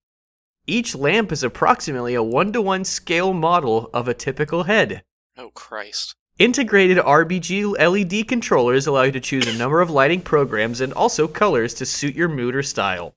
Each 0.67 0.95
lamp 0.95 1.33
is 1.33 1.43
approximately 1.43 2.15
a 2.15 2.23
one 2.23 2.53
to 2.53 2.63
one 2.63 2.85
scale 2.85 3.33
model 3.33 3.91
of 3.93 4.09
a 4.09 4.15
typical 4.15 4.65
head. 4.65 5.03
Oh 5.37 5.51
Christ. 5.51 6.15
Integrated 6.39 6.97
RBG 6.99 7.77
LED 7.79 8.29
controllers 8.29 8.87
allow 8.87 9.03
you 9.03 9.13
to 9.13 9.21
choose 9.21 9.47
a 9.47 9.59
number 9.59 9.81
of 9.81 9.91
lighting 9.91 10.23
programs 10.23 10.81
and 10.81 10.93
also 10.93 11.29
colors 11.29 11.75
to 11.75 11.85
suit 11.85 12.15
your 12.15 12.29
mood 12.29 12.55
or 12.55 12.63
style. 12.63 13.15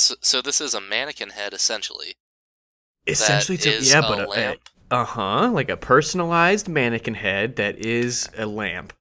So, 0.00 0.14
so 0.20 0.42
this 0.42 0.60
is 0.60 0.74
a 0.74 0.80
mannequin 0.80 1.30
head 1.30 1.52
essentially. 1.54 2.16
Essentially, 3.06 3.56
that 3.58 3.66
it's 3.66 3.66
a- 3.66 3.74
is 3.76 3.92
yeah, 3.92 4.00
a 4.00 4.02
but 4.02 4.28
lamp. 4.28 4.60
uh 4.90 5.04
huh, 5.04 5.50
like 5.50 5.68
a 5.68 5.76
personalized 5.76 6.68
mannequin 6.68 7.14
head 7.14 7.56
that 7.56 7.78
is 7.78 8.28
a 8.38 8.46
lamp. 8.46 8.92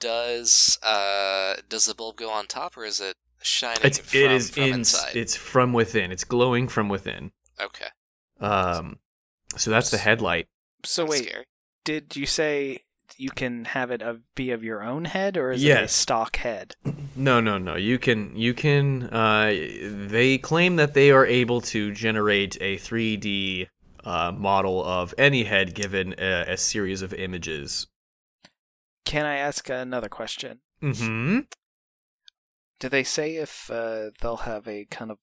Does 0.00 0.78
uh 0.82 1.56
does 1.68 1.84
the 1.86 1.94
bulb 1.94 2.16
go 2.16 2.30
on 2.30 2.46
top 2.46 2.76
or 2.76 2.84
is 2.84 3.00
it 3.00 3.16
shining 3.42 3.84
It's 3.84 3.98
from, 3.98 4.18
it 4.18 4.30
is 4.32 4.50
from 4.50 4.62
in, 4.64 4.74
inside? 4.74 5.16
it's 5.16 5.36
from 5.36 5.72
within. 5.72 6.10
It's 6.12 6.24
glowing 6.24 6.68
from 6.68 6.88
within. 6.88 7.32
Okay. 7.60 7.88
Um, 8.40 8.98
so 9.56 9.70
that's 9.70 9.90
the 9.90 9.98
headlight. 9.98 10.48
So 10.84 11.04
That's 11.04 11.10
wait, 11.10 11.28
scary. 11.28 11.44
did 11.84 12.16
you 12.16 12.26
say 12.26 12.84
you 13.20 13.30
can 13.30 13.66
have 13.66 13.90
it 13.90 14.02
of, 14.02 14.20
be 14.34 14.50
of 14.50 14.64
your 14.64 14.82
own 14.82 15.04
head, 15.04 15.36
or 15.36 15.52
is 15.52 15.62
it 15.62 15.84
a 15.84 15.88
stock 15.88 16.36
head? 16.36 16.74
No, 17.14 17.40
no, 17.40 17.58
no. 17.58 17.76
You 17.76 17.98
can, 17.98 18.34
you 18.36 18.54
can. 18.54 19.04
Uh, 19.04 19.54
they 20.08 20.38
claim 20.38 20.76
that 20.76 20.94
they 20.94 21.10
are 21.10 21.26
able 21.26 21.60
to 21.62 21.92
generate 21.92 22.56
a 22.60 22.76
3D 22.76 23.68
uh, 24.04 24.32
model 24.32 24.84
of 24.84 25.14
any 25.18 25.44
head 25.44 25.74
given 25.74 26.14
a, 26.18 26.52
a 26.52 26.56
series 26.56 27.02
of 27.02 27.12
images. 27.12 27.86
Can 29.04 29.26
I 29.26 29.36
ask 29.36 29.68
another 29.68 30.08
question? 30.08 30.60
Mm-hmm. 30.82 31.40
Do 32.78 32.88
they 32.88 33.04
say 33.04 33.36
if 33.36 33.70
uh, 33.70 34.10
they'll 34.20 34.38
have 34.38 34.66
a 34.66 34.86
kind 34.86 35.10
of 35.10 35.18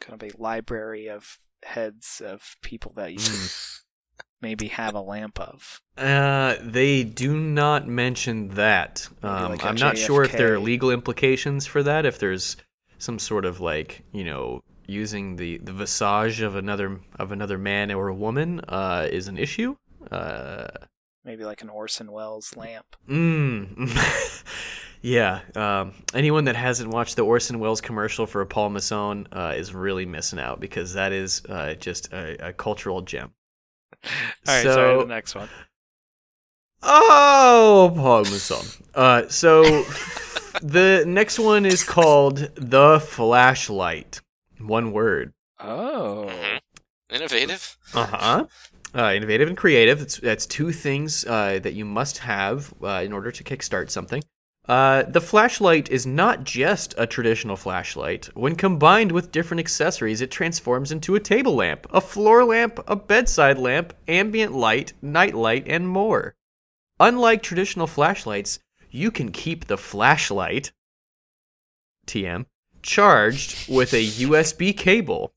kind 0.00 0.20
of 0.20 0.28
a 0.28 0.36
library 0.36 1.08
of 1.08 1.38
heads 1.62 2.20
of 2.24 2.56
people 2.62 2.92
that 2.96 3.12
you 3.12 3.18
can 3.18 3.48
maybe 4.44 4.68
have 4.68 4.94
a 4.94 5.00
lamp 5.00 5.40
of? 5.40 5.80
Uh, 5.96 6.56
they 6.60 7.02
do 7.02 7.34
not 7.34 7.88
mention 7.88 8.48
that. 8.50 9.08
Um, 9.22 9.52
like 9.52 9.64
I'm 9.64 9.74
not 9.76 9.96
sure 9.96 10.22
if 10.22 10.32
there 10.32 10.54
are 10.54 10.58
legal 10.58 10.90
implications 10.90 11.66
for 11.66 11.82
that. 11.82 12.04
If 12.04 12.18
there's 12.18 12.56
some 12.98 13.18
sort 13.18 13.46
of 13.46 13.60
like, 13.60 14.04
you 14.12 14.24
know, 14.24 14.60
using 14.86 15.36
the 15.36 15.56
the 15.58 15.72
visage 15.72 16.42
of 16.42 16.56
another 16.56 17.00
of 17.18 17.32
another 17.32 17.56
man 17.56 17.90
or 17.90 18.08
a 18.08 18.14
woman 18.14 18.60
uh, 18.68 19.08
is 19.10 19.28
an 19.28 19.38
issue. 19.38 19.76
Uh, 20.12 20.68
Maybe 21.24 21.46
like 21.46 21.62
an 21.62 21.70
Orson 21.70 22.12
Welles 22.12 22.54
lamp. 22.54 22.84
Mm. 23.08 24.44
yeah. 25.00 25.40
Um, 25.54 25.94
anyone 26.12 26.44
that 26.44 26.56
hasn't 26.56 26.90
watched 26.90 27.16
the 27.16 27.24
Orson 27.24 27.60
Welles 27.60 27.80
commercial 27.80 28.26
for 28.26 28.42
a 28.42 28.46
Paul 28.46 28.68
Masson 28.68 29.26
uh, 29.32 29.54
is 29.56 29.72
really 29.72 30.04
missing 30.04 30.38
out 30.38 30.60
because 30.60 30.92
that 30.92 31.12
is 31.12 31.40
uh, 31.48 31.74
just 31.74 32.12
a, 32.12 32.48
a 32.48 32.52
cultural 32.52 33.00
gem. 33.00 33.32
All 34.04 34.54
right, 34.54 34.62
so, 34.62 34.74
sorry. 34.74 34.98
The 35.00 35.06
next 35.06 35.34
one. 35.34 35.48
Oh, 36.82 37.92
Paul 37.94 38.24
Masson. 38.24 38.84
Uh, 38.94 39.28
so 39.28 39.62
the 40.62 41.04
next 41.06 41.38
one 41.38 41.64
is 41.64 41.82
called 41.82 42.50
the 42.56 43.00
flashlight. 43.00 44.20
One 44.60 44.92
word. 44.92 45.32
Oh, 45.60 46.26
Mhm. 46.28 46.60
Innovative. 47.10 47.76
Uh-huh. 47.94 48.46
Uh, 48.94 49.12
innovative 49.14 49.48
and 49.48 49.56
creative. 49.56 49.98
That's, 49.98 50.16
that's 50.18 50.46
two 50.46 50.72
things 50.72 51.24
uh, 51.26 51.58
that 51.62 51.74
you 51.74 51.84
must 51.84 52.18
have 52.18 52.72
uh, 52.82 53.02
in 53.04 53.12
order 53.12 53.30
to 53.32 53.44
kickstart 53.44 53.90
something. 53.90 54.22
Uh, 54.66 55.02
the 55.02 55.20
flashlight 55.20 55.90
is 55.90 56.06
not 56.06 56.44
just 56.44 56.94
a 56.96 57.06
traditional 57.06 57.56
flashlight. 57.56 58.30
When 58.34 58.56
combined 58.56 59.12
with 59.12 59.30
different 59.30 59.60
accessories, 59.60 60.22
it 60.22 60.30
transforms 60.30 60.90
into 60.90 61.14
a 61.14 61.20
table 61.20 61.54
lamp, 61.54 61.86
a 61.90 62.00
floor 62.00 62.44
lamp, 62.44 62.80
a 62.86 62.96
bedside 62.96 63.58
lamp, 63.58 63.92
ambient 64.08 64.52
light, 64.54 64.94
night 65.02 65.34
light, 65.34 65.64
and 65.68 65.86
more. 65.86 66.34
Unlike 66.98 67.42
traditional 67.42 67.86
flashlights, 67.86 68.58
you 68.90 69.10
can 69.10 69.32
keep 69.32 69.66
the 69.66 69.76
flashlight, 69.76 70.72
TM, 72.06 72.46
charged 72.82 73.68
with 73.68 73.92
a 73.92 74.02
USB 74.02 74.74
cable. 74.74 75.34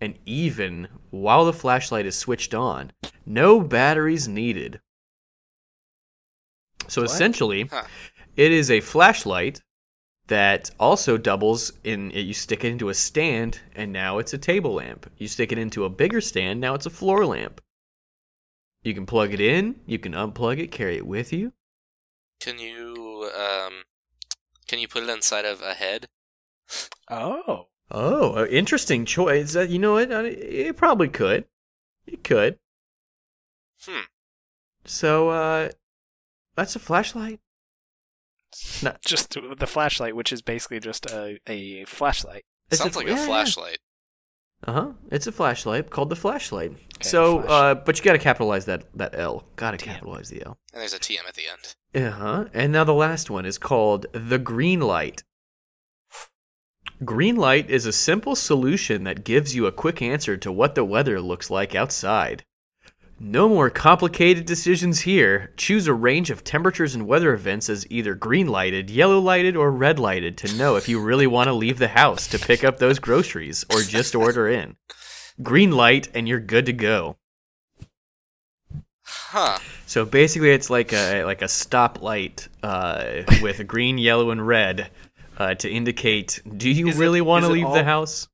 And 0.00 0.18
even 0.26 0.88
while 1.10 1.44
the 1.44 1.52
flashlight 1.52 2.06
is 2.06 2.18
switched 2.18 2.54
on, 2.54 2.90
no 3.24 3.60
batteries 3.60 4.26
needed. 4.26 4.80
So 6.88 7.02
What? 7.02 7.10
essentially, 7.10 7.68
Huh. 7.70 7.84
It 8.36 8.52
is 8.52 8.70
a 8.70 8.80
flashlight 8.80 9.60
that 10.28 10.70
also 10.78 11.18
doubles 11.18 11.72
in 11.84 12.10
you 12.10 12.32
stick 12.32 12.64
it 12.64 12.68
into 12.68 12.88
a 12.88 12.94
stand 12.94 13.60
and 13.74 13.92
now 13.92 14.18
it's 14.18 14.32
a 14.32 14.38
table 14.38 14.74
lamp. 14.74 15.10
You 15.18 15.28
stick 15.28 15.52
it 15.52 15.58
into 15.58 15.84
a 15.84 15.90
bigger 15.90 16.20
stand, 16.20 16.60
now 16.60 16.74
it's 16.74 16.86
a 16.86 16.90
floor 16.90 17.26
lamp. 17.26 17.60
You 18.82 18.94
can 18.94 19.06
plug 19.06 19.32
it 19.32 19.40
in, 19.40 19.80
you 19.86 19.98
can 19.98 20.12
unplug 20.12 20.58
it, 20.58 20.72
carry 20.72 20.96
it 20.96 21.06
with 21.06 21.32
you. 21.32 21.52
Can 22.40 22.58
you 22.58 23.30
um 23.36 23.84
can 24.66 24.78
you 24.78 24.88
put 24.88 25.02
it 25.02 25.08
inside 25.08 25.44
of 25.44 25.60
a 25.60 25.74
head? 25.74 26.06
oh, 27.10 27.66
Oh, 27.94 28.46
interesting 28.46 29.04
choice. 29.04 29.54
Uh, 29.54 29.60
you 29.62 29.78
know 29.78 29.92
what? 29.92 30.10
Uh, 30.10 30.22
It 30.24 30.76
probably 30.78 31.08
could. 31.08 31.44
It 32.06 32.24
could. 32.24 32.58
Hmm. 33.84 34.06
So, 34.86 35.28
uh, 35.28 35.68
that's 36.56 36.74
a 36.74 36.78
flashlight. 36.78 37.40
No. 38.82 38.94
just 39.04 39.36
the 39.58 39.66
flashlight, 39.66 40.16
which 40.16 40.32
is 40.32 40.42
basically 40.42 40.80
just 40.80 41.06
a, 41.10 41.38
a 41.46 41.84
flashlight. 41.84 42.44
It's 42.70 42.80
Sounds 42.80 42.96
like 42.96 43.06
yeah, 43.06 43.14
a 43.14 43.16
yeah. 43.16 43.26
flashlight. 43.26 43.78
Uh 44.64 44.72
huh. 44.72 44.92
It's 45.10 45.26
a 45.26 45.32
flashlight 45.32 45.90
called 45.90 46.08
the 46.08 46.16
flashlight. 46.16 46.70
Okay, 46.70 47.08
so, 47.08 47.40
flash. 47.40 47.50
uh, 47.50 47.74
but 47.74 47.98
you 47.98 48.04
got 48.04 48.12
to 48.12 48.18
capitalize 48.18 48.64
that 48.66 48.84
that 48.94 49.18
L. 49.18 49.44
Got 49.56 49.72
to 49.72 49.76
capitalize 49.76 50.28
the 50.28 50.44
L. 50.44 50.58
And 50.72 50.80
there's 50.80 50.94
a 50.94 50.98
TM 51.00 51.26
at 51.26 51.34
the 51.34 51.42
end. 51.50 52.06
Uh 52.06 52.10
huh. 52.16 52.44
And 52.54 52.72
now 52.72 52.84
the 52.84 52.94
last 52.94 53.28
one 53.28 53.44
is 53.44 53.58
called 53.58 54.06
the 54.12 54.38
green 54.38 54.80
light. 54.80 55.24
Green 57.04 57.34
light 57.36 57.68
is 57.68 57.84
a 57.86 57.92
simple 57.92 58.36
solution 58.36 59.02
that 59.04 59.24
gives 59.24 59.56
you 59.56 59.66
a 59.66 59.72
quick 59.72 60.00
answer 60.00 60.36
to 60.36 60.52
what 60.52 60.76
the 60.76 60.84
weather 60.84 61.20
looks 61.20 61.50
like 61.50 61.74
outside. 61.74 62.44
No 63.24 63.48
more 63.48 63.70
complicated 63.70 64.46
decisions 64.46 65.02
here. 65.02 65.52
Choose 65.56 65.86
a 65.86 65.94
range 65.94 66.28
of 66.28 66.42
temperatures 66.42 66.96
and 66.96 67.06
weather 67.06 67.32
events 67.32 67.68
as 67.68 67.86
either 67.88 68.16
green 68.16 68.48
lighted, 68.48 68.90
yellow 68.90 69.20
lighted, 69.20 69.54
or 69.56 69.70
red 69.70 70.00
lighted 70.00 70.36
to 70.38 70.52
know 70.56 70.74
if 70.74 70.88
you 70.88 71.00
really 71.00 71.28
want 71.28 71.46
to 71.46 71.52
leave 71.52 71.78
the 71.78 71.86
house 71.86 72.26
to 72.26 72.38
pick 72.40 72.64
up 72.64 72.78
those 72.78 72.98
groceries 72.98 73.64
or 73.72 73.82
just 73.82 74.16
order 74.16 74.48
in. 74.48 74.74
Green 75.40 75.70
light, 75.70 76.08
and 76.14 76.26
you're 76.26 76.40
good 76.40 76.66
to 76.66 76.72
go. 76.72 77.16
Huh. 79.04 79.60
So 79.86 80.04
basically, 80.04 80.50
it's 80.50 80.68
like 80.68 80.92
a 80.92 81.22
like 81.22 81.42
a 81.42 81.46
stoplight 81.46 82.48
uh, 82.64 83.22
with 83.40 83.64
green, 83.68 83.98
yellow, 83.98 84.30
and 84.30 84.44
red 84.44 84.90
uh, 85.38 85.54
to 85.54 85.70
indicate: 85.70 86.42
Do 86.56 86.68
you 86.68 86.88
Is 86.88 86.96
really 86.96 87.20
want 87.20 87.44
to 87.44 87.52
leave 87.52 87.66
all- 87.66 87.74
the 87.74 87.84
house? 87.84 88.26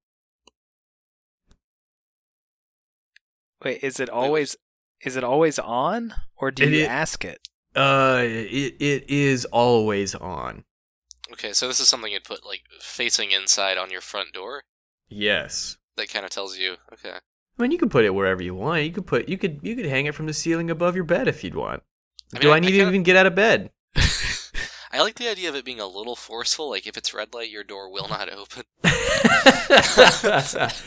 Wait, 3.62 3.82
is 3.82 4.00
it 4.00 4.08
always 4.08 4.56
is 5.04 5.16
it 5.16 5.24
always 5.24 5.58
on, 5.58 6.14
or 6.36 6.50
do 6.50 6.64
It 6.64 6.72
you 6.72 6.84
i- 6.84 6.88
ask 6.88 7.24
it? 7.24 7.38
Uh, 7.76 8.22
it, 8.24 8.74
it 8.80 9.08
is 9.10 9.44
always 9.46 10.14
on. 10.14 10.64
Okay, 11.32 11.52
so 11.52 11.68
this 11.68 11.78
is 11.80 11.88
something 11.88 12.10
you'd 12.12 12.24
put 12.24 12.44
like 12.44 12.62
facing 12.80 13.30
inside 13.32 13.76
on 13.78 13.90
your 13.90 14.00
front 14.00 14.32
door. 14.32 14.62
Yes. 15.08 15.76
That 15.96 16.08
kind 16.08 16.24
of 16.24 16.30
tells 16.30 16.56
you. 16.58 16.76
Okay. 16.92 17.10
I 17.58 17.62
mean, 17.62 17.70
you 17.70 17.78
could 17.78 17.90
put 17.90 18.04
it 18.04 18.14
wherever 18.14 18.42
you 18.42 18.54
want. 18.54 18.84
You 18.84 18.92
could 18.92 19.06
put 19.06 19.28
you 19.28 19.36
could 19.38 19.60
you 19.62 19.76
could 19.76 19.86
hang 19.86 20.06
it 20.06 20.14
from 20.14 20.26
the 20.26 20.32
ceiling 20.32 20.70
above 20.70 20.94
your 20.94 21.04
bed 21.04 21.28
if 21.28 21.44
you'd 21.44 21.54
want. 21.54 21.82
I 22.34 22.38
Do 22.38 22.50
I 22.50 22.56
I- 22.56 22.60
need 22.60 22.68
I 22.68 22.70
to 22.70 22.76
kinda- 22.78 22.90
even 22.90 23.02
get 23.02 23.16
out 23.16 23.26
of 23.26 23.34
bed? 23.34 23.70
I 24.90 25.00
like 25.02 25.16
the 25.16 25.28
idea 25.30 25.48
of 25.48 25.54
it 25.54 25.64
being 25.64 25.80
a 25.80 25.86
little 25.86 26.16
forceful. 26.16 26.70
Like 26.70 26.86
if 26.86 26.96
it's 26.96 27.12
red 27.12 27.34
light, 27.34 27.50
your 27.50 27.64
door 27.64 27.90
will 27.92 28.08
not 28.08 28.28
open. 28.32 28.62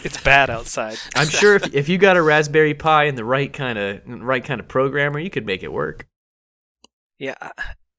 It's 0.04 0.22
bad 0.24 0.50
outside. 0.50 0.98
I'm 1.16 1.28
sure 1.30 1.56
if 1.56 1.74
if 1.74 1.88
you 1.90 1.98
got 1.98 2.18
a 2.18 2.22
Raspberry 2.22 2.74
Pi 2.74 3.06
and 3.06 3.18
the 3.18 3.24
right 3.26 3.52
kind 3.52 3.78
of 3.78 4.02
right 4.06 4.44
kind 4.44 4.60
of 4.60 4.68
programmer, 4.68 5.20
you 5.20 5.30
could 5.30 5.46
make 5.46 5.64
it 5.64 5.72
work. 5.72 6.08
Yeah, 7.18 7.36
I- 7.42 7.52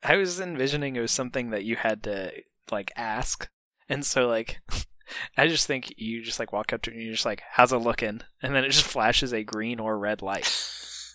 I 0.05 0.17
was 0.17 0.41
envisioning 0.41 0.97
it 0.97 1.01
was 1.01 1.13
something 1.13 1.51
that 1.51 1.63
you 1.65 1.77
had 1.77 2.03
to 2.05 2.33
like 2.73 2.91
ask, 2.97 3.49
and 3.89 4.05
so 4.05 4.27
like, 4.27 4.61
I 5.37 5.47
just 5.47 5.69
think 5.69 5.95
you 5.97 6.23
just 6.25 6.41
like 6.41 6.53
walk 6.53 6.73
up 6.73 6.83
to 6.83 6.91
it 6.91 6.95
and 6.95 7.03
you're 7.05 7.13
just 7.15 7.25
like, 7.27 7.43
"How's 7.53 7.73
it 7.73 7.77
looking?" 7.77 8.23
And 8.43 8.55
then 8.55 8.65
it 8.65 8.71
just 8.71 8.85
flashes 8.85 9.33
a 9.33 9.45
green 9.45 9.79
or 9.79 9.97
red 9.99 10.21
light. 10.21 10.51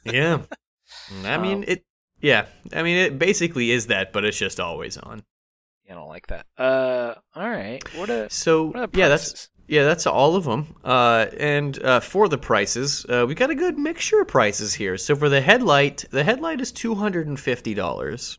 Yeah. 0.06 0.44
I 1.26 1.38
mean 1.38 1.58
Um, 1.60 1.64
it. 1.68 1.84
Yeah. 2.22 2.46
I 2.74 2.84
mean 2.84 2.98
it 2.98 3.20
basically 3.20 3.72
is 3.72 3.88
that, 3.88 4.12
but 4.14 4.26
it's 4.26 4.38
just 4.38 4.60
always 4.60 4.98
on. 4.98 5.24
I 5.90 5.94
don't 5.94 6.10
like 6.10 6.28
that. 6.28 6.46
Uh, 6.58 7.16
all 7.36 7.50
right. 7.50 7.82
What 7.96 8.10
a 8.10 8.30
So 8.30 8.66
what 8.66 8.76
are 8.76 8.88
the 8.88 8.98
yeah, 9.00 9.08
that's 9.08 9.50
yeah, 9.70 9.84
that's 9.84 10.06
all 10.08 10.36
of 10.36 10.44
them. 10.46 10.76
Uh, 10.84 11.28
and 11.38 11.82
uh, 11.84 12.00
for 12.00 12.28
the 12.30 12.38
prices, 12.38 13.06
uh, 13.10 13.26
we 13.28 13.36
got 13.36 13.50
a 13.50 13.56
good 13.56 13.78
mixture 13.78 14.22
of 14.22 14.28
prices 14.28 14.74
here. 14.74 14.98
So 14.98 15.16
for 15.16 15.28
the 15.30 15.42
headlight, 15.42 16.06
the 16.12 16.24
headlight 16.24 16.60
is 16.62 16.72
two 16.72 16.96
hundred 16.96 17.28
and 17.28 17.40
fifty 17.40 17.74
dollars. 17.74 18.38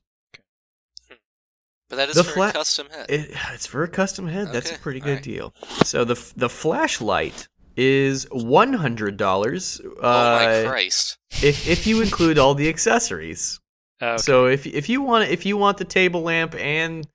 But 1.89 1.97
that 1.97 2.09
is 2.11 2.17
The 2.17 2.25
for 2.25 2.33
flat- 2.33 2.51
a 2.55 2.59
custom 2.59 2.89
head. 2.91 3.07
It, 3.11 3.31
it's 3.55 3.67
for 3.67 3.83
a 3.83 3.89
custom 3.89 4.29
head. 4.29 4.49
That's 4.53 4.71
a 4.71 4.79
pretty 4.79 5.01
good 5.01 5.09
alright. 5.09 5.23
deal. 5.25 5.55
So 5.85 6.05
the 6.05 6.33
the 6.37 6.49
flashlight 6.51 7.49
is 7.77 8.27
one 8.31 8.75
hundred 8.75 9.17
dollars. 9.17 9.81
oh 9.85 10.01
my 10.03 10.63
Uh, 10.65 10.69
Christ! 10.69 11.17
if 11.43 11.67
if 11.67 11.87
you 11.87 12.03
include 12.03 12.39
all 12.39 12.55
the 12.55 12.69
accessories. 12.69 13.59
Oh, 14.01 14.07
okay. 14.11 14.17
So 14.19 14.47
if 14.47 14.67
if 14.67 14.89
you 14.89 15.03
want 15.03 15.29
if 15.31 15.45
you 15.47 15.57
want 15.57 15.79
the 15.79 15.85
table 15.85 16.23
lamp 16.23 16.55
and 16.55 17.07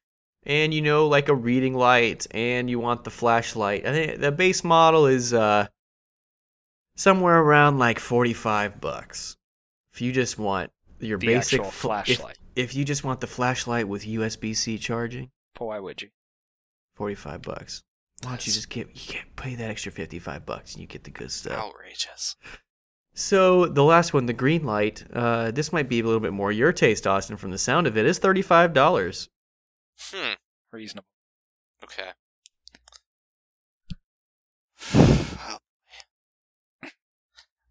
and 0.45 0.73
you 0.73 0.81
know 0.81 1.07
like 1.07 1.29
a 1.29 1.36
reading 1.36 1.73
light 1.75 2.27
and 2.31 2.69
you 2.69 2.79
want 2.79 3.03
the 3.03 3.09
flashlight, 3.11 3.86
I 3.86 3.91
think 3.91 4.19
the 4.21 4.31
base 4.31 4.63
model 4.63 5.05
is 5.07 5.34
uh 5.34 5.67
somewhere 6.95 7.39
around 7.39 7.79
like 7.79 7.99
forty 7.99 8.34
five 8.34 8.79
bucks. 8.81 9.38
If 9.93 10.01
you 10.01 10.11
just 10.11 10.38
want 10.39 10.71
your 10.99 11.17
The 11.17 11.27
basic 11.27 11.59
actual 11.59 11.71
fl- 11.71 11.88
if- 11.93 12.05
flashlight. 12.17 12.38
if 12.55 12.75
you 12.75 12.84
just 12.86 13.03
want 13.03 13.21
the 13.21 13.27
flashlight 13.27 13.88
with 13.88 14.05
USB 14.05 14.55
C 14.55 14.77
charging, 14.77 15.29
why 15.57 15.79
would 15.79 16.01
you? 16.01 16.09
forty 16.95 17.15
five 17.15 17.41
bucks. 17.41 17.84
Why 18.23 18.31
don't 18.31 18.47
you 18.47 18.53
just 18.53 18.69
get 18.69 18.88
you 18.88 19.13
can't 19.13 19.36
pay 19.36 19.55
that 19.55 19.69
extra 19.69 19.91
fifty 19.91 20.19
five 20.19 20.45
bucks 20.45 20.73
and 20.73 20.81
you 20.81 20.88
get 20.88 21.03
the 21.03 21.11
good 21.11 21.31
stuff. 21.31 21.57
Outrageous. 21.59 22.36
So 23.16 23.66
the 23.68 23.84
last 23.84 24.14
one, 24.14 24.26
the 24.26 24.34
green 24.34 24.64
light, 24.66 25.03
uh, 25.14 25.51
this 25.51 25.72
might 25.72 25.88
be 25.89 25.99
a 25.99 26.03
little 26.03 26.20
bit 26.20 26.34
more 26.34 26.51
your 26.51 26.74
taste, 26.74 27.05
Austin. 27.07 27.38
From 27.38 27.51
the 27.51 27.57
sound 27.57 27.86
of 27.88 27.97
it, 27.97 28.05
is 28.05 28.20
thirty 28.20 28.41
five 28.41 28.74
dollars. 28.74 29.30
Hmm. 29.99 30.34
Reasonable. 30.72 31.07
Okay. 31.84 32.11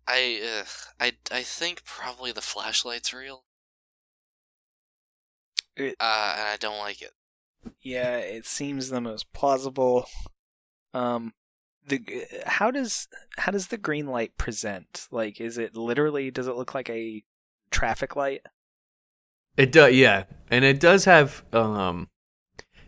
I 0.07 0.41
uh, 0.45 0.65
I 1.01 1.13
I 1.31 1.43
think 1.43 1.85
probably 1.85 2.33
the 2.33 2.41
flashlight's 2.41 3.13
real. 3.13 3.45
It- 5.77 5.97
uh, 6.01 6.35
and 6.39 6.49
I 6.49 6.57
don't 6.59 6.79
like 6.79 7.01
it. 7.03 7.13
Yeah, 7.81 8.19
it 8.19 8.47
seems 8.47 8.89
the 8.91 9.01
most 9.01 9.33
plausible. 9.33 10.07
Um, 10.95 11.35
the 11.87 12.27
how 12.47 12.71
does 12.71 13.09
how 13.39 13.53
does 13.53 13.69
the 13.69 13.77
green 13.79 14.07
light 14.07 14.37
present? 14.39 15.07
Like, 15.11 15.41
is 15.41 15.59
it 15.59 15.77
literally? 15.77 16.31
Does 16.31 16.47
it 16.47 16.55
look 16.57 16.75
like 16.75 16.89
a 16.91 17.23
traffic 17.71 18.17
light? 18.17 18.43
It 19.57 19.73
does, 19.73 19.95
yeah, 19.95 20.25
and 20.51 20.65
it 20.65 20.81
does 20.81 21.05
have 21.05 21.45
um, 21.53 22.09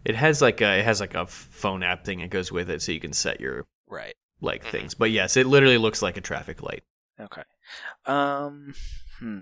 it 0.05 0.15
has 0.17 0.41
like 0.41 0.61
a 0.61 0.79
it 0.79 0.85
has 0.85 1.01
like 1.01 1.15
a 1.15 1.27
phone 1.27 1.83
app 1.83 2.05
thing 2.05 2.21
that 2.21 2.31
goes 2.31 2.51
with 2.53 2.71
it, 2.71 2.81
so 2.83 2.93
you 2.93 3.01
can 3.01 3.13
set 3.13 3.41
your 3.41 3.67
Right. 3.87 4.15
like 4.41 4.65
Mhm. 4.65 4.71
things. 4.71 4.95
But 4.95 5.11
yes, 5.11 5.37
it 5.37 5.47
literally 5.47 5.79
looks 5.79 6.01
like 6.03 6.17
a 6.17 6.21
traffic 6.23 6.63
light. 6.63 6.83
Okay. 7.21 7.43
Um. 8.07 8.75
Hmm. 9.19 9.41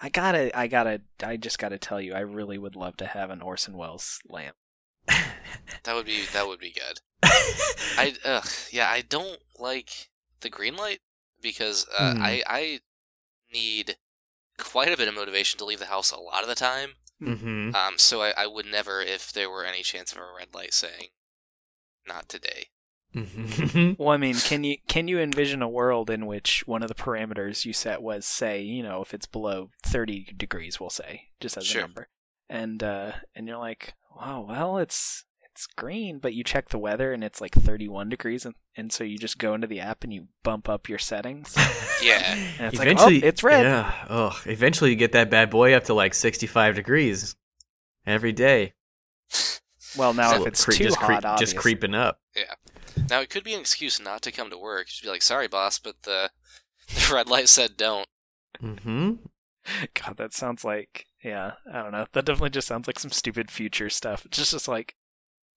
I 0.00 0.08
gotta. 0.10 0.56
I 0.58 0.66
gotta. 0.66 1.00
I 1.22 1.36
just 1.36 1.58
gotta 1.58 1.78
tell 1.78 2.00
you. 2.00 2.14
I 2.14 2.20
really 2.20 2.58
would 2.58 2.76
love 2.76 2.96
to 2.98 3.06
have 3.06 3.30
an 3.30 3.40
Orson 3.42 3.76
Welles 3.76 4.20
lamp. 4.28 4.56
That 5.84 5.94
would 5.94 6.06
be 6.06 6.24
that 6.32 6.46
would 6.46 6.60
be 6.60 6.72
good. 6.72 7.00
I 8.68 8.70
ugh, 8.70 8.74
yeah, 8.74 8.90
I 8.90 9.00
don't 9.02 9.40
like 9.58 10.10
the 10.40 10.50
green 10.50 10.76
light 10.76 11.00
because 11.40 11.86
uh, 11.96 12.14
Hmm. 12.14 12.22
I 12.22 12.42
I 12.46 12.80
need 13.52 13.96
quite 14.58 14.92
a 14.92 14.96
bit 14.96 15.08
of 15.08 15.14
motivation 15.14 15.58
to 15.58 15.64
leave 15.64 15.78
the 15.78 15.86
house 15.86 16.10
a 16.10 16.18
lot 16.20 16.42
of 16.42 16.48
the 16.48 16.54
time. 16.54 16.94
mm-hmm. 17.22 17.74
Um, 17.74 17.98
so 17.98 18.22
I, 18.22 18.32
I 18.36 18.46
would 18.46 18.66
never, 18.66 19.00
if 19.00 19.32
there 19.32 19.48
were 19.50 19.64
any 19.64 19.82
chance 19.82 20.12
of 20.12 20.18
a 20.18 20.32
red 20.36 20.54
light 20.54 20.74
saying, 20.74 21.08
"Not 22.06 22.28
today." 22.28 22.68
mm-hmm. 23.14 23.92
Well, 24.02 24.10
I 24.10 24.16
mean, 24.18 24.34
can 24.36 24.64
you 24.64 24.76
can 24.86 25.08
you 25.08 25.18
envision 25.18 25.62
a 25.62 25.68
world 25.68 26.10
in 26.10 26.26
which 26.26 26.66
one 26.66 26.82
of 26.82 26.88
the 26.88 26.94
parameters 26.94 27.64
you 27.64 27.72
set 27.72 28.02
was, 28.02 28.26
say, 28.26 28.60
you 28.62 28.82
know, 28.82 29.00
if 29.02 29.14
it's 29.14 29.26
below 29.26 29.70
thirty 29.82 30.24
degrees, 30.36 30.78
we'll 30.78 30.90
say, 30.90 31.28
just 31.40 31.56
as 31.56 31.66
Sure. 31.66 31.80
a 31.80 31.84
number, 31.84 32.08
and 32.48 32.82
uh, 32.82 33.12
and 33.34 33.48
you're 33.48 33.56
like, 33.58 33.94
wow, 34.14 34.44
well, 34.48 34.78
it's 34.78 35.24
it's 35.58 35.66
green, 35.66 36.20
but 36.20 36.34
you 36.34 36.44
check 36.44 36.68
the 36.68 36.78
weather 36.78 37.12
and 37.12 37.24
it's 37.24 37.40
like 37.40 37.52
thirty 37.52 37.88
one 37.88 38.08
degrees, 38.08 38.46
and, 38.46 38.54
and 38.76 38.92
so 38.92 39.02
you 39.02 39.18
just 39.18 39.38
go 39.38 39.54
into 39.54 39.66
the 39.66 39.80
app 39.80 40.04
and 40.04 40.12
you 40.12 40.28
bump 40.44 40.68
up 40.68 40.88
your 40.88 40.98
settings, 41.00 41.56
Yeah. 42.02 42.22
and 42.60 42.68
it's 42.72 42.78
like, 42.78 42.96
oh, 42.96 43.08
it's 43.10 43.42
red. 43.42 43.62
Yeah. 43.64 43.92
Oh, 44.08 44.40
eventually 44.46 44.90
you 44.90 44.96
get 44.96 45.10
that 45.12 45.30
bad 45.30 45.50
boy 45.50 45.72
up 45.74 45.82
to 45.84 45.94
like 45.94 46.14
sixty 46.14 46.46
five 46.46 46.76
degrees 46.76 47.34
every 48.06 48.30
day. 48.30 48.74
Well, 49.96 50.14
now 50.14 50.32
So 50.34 50.42
if 50.42 50.46
it's 50.46 50.64
Cre- 50.64 50.70
too 50.72 50.84
just, 50.84 50.96
hot, 50.98 51.22
creep- 51.24 51.38
just 51.38 51.56
creeping 51.56 51.94
up. 51.94 52.20
Yeah. 52.36 52.54
Now 53.10 53.20
it 53.20 53.28
could 53.30 53.42
be 53.42 53.54
an 53.54 53.60
excuse 53.60 54.00
not 54.00 54.22
to 54.22 54.30
come 54.32 54.50
to 54.50 54.58
work. 54.58 54.86
Just 54.86 55.02
be 55.02 55.08
like, 55.08 55.22
"Sorry, 55.22 55.48
boss, 55.48 55.80
but 55.80 56.02
the 56.04 56.30
the 57.08 57.12
red 57.12 57.28
light 57.28 57.48
said 57.48 57.76
don't." 57.76 58.06
Mm-hmm. 58.62 59.12
God, 59.94 60.16
that 60.18 60.32
sounds 60.34 60.64
like 60.64 61.06
yeah, 61.24 61.54
I 61.72 61.82
don't 61.82 61.90
know. 61.90 62.06
That 62.12 62.24
definitely 62.26 62.50
just 62.50 62.68
sounds 62.68 62.86
like 62.86 63.00
some 63.00 63.10
stupid 63.10 63.50
future 63.50 63.90
stuff. 63.90 64.24
It's 64.24 64.38
just 64.38 64.52
just 64.52 64.68
like 64.68 64.94
it's 64.94 64.97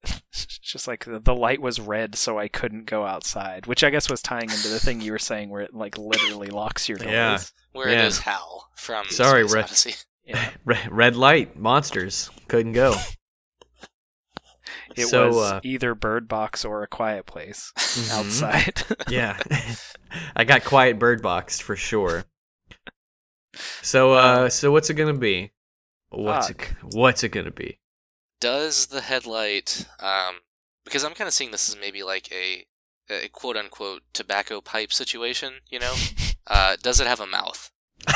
just 0.32 0.88
like 0.88 1.06
the, 1.06 1.20
the 1.20 1.36
light 1.36 1.62
was 1.62 1.80
red 1.80 2.16
so 2.16 2.38
I 2.40 2.48
couldn't 2.48 2.86
go 2.86 3.06
outside, 3.06 3.66
which 3.68 3.84
I 3.84 3.90
guess 3.90 4.10
was 4.10 4.22
tying 4.22 4.50
into 4.50 4.68
the 4.70 4.80
thing 4.80 5.02
you 5.02 5.12
were 5.12 5.20
saying 5.20 5.50
where 5.50 5.62
it 5.62 5.74
like 5.74 5.98
literally 5.98 6.48
locks 6.50 6.88
your 6.90 6.98
doors. 6.98 7.12
Yeah. 7.12 7.40
Where 7.74 7.90
Yeah. 7.90 8.04
it 8.04 8.06
is 8.08 8.20
Hal 8.20 8.70
from 8.76 9.06
Sorry, 9.10 9.44
Space 9.44 9.54
Red- 9.56 9.64
Odyssey. 9.66 9.96
Yeah. 10.24 10.50
Red, 10.66 10.92
red 10.92 11.16
light 11.16 11.58
monsters 11.58 12.30
couldn't 12.48 12.74
go. 12.74 12.96
It 14.96 15.08
So, 15.08 15.28
was 15.30 15.38
uh, 15.54 15.60
either 15.64 15.96
Bird 15.96 16.28
Box 16.28 16.64
or 16.64 16.84
a 16.84 16.88
quiet 16.88 17.26
place 17.26 17.74
Mhm. 17.76 18.12
outside. 18.12 18.84
yeah, 19.10 19.40
I 20.36 20.44
got 20.44 20.64
quiet 20.64 21.00
bird 21.00 21.22
boxed 21.22 21.64
for 21.64 21.76
sure. 21.76 22.26
So, 23.82 24.14
uh, 24.14 24.50
so 24.50 24.72
what's 24.72 24.90
it 24.90 24.94
gonna 24.94 25.14
be? 25.18 25.52
What's 26.10 26.50
it, 26.52 26.74
what's 26.84 27.24
it 27.24 27.30
gonna 27.30 27.52
be? 27.52 27.80
Does 28.42 28.88
the 28.88 29.00
headlight? 29.02 29.86
Um, 30.00 30.40
because 30.84 31.06
I'm 31.06 31.14
kind 31.14 31.28
of 31.30 31.34
seeing 31.34 31.52
this 31.52 31.70
as 31.70 31.78
maybe 31.80 32.04
like 32.04 32.30
a, 32.34 32.66
a 33.10 33.30
quote 33.30 33.56
unquote 33.56 34.02
tobacco 34.12 34.60
pipe 34.60 34.92
situation. 34.92 35.54
You 35.70 35.80
know, 35.80 35.94
uh, 36.48 36.76
does 36.84 37.00
it 37.00 37.08
have 37.08 37.22
a 37.22 37.28
mouth? 37.28 37.72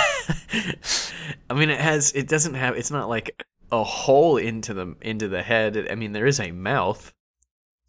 I 1.50 1.54
mean, 1.54 1.70
it 1.70 1.80
has. 1.80 2.12
It 2.14 2.28
doesn't 2.28 2.56
have. 2.56 2.76
It's 2.76 2.92
not 2.92 3.08
like 3.08 3.46
a 3.72 3.84
hole 3.84 4.38
into 4.38 4.74
the 4.74 4.96
into 5.02 5.28
the 5.28 5.44
head. 5.44 5.88
I 5.90 5.96
mean, 5.96 6.12
there 6.12 6.28
is 6.28 6.40
a 6.40 6.52
mouth. 6.52 7.14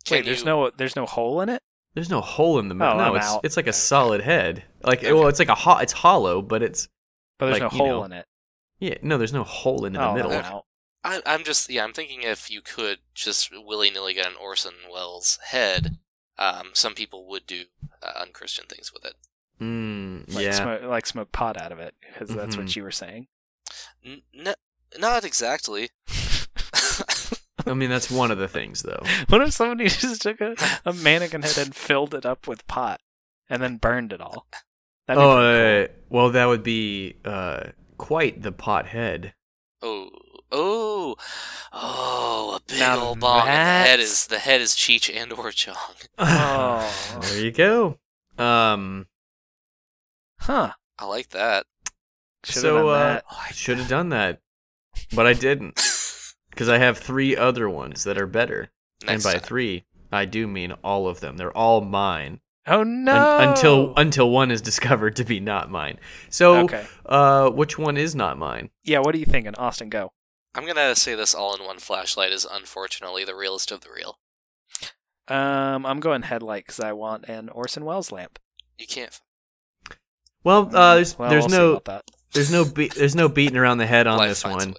Can 0.05 0.19
Wait, 0.19 0.25
there's 0.27 0.45
no 0.45 0.71
there's 0.71 0.95
no 0.97 1.07
hole 1.07 1.41
in 1.41 1.49
it? 1.49 1.63
There's 1.95 2.11
no 2.11 2.21
hole 2.21 2.59
in 2.59 2.69
the 2.69 2.75
mouth. 2.75 2.95
Oh, 2.95 2.99
no, 2.99 3.05
I'm 3.11 3.17
it's 3.17 3.27
out. 3.27 3.41
it's 3.45 3.57
like 3.57 3.67
a 3.67 3.73
solid 3.73 4.21
head. 4.21 4.63
Like 4.85 4.99
Okay. 4.99 5.13
well, 5.13 5.29
it's 5.29 5.39
like 5.39 5.49
a 5.49 5.55
ho- 5.55 5.79
it's 5.79 5.93
hollow, 5.95 6.43
but 6.43 6.63
it's 6.63 6.87
But 7.39 7.47
there's 7.47 7.61
Like, 7.61 7.73
no 7.73 7.79
hole 7.79 7.87
know, 7.87 8.05
in 8.05 8.13
it. 8.13 8.27
yeah. 8.79 8.95
No, 9.03 9.17
there's 9.17 9.33
no 9.33 9.43
hole 9.45 9.87
in, 9.87 9.95
in 9.97 10.01
oh, 10.03 10.09
the 10.11 10.15
middle. 10.29 10.66
I'm. 11.07 11.23
I, 11.27 11.35
I'm 11.35 11.45
just 11.45 11.71
yeah. 11.71 11.85
I'm 11.85 11.93
thinking 11.93 12.23
if 12.23 12.51
you 12.51 12.61
could 12.61 12.99
just 13.15 13.51
willy 13.53 13.91
nilly 13.91 14.15
get 14.15 14.27
an 14.27 14.35
Orson 14.41 14.75
Welles 14.93 15.39
head, 15.49 15.99
um, 16.39 16.71
some 16.75 16.95
people 16.95 17.27
would 17.29 17.47
do 17.47 17.65
uh, 18.03 18.13
unchristian 18.21 18.67
things 18.67 18.93
with 18.93 19.05
it. 19.05 19.15
Mm, 19.61 20.35
Like 20.35 20.45
yeah. 20.45 20.53
smoke 20.53 20.83
like 20.83 21.07
smoke 21.07 21.33
pot 21.33 21.57
out 21.61 21.73
of 21.73 21.79
it 21.79 21.95
because 22.01 22.29
that's 22.35 22.57
Mhm. 22.57 22.59
what 22.59 22.77
you 22.77 22.83
were 22.83 22.91
saying. 22.91 23.29
N- 24.05 24.23
n- 24.39 24.55
not 24.99 25.25
exactly. 25.25 25.91
I 27.67 27.75
mean, 27.75 27.91
that's 27.91 28.11
one 28.11 28.31
of 28.31 28.39
the 28.39 28.49
things, 28.49 28.83
though. 28.83 29.03
What 29.29 29.43
if 29.43 29.53
somebody 29.53 29.89
just 29.89 30.23
took 30.23 30.41
a, 30.41 30.55
a 30.85 30.93
mannequin 30.93 31.43
head 31.43 31.59
and 31.59 31.75
filled 31.75 32.15
it 32.15 32.25
up 32.25 32.47
with 32.47 32.67
pot 32.69 33.01
and 33.51 33.61
then 33.63 33.79
burned 33.79 34.13
it 34.13 34.21
all? 34.21 34.47
That'd 35.09 35.21
be 35.21 35.25
oh, 35.25 35.37
pretty 35.37 35.85
uh, 35.93 35.95
well, 36.09 36.31
that 36.31 36.45
would 36.47 36.63
be 36.63 37.17
uh, 37.25 37.71
quite 37.99 38.43
the 38.43 38.53
pothead. 38.53 39.33
Oh, 39.83 40.11
oh, 40.53 41.17
oh! 41.73 42.57
A 42.57 42.61
big 42.71 42.79
Now 42.81 42.99
old 43.01 43.21
bong. 43.21 43.45
The 43.47 43.51
head 43.53 44.01
is 44.01 44.27
the 44.27 44.39
head 44.39 44.61
is 44.61 44.73
Cheech 44.75 45.15
and 45.15 45.33
or 45.33 45.51
Chong. 45.53 45.75
Oh. 46.19 47.19
there 47.23 47.41
you 47.41 47.51
go. 47.53 47.99
Um, 48.39 49.07
Huh. 50.41 50.73
I 50.99 51.07
like 51.07 51.31
that. 51.31 51.67
Should've 52.45 52.61
so 52.63 52.77
done 52.79 52.89
uh, 52.89 52.99
that. 52.99 53.25
I 53.31 53.51
should 53.53 53.79
have 53.79 53.89
done 53.89 54.09
that, 54.11 54.41
but 55.15 55.27
I 55.27 55.33
didn't 55.33 55.75
because 56.51 56.69
I 56.69 56.79
have 56.79 56.99
three 56.99 57.37
other 57.37 57.69
ones 57.69 58.05
that 58.05 58.19
are 58.19 58.27
better. 58.27 58.71
Next 59.05 59.13
and 59.13 59.23
by 59.25 59.33
time. 59.39 59.43
three, 59.43 59.85
I 60.13 60.25
do 60.25 60.47
mean 60.47 60.73
all 60.85 61.09
of 61.09 61.21
them. 61.21 61.37
They're 61.37 61.57
all 61.57 61.81
mine. 61.81 62.41
Oh 62.69 62.81
Un- 62.81 63.05
no! 63.05 63.39
until 63.39 63.93
until 63.97 64.31
one 64.31 64.51
is 64.51 64.61
discovered 64.71 65.17
to 65.17 65.25
be 65.25 65.41
not 65.41 65.71
mine. 65.71 65.99
So, 66.31 66.59
Okay. 66.65 66.85
uh, 67.05 67.51
which 67.51 67.79
one 67.79 67.97
is 67.97 68.15
not 68.15 68.39
mine? 68.39 68.71
Yeah. 68.85 69.01
What 69.01 69.15
are 69.15 69.19
you 69.19 69.27
thinking, 69.27 69.55
Austin? 69.57 69.89
Go. 69.89 70.13
I'm 70.57 70.67
gonna 70.67 70.97
say 70.97 71.15
this 71.15 71.35
all-in-one 71.35 71.79
flashlight 71.79 72.33
is 72.33 72.47
unfortunately 72.51 73.25
the 73.25 73.35
realest 73.37 73.71
of 73.71 73.83
the 73.83 73.91
real. 73.95 74.19
Um, 75.29 75.85
I'm 75.85 76.01
going 76.01 76.23
headlight 76.23 76.65
because 76.65 76.81
I 76.81 76.93
want 76.93 77.29
an 77.29 77.49
Orson 77.51 77.85
Welles 77.85 78.11
lamp. 78.11 78.39
You 78.79 78.87
can't. 78.87 79.21
Well, 80.45 80.75
uh, 80.75 80.95
there's 80.95 81.19
Well, 81.19 81.29
there's 81.29 81.49
we'll 81.49 81.75
no 81.75 81.83
that. 81.85 82.05
there's 82.33 82.51
no 82.51 82.65
be- 82.65 82.89
there's 82.89 83.15
no 83.15 83.29
beating 83.29 83.57
around 83.59 83.79
the 83.79 83.87
head 83.87 84.07
on 84.07 84.19
life 84.19 84.29
this 84.31 84.45
one, 84.45 84.75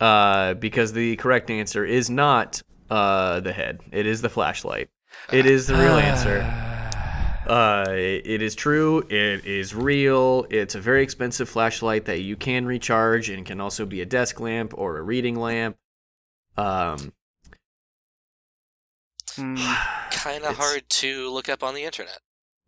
uh, 0.00 0.54
because 0.54 0.92
the 0.92 1.16
correct 1.16 1.50
answer 1.50 1.84
is 1.84 2.10
not 2.10 2.60
uh 2.90 3.40
the 3.40 3.52
head. 3.52 3.80
It 3.92 4.04
is 4.06 4.20
the 4.20 4.28
flashlight. 4.28 4.90
It 5.32 5.46
is 5.46 5.66
the 5.66 5.74
real 5.74 5.96
answer. 5.96 6.40
Uh, 7.48 7.86
it 7.88 8.42
is 8.42 8.54
true. 8.54 9.00
It 9.08 9.46
is 9.46 9.74
real. 9.74 10.46
It's 10.50 10.74
a 10.74 10.80
very 10.80 11.02
expensive 11.02 11.48
flashlight 11.48 12.04
that 12.04 12.20
you 12.20 12.36
can 12.36 12.66
recharge 12.66 13.30
and 13.30 13.46
can 13.46 13.60
also 13.60 13.86
be 13.86 14.00
a 14.02 14.06
desk 14.06 14.38
lamp 14.38 14.74
or 14.76 14.98
a 14.98 15.02
reading 15.02 15.34
lamp. 15.34 15.76
Um, 16.56 17.12
Hmm. 19.38 19.56
Kind 20.10 20.44
of 20.44 20.56
hard 20.56 20.88
to 20.88 21.30
look 21.30 21.48
up 21.48 21.62
on 21.62 21.74
the 21.74 21.84
internet. 21.84 22.18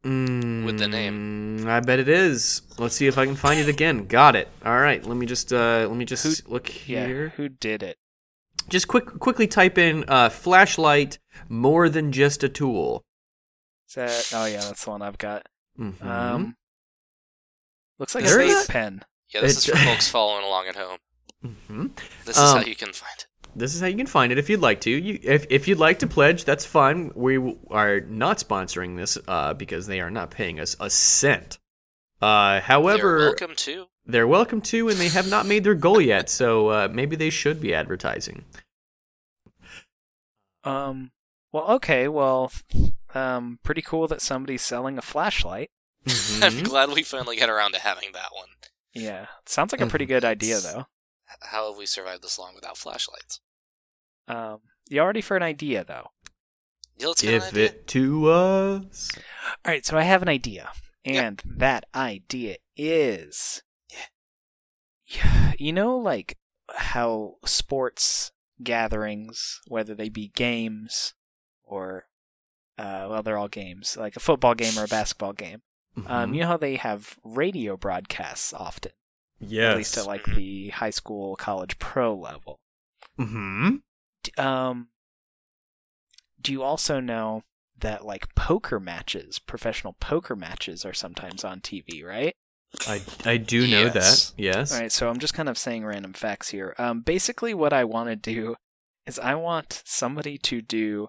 With 0.02 0.78
the 0.78 0.88
name. 0.88 1.58
mm, 1.60 1.66
I 1.68 1.80
bet 1.80 1.98
it 1.98 2.08
is. 2.08 2.62
Let's 2.78 2.94
see 2.94 3.06
if 3.06 3.18
I 3.18 3.26
can 3.26 3.34
find 3.34 3.60
it 3.60 3.68
again. 3.68 4.06
Got 4.06 4.34
it. 4.34 4.48
All 4.64 4.78
right. 4.78 5.04
Let 5.04 5.16
me 5.16 5.26
just 5.26 5.52
uh, 5.52 5.86
let 5.88 5.96
me 5.96 6.06
just 6.06 6.48
look 6.48 6.88
yeah. 6.88 7.06
here. 7.06 7.32
Who 7.36 7.50
did 7.50 7.82
it? 7.82 7.98
Just 8.70 8.88
quick, 8.88 9.04
quickly 9.18 9.46
type 9.46 9.76
in 9.76 10.04
uh, 10.08 10.30
flashlight. 10.30 11.18
More 11.50 11.90
than 11.90 12.12
just 12.12 12.42
a 12.42 12.48
tool. 12.48 13.04
Is 13.90 13.94
that? 13.96 14.30
Oh 14.34 14.44
yeah, 14.46 14.60
that's 14.60 14.84
the 14.84 14.90
one 14.90 15.02
I've 15.02 15.18
got. 15.18 15.46
Mhm. 15.78 16.02
Um, 16.04 16.56
looks 17.98 18.14
like 18.14 18.24
a 18.24 18.28
There 18.28 18.40
it 18.40 18.48
vape 18.48 18.68
pen. 18.68 19.04
Yeah, 19.30 19.40
this 19.42 19.52
It's- 19.52 19.68
is 19.68 19.70
for 19.70 19.86
folks 19.92 20.08
following 20.08 20.44
along 20.44 20.68
at 20.68 20.76
home. 20.76 20.98
Mhm. 21.44 21.96
This 22.24 22.36
is 22.36 22.42
how 22.42 22.58
Um, 22.58 22.66
you 22.66 22.76
can 22.76 22.92
find 22.92 23.12
it. 23.18 23.26
This 23.56 23.74
is 23.74 23.80
how 23.80 23.86
you 23.88 23.96
can 23.96 24.06
find 24.06 24.30
it 24.30 24.38
if 24.38 24.48
you'd 24.48 24.60
like 24.60 24.80
to. 24.82 24.90
You, 24.90 25.18
if 25.22 25.44
if 25.50 25.66
you'd 25.66 25.78
like 25.78 25.98
to 26.00 26.06
pledge, 26.06 26.44
that's 26.44 26.64
fine. 26.64 27.10
We 27.16 27.56
are 27.70 28.00
not 28.00 28.38
sponsoring 28.38 28.96
this 28.96 29.18
uh, 29.26 29.54
because 29.54 29.86
they 29.88 30.00
are 30.00 30.10
not 30.10 30.30
paying 30.30 30.60
us 30.60 30.76
a 30.78 30.88
cent. 30.90 31.58
Uh, 32.22 32.60
however, 32.60 33.18
You're 33.18 33.28
welcome 33.30 33.56
to. 33.56 33.86
they're 34.04 34.28
welcome 34.28 34.60
to, 34.60 34.88
and 34.88 34.98
they 34.98 35.08
have 35.08 35.28
not 35.28 35.46
made 35.46 35.64
their 35.64 35.74
goal 35.74 36.00
yet. 36.00 36.28
So 36.30 36.68
uh, 36.68 36.88
maybe 36.92 37.16
they 37.16 37.30
should 37.30 37.60
be 37.60 37.74
advertising. 37.74 38.44
Um. 40.64 41.10
Well, 41.52 41.64
okay. 41.72 42.06
Well, 42.08 42.52
um, 43.14 43.58
pretty 43.62 43.82
cool 43.82 44.06
that 44.08 44.22
somebody's 44.22 44.62
selling 44.62 44.98
a 44.98 45.02
flashlight. 45.02 45.70
I'm 46.06 46.52
Mhm. 46.52 46.64
glad 46.64 46.90
we 46.90 47.02
finally 47.02 47.36
got 47.36 47.48
around 47.50 47.72
to 47.72 47.80
having 47.80 48.12
that 48.12 48.32
one. 48.32 48.48
Yeah, 48.92 49.26
sounds 49.46 49.72
like 49.72 49.80
a 49.80 49.86
pretty 49.86 50.06
good 50.06 50.24
idea 50.24 50.58
though. 50.60 50.86
How 51.42 51.68
have 51.68 51.78
we 51.78 51.86
survived 51.86 52.22
this 52.22 52.38
long 52.38 52.54
without 52.54 52.76
flashlights? 52.76 53.40
Um, 54.26 54.60
you 54.88 55.00
already 55.00 55.20
for 55.20 55.36
an 55.36 55.42
idea 55.42 55.84
though. 55.84 56.08
Yeah, 56.96 57.06
let's 57.08 57.22
get 57.22 57.34
an 57.34 57.40
Give 57.40 57.48
idea. 57.48 57.64
it 57.66 57.86
to 57.88 58.30
us. 58.30 59.10
All 59.16 59.52
right, 59.72 59.86
so 59.86 59.96
I 59.96 60.02
have 60.02 60.22
an 60.22 60.28
idea, 60.28 60.72
Yeah. 61.04 61.22
and 61.22 61.42
that 61.44 61.84
idea 61.94 62.56
is, 62.76 63.62
yeah, 65.06 65.52
you 65.58 65.72
know, 65.72 65.96
like 65.96 66.36
how 66.74 67.36
sports 67.44 68.32
gatherings, 68.62 69.60
whether 69.68 69.94
they 69.94 70.08
be 70.08 70.28
games 70.28 71.14
or, 71.62 72.06
uh, 72.80 73.06
well, 73.10 73.22
they're 73.22 73.38
all 73.38 73.48
games, 73.48 73.96
like 73.96 74.16
a 74.16 74.20
football 74.20 74.54
game 74.54 74.78
or 74.78 74.84
a 74.84 74.88
basketball 74.88 75.32
game. 75.34 75.60
Um, 75.96 76.30
Mhm. 76.30 76.34
you 76.34 76.40
know 76.42 76.46
how 76.46 76.56
they 76.56 76.76
have 76.76 77.18
radio 77.24 77.76
broadcasts 77.76 78.52
often, 78.54 78.92
yes. 79.40 79.70
at 79.72 79.76
least 79.76 79.98
at 79.98 80.06
like 80.06 80.24
the 80.24 80.68
high 80.70 80.90
school, 81.00 81.36
college, 81.36 81.78
pro 81.78 82.14
level. 82.14 82.58
hmm 83.16 83.76
Um, 84.38 84.88
do 86.40 86.52
you 86.52 86.62
also 86.62 87.00
know 87.00 87.42
that 87.78 88.04
like 88.04 88.34
poker 88.34 88.78
matches, 88.80 89.38
professional 89.38 89.94
poker 90.00 90.36
matches, 90.36 90.84
are 90.84 90.92
sometimes 90.94 91.44
on 91.44 91.60
TV, 91.60 92.04
right? 92.04 92.34
I 92.86 93.02
I 93.24 93.36
do 93.36 93.66
know 93.66 93.84
Yes. 93.86 93.94
that. 94.30 94.40
Yes. 94.40 94.72
All 94.72 94.78
right, 94.80 94.92
so 94.92 95.08
I'm 95.08 95.18
just 95.18 95.34
kind 95.34 95.48
of 95.48 95.58
saying 95.58 95.84
random 95.84 96.12
facts 96.12 96.50
here. 96.50 96.74
Um, 96.78 97.00
basically, 97.00 97.52
what 97.52 97.72
I 97.72 97.84
want 97.84 98.08
to 98.10 98.16
do 98.16 98.56
is 99.06 99.18
I 99.18 99.34
want 99.34 99.82
somebody 99.84 100.38
to 100.38 100.62
do 100.62 101.08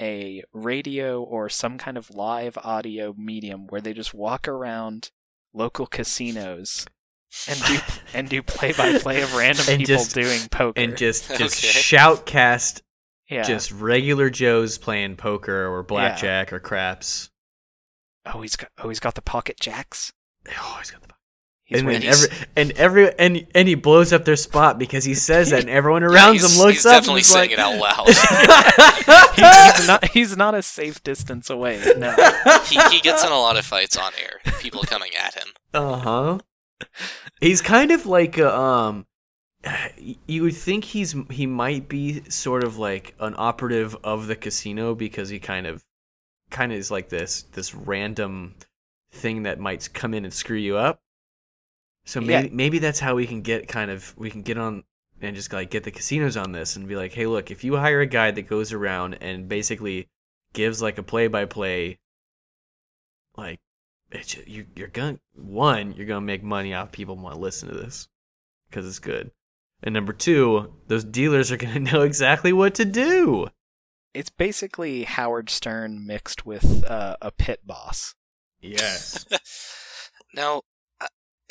a 0.00 0.42
radio 0.52 1.22
or 1.22 1.48
some 1.48 1.78
kind 1.78 1.96
of 1.96 2.10
live 2.10 2.58
audio 2.62 3.14
medium 3.16 3.66
where 3.68 3.80
they 3.80 3.92
just 3.94 4.12
walk 4.14 4.46
around 4.48 5.10
local 5.54 5.86
casinos 5.86 6.86
and 7.48 7.60
do 7.64 7.78
and 8.14 8.28
do 8.28 8.42
play 8.42 8.72
by 8.72 8.98
play 8.98 9.22
of 9.22 9.34
random 9.34 9.64
And 9.68 9.78
people 9.80 9.94
just- 9.96 10.14
doing 10.14 10.40
poker. 10.50 10.80
And 10.80 10.96
just 10.96 11.28
just 11.38 11.64
Okay. 11.64 11.96
shoutcast 11.96 12.82
yeah. 13.28 13.42
just 13.42 13.72
regular 13.72 14.30
Joes 14.30 14.78
playing 14.78 15.16
poker 15.16 15.66
or 15.66 15.82
blackjack 15.82 16.52
or 16.52 16.60
craps. 16.60 17.30
oh, 18.26 18.40
he's 18.42 18.56
got 18.56 18.70
oh 18.78 18.88
he's 18.88 19.00
got 19.00 19.14
the 19.14 19.22
pocket 19.22 19.58
jacks. 19.60 20.12
Oh, 20.60 20.76
he's 20.78 20.90
got 20.92 21.02
the 21.02 21.08
He's 21.66 21.80
and 21.80 21.88
every 21.90 22.28
and 22.54 22.70
every 22.72 23.18
and 23.18 23.44
and 23.52 23.66
he 23.66 23.74
blows 23.74 24.12
up 24.12 24.24
their 24.24 24.36
spot 24.36 24.78
because 24.78 25.04
he 25.04 25.14
says 25.14 25.50
that, 25.50 25.62
and 25.62 25.70
everyone 25.78 26.02
Yeah, 26.02 26.08
around 26.10 26.34
he's, 26.34 26.56
him 26.56 26.64
looks 26.64 26.68
up. 26.68 26.72
he's 26.74 26.86
up. 26.86 26.92
definitely 26.92 27.12
and 27.18 27.20
is 27.20 27.26
saying 27.26 27.50
like, 27.50 27.50
it 27.50 27.58
out 27.58 27.76
loud. 27.76 28.06
he's, 29.34 29.76
he's 29.78 29.86
not 29.88 30.08
he's 30.10 30.36
not 30.36 30.54
a 30.54 30.62
safe 30.62 31.02
distance 31.02 31.50
away. 31.50 31.80
No. 31.98 32.14
he, 32.66 32.80
he 32.90 33.00
gets 33.00 33.24
in 33.24 33.32
a 33.32 33.38
lot 33.38 33.56
of 33.56 33.64
fights 33.66 33.96
on 33.96 34.12
air. 34.22 34.40
People 34.60 34.82
coming 34.82 35.10
at 35.20 35.34
him. 35.34 35.48
Uh 35.74 35.96
huh. 35.98 36.38
He's 37.40 37.60
kind 37.62 37.90
of 37.90 38.06
like 38.06 38.38
a, 38.38 38.56
um. 38.56 39.06
You 40.28 40.42
would 40.42 40.54
think 40.54 40.84
he's 40.84 41.16
he 41.30 41.46
might 41.46 41.88
be 41.88 42.22
sort 42.30 42.62
of 42.62 42.78
like 42.78 43.16
an 43.18 43.34
operative 43.36 43.96
of 44.04 44.28
the 44.28 44.36
casino 44.36 44.94
because 44.94 45.28
he 45.28 45.40
kind 45.40 45.66
of 45.66 45.82
kind 46.50 46.70
of 46.70 46.78
is 46.78 46.92
like 46.92 47.08
this 47.08 47.42
this 47.54 47.74
random 47.74 48.54
thing 49.10 49.42
that 49.42 49.58
might 49.58 49.92
come 49.92 50.14
in 50.14 50.24
and 50.24 50.32
screw 50.32 50.56
you 50.56 50.76
up. 50.76 51.00
So 52.06 52.20
Yeah. 52.20 52.42
maybe 52.42 52.54
maybe 52.54 52.78
that's 52.78 53.00
how 53.00 53.14
we 53.16 53.26
can 53.26 53.42
get 53.42 53.68
kind 53.68 53.90
of 53.90 54.14
we 54.16 54.30
can 54.30 54.42
get 54.42 54.56
on 54.56 54.84
and 55.20 55.36
just 55.36 55.52
like 55.52 55.70
get 55.70 55.84
the 55.84 55.90
casinos 55.90 56.36
on 56.36 56.52
this 56.52 56.76
and 56.76 56.86
be 56.88 56.96
like, 56.96 57.12
hey, 57.12 57.26
look, 57.26 57.50
if 57.50 57.64
you 57.64 57.76
hire 57.76 58.00
a 58.00 58.06
guy 58.06 58.30
that 58.30 58.42
goes 58.48 58.72
around 58.72 59.14
and 59.20 59.48
basically 59.48 60.08
gives 60.52 60.80
like 60.80 60.98
a 60.98 61.02
play 61.02 61.26
by 61.28 61.44
play, 61.44 61.98
like 63.36 63.60
it's 64.12 64.36
you 64.46 64.66
you're 64.76 64.88
gonna 64.88 65.18
one 65.34 65.92
you're 65.92 66.06
gonna 66.06 66.20
make 66.20 66.42
money 66.42 66.72
off 66.74 66.92
people 66.92 67.16
want 67.16 67.34
to 67.34 67.40
listen 67.40 67.68
to 67.68 67.74
this 67.74 68.08
because 68.70 68.86
it's 68.86 68.98
good, 69.00 69.30
and 69.82 69.92
number 69.92 70.12
two, 70.12 70.72
those 70.86 71.04
dealers 71.04 71.50
are 71.52 71.56
gonna 71.64 71.80
know 71.80 72.02
exactly 72.02 72.52
what 72.52 72.74
to 72.76 72.84
do. 72.84 73.48
It's 74.14 74.30
basically 74.30 75.04
Howard 75.04 75.50
Stern 75.50 76.06
mixed 76.06 76.46
with 76.46 76.84
uh, 76.84 77.16
a 77.20 77.30
pit 77.30 77.60
boss. 77.66 78.14
Yes. 78.60 79.26
Now, 80.34 80.62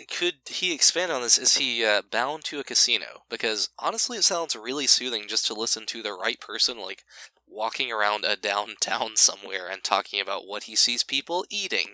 could 0.10 0.36
he 0.48 0.74
expand 0.74 1.12
on 1.12 1.22
this? 1.22 1.38
Is 1.38 1.58
he 1.58 1.86
uh, 1.86 2.02
bound 2.12 2.44
to 2.46 2.60
a 2.60 2.64
casino? 2.64 3.24
Because 3.30 3.70
honestly, 3.80 4.18
it 4.18 4.24
sounds 4.24 4.56
really 4.56 4.88
soothing 4.88 5.24
just 5.28 5.48
to 5.48 5.54
listen 5.54 5.86
to 5.88 6.02
the 6.04 6.14
right 6.14 6.40
person, 6.40 6.78
like 6.80 7.04
walking 7.48 7.92
around 7.92 8.26
a 8.26 8.36
downtown 8.36 9.12
somewhere 9.16 9.68
and 9.70 9.84
talking 9.84 10.20
about 10.20 10.48
what 10.48 10.64
he 10.64 10.76
sees 10.76 11.04
people 11.04 11.46
eating 11.50 11.94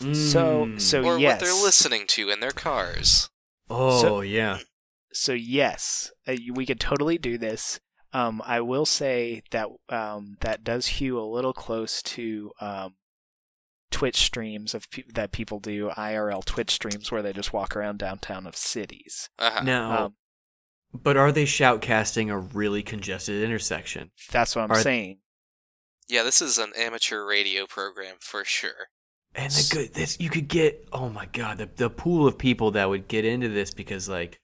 So 0.00 0.66
Mm. 0.66 0.80
so 0.80 1.02
or 1.04 1.18
yes. 1.18 1.32
what 1.32 1.40
they're 1.44 1.62
listening 1.62 2.06
to 2.08 2.30
in 2.30 2.40
their 2.40 2.50
cars. 2.52 3.28
Oh 3.68 4.00
So- 4.00 4.20
yeah. 4.22 4.58
so 5.12 5.32
yes, 5.32 6.10
uh, 6.26 6.36
we 6.52 6.64
could 6.66 6.80
totally 6.80 7.18
do 7.18 7.36
this. 7.38 7.80
Um, 8.12 8.42
I 8.44 8.60
will 8.60 8.86
say 8.86 9.42
that 9.52 9.68
um, 9.88 10.36
that 10.40 10.64
does 10.64 10.86
hew 10.98 11.18
a 11.18 11.22
little 11.22 11.52
close 11.52 12.02
to 12.02 12.50
um, 12.60 12.94
Twitch 13.90 14.16
streams 14.18 14.74
of 14.74 14.90
pe- 14.90 15.04
that 15.14 15.32
people 15.32 15.60
do 15.60 15.90
IRL 15.90 16.44
Twitch 16.44 16.70
streams 16.70 17.10
where 17.10 17.22
they 17.22 17.32
just 17.32 17.52
walk 17.52 17.74
around 17.76 17.98
downtown 17.98 18.46
of 18.46 18.56
cities. 18.56 19.28
Uh-huh. 19.38 19.62
Now, 19.62 20.04
Um, 20.06 20.14
but 20.92 21.16
are 21.16 21.32
they 21.32 21.44
shoutcasting 21.44 22.30
a 22.30 22.38
really 22.38 22.82
congested 22.82 23.42
intersection? 23.42 24.10
that's 24.30 24.56
what 24.56 24.62
I'm 24.62 24.72
Are- 24.72 24.80
saying. 24.82 25.18
Yeah, 26.08 26.24
this 26.24 26.42
is 26.42 26.58
an 26.58 26.72
amateur 26.76 27.24
radio 27.24 27.66
program 27.66 28.16
for 28.20 28.44
sure. 28.44 28.88
And 29.34 29.52
the 29.52 29.68
good 29.72 29.94
this 29.94 30.18
you 30.18 30.28
could 30.28 30.48
get 30.48 30.88
oh 30.92 31.08
my 31.08 31.26
god 31.26 31.58
the 31.58 31.66
the 31.76 31.88
pool 31.88 32.26
of 32.26 32.36
people 32.36 32.72
that 32.72 32.88
would 32.88 33.06
get 33.06 33.24
into 33.24 33.48
this 33.48 33.72
because 33.72 34.08
like 34.08 34.40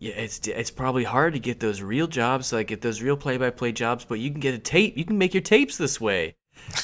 yeah 0.00 0.14
it's 0.14 0.48
it's 0.48 0.72
probably 0.72 1.04
hard 1.04 1.34
to 1.34 1.38
get 1.38 1.60
those 1.60 1.80
real 1.80 2.08
jobs 2.08 2.52
like 2.52 2.66
get 2.66 2.80
those 2.80 3.00
real 3.00 3.16
play 3.16 3.36
by 3.36 3.50
play 3.50 3.70
jobs 3.70 4.04
but 4.04 4.18
you 4.18 4.32
can 4.32 4.40
get 4.40 4.52
a 4.52 4.58
tape 4.58 4.98
you 4.98 5.04
can 5.04 5.16
make 5.16 5.32
your 5.32 5.42
tapes 5.44 5.76
this 5.78 6.00
way. 6.00 6.34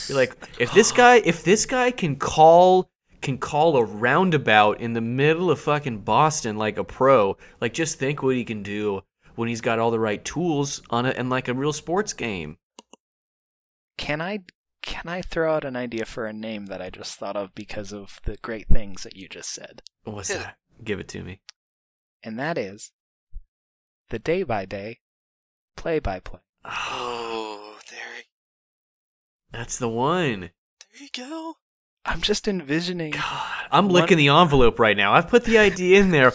You're 0.08 0.16
like 0.16 0.36
if 0.58 0.72
this 0.72 0.92
guy 0.92 1.16
if 1.24 1.42
this 1.44 1.66
guy 1.66 1.90
can 1.90 2.16
call 2.16 2.88
can 3.20 3.38
call 3.38 3.76
a 3.76 3.84
roundabout 3.84 4.80
in 4.80 4.92
the 4.94 5.00
middle 5.00 5.50
of 5.50 5.60
fucking 5.60 5.98
Boston 5.98 6.56
like 6.56 6.76
a 6.78 6.84
pro 6.84 7.36
like 7.60 7.72
just 7.72 7.98
think 7.98 8.22
what 8.22 8.34
he 8.36 8.44
can 8.44 8.62
do 8.62 9.02
when 9.36 9.48
he's 9.48 9.60
got 9.60 9.78
all 9.78 9.90
the 9.90 10.00
right 10.00 10.24
tools 10.24 10.82
on 10.90 11.06
it 11.06 11.16
and 11.16 11.30
like 11.30 11.48
a 11.48 11.54
real 11.54 11.72
sports 11.72 12.12
game. 12.12 12.58
Can 13.96 14.20
I 14.20 14.40
can 14.82 15.08
I 15.08 15.22
throw 15.22 15.54
out 15.54 15.64
an 15.64 15.76
idea 15.76 16.04
for 16.04 16.26
a 16.26 16.32
name 16.32 16.66
that 16.66 16.82
I 16.82 16.90
just 16.90 17.16
thought 17.18 17.36
of 17.36 17.54
because 17.54 17.92
of 17.92 18.20
the 18.24 18.36
great 18.42 18.66
things 18.68 19.04
that 19.04 19.16
you 19.16 19.28
just 19.28 19.50
said? 19.50 19.82
What's 20.04 20.30
Yeah. 20.30 20.38
that? 20.38 20.56
Give 20.82 20.98
it 20.98 21.08
to 21.08 21.22
me. 21.22 21.40
And 22.24 22.38
that 22.38 22.58
is 22.58 22.90
the 24.10 24.18
day 24.18 24.42
by 24.42 24.64
day, 24.64 24.98
play 25.76 25.98
by 26.00 26.18
play. 26.20 26.40
Oh, 26.64 27.20
there, 27.30 27.41
That's 29.52 29.78
the 29.78 29.88
one. 29.88 30.40
there 30.40 30.50
you 31.02 31.08
go. 31.14 31.56
I'm 32.04 32.20
just 32.20 32.48
envisioning 32.48 33.12
God, 33.12 33.66
I'm 33.70 33.84
One- 33.84 33.92
licking 33.94 34.16
the 34.18 34.28
envelope 34.28 34.78
right 34.80 34.96
now. 34.96 35.12
I've 35.12 35.28
put 35.28 35.44
the 35.44 35.58
idea 35.58 36.00
in 36.00 36.10
there, 36.10 36.32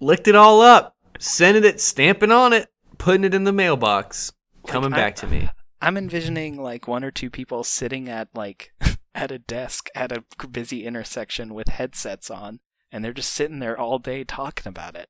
licked 0.00 0.28
it 0.28 0.36
all 0.36 0.60
up, 0.60 0.96
sending 1.18 1.64
it, 1.64 1.80
stamping 1.80 2.30
on 2.30 2.52
it, 2.52 2.68
putting 2.98 3.24
it 3.24 3.34
in 3.34 3.44
the 3.44 3.52
mailbox, 3.52 4.32
Like, 4.62 4.72
coming 4.72 4.92
I- 4.92 4.96
back 4.96 5.16
to 5.16 5.26
me. 5.26 5.48
I'm 5.80 5.96
envisioning 5.96 6.60
like 6.60 6.88
one 6.88 7.04
or 7.04 7.12
two 7.12 7.30
people 7.30 7.62
sitting 7.62 8.08
at 8.08 8.28
like 8.34 8.72
at 9.14 9.30
a 9.30 9.38
desk 9.38 9.88
at 9.94 10.10
a 10.10 10.24
busy 10.48 10.84
intersection 10.84 11.54
with 11.54 11.68
headsets 11.68 12.30
on 12.32 12.58
and 12.90 13.04
they're 13.04 13.12
just 13.12 13.32
sitting 13.32 13.60
there 13.60 13.78
all 13.78 13.98
day 14.00 14.24
talking 14.24 14.68
about 14.68 14.96
it. 14.96 15.08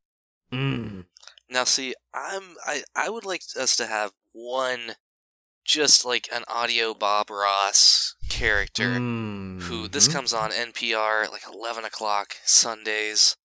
Mm. 0.53 1.07
Now, 1.49 1.64
see, 1.64 1.95
I'm 2.14 2.57
I 2.66 2.83
I 2.95 3.09
would 3.09 3.24
like 3.24 3.43
us 3.59 3.76
to 3.76 3.87
have 3.87 4.12
one, 4.33 4.97
just 5.69 6.05
like 6.05 6.29
an 6.33 6.43
audio 6.49 6.95
Bob 6.95 7.29
Ross 7.31 8.14
character 8.31 8.95
who 8.95 9.87
this 9.87 10.09
Mhm. 10.09 10.12
comes 10.12 10.33
on 10.33 10.51
NPR 10.51 11.25
at 11.25 11.31
like 11.33 11.47
eleven 11.47 11.85
o'clock 11.85 12.37
Sundays, 12.45 13.37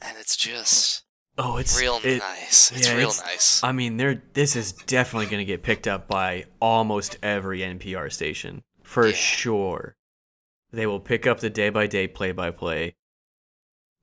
and 0.00 0.16
it's 0.18 0.36
just 0.36 1.04
Oh, 1.40 1.56
it's 1.56 1.78
real 1.78 2.00
it- 2.02 2.18
nice. 2.18 2.70
It's 2.72 2.86
yeah, 2.88 2.94
real 2.94 3.10
it's- 3.10 3.24
nice. 3.24 3.62
I 3.64 3.70
mean, 3.72 3.96
there. 3.96 4.20
This 4.34 4.56
is 4.56 4.72
definitely 4.72 5.26
going 5.26 5.38
to 5.38 5.44
get 5.44 5.62
picked 5.62 5.86
up 5.86 6.06
by 6.08 6.46
almost 6.60 7.16
every 7.22 7.62
NPR 7.62 8.10
station 8.10 8.62
for 8.82 9.06
Yeah. 9.08 9.14
sure. 9.14 9.94
They 10.72 10.84
will 10.86 11.00
pick 11.00 11.26
up 11.26 11.38
the 11.40 11.48
day 11.48 11.70
by 11.70 11.86
day, 11.86 12.08
play 12.08 12.32
by 12.32 12.50
play, 12.50 12.96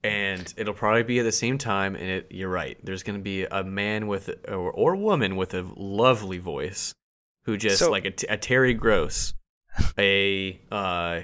and 0.04 0.52
it'll 0.58 0.74
probably 0.74 1.04
be 1.04 1.20
at 1.20 1.24
the 1.24 1.32
same 1.32 1.58
time. 1.58 1.96
And 1.96 2.06
it, 2.10 2.28
you're 2.32 2.50
right. 2.50 2.78
There's 2.84 3.04
going 3.04 3.20
to 3.20 3.24
be 3.24 3.44
a 3.44 3.64
man 3.64 4.08
with 4.08 4.30
or, 4.48 4.72
or 4.72 4.96
woman 4.96 5.36
with 5.36 5.54
a 5.54 5.62
lovely 5.76 6.38
voice 6.38 6.96
who 7.46 7.58
just 7.58 7.80
So- 7.80 7.92
like 7.92 8.06
a 8.06 8.38
Terry 8.38 8.74
Gross, 8.74 9.34
a 9.98 10.60
uh, 10.72 11.22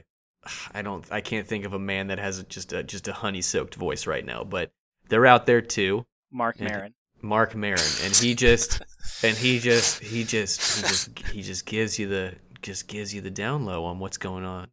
I 0.74 0.82
don't, 0.82 1.06
I 1.12 1.22
can't 1.22 1.48
think 1.48 1.66
of 1.66 1.74
a 1.74 1.80
man 1.80 2.08
that 2.08 2.18
has 2.20 2.44
just 2.46 2.74
a 2.74 2.84
just 2.84 3.08
a 3.08 3.14
honey 3.14 3.42
soaked 3.42 3.76
voice 3.76 4.08
right 4.08 4.26
now, 4.26 4.44
but 4.44 4.72
they're 5.10 5.26
out 5.26 5.46
there 5.46 5.62
too. 5.62 6.06
Marc. 6.32 6.60
Maron. 6.60 6.94
Marc 7.24 7.56
Maron, 7.56 7.80
and 8.04 8.16
he 8.16 8.34
just 8.34 8.82
and 9.24 9.38
he 9.38 9.60
just 9.60 10.02
he 10.02 10.24
just 10.24 10.60
he 10.76 10.82
just 10.82 11.20
he 11.30 11.42
just 11.44 11.66
gives 11.68 12.00
you 12.00 12.08
the 12.08 12.34
just 12.64 12.88
gives 12.88 13.14
you 13.14 13.22
the 13.22 13.30
down 13.30 13.66
low 13.66 13.86
on 13.86 14.00
what's 14.00 14.18
going 14.18 14.44
on. 14.44 14.70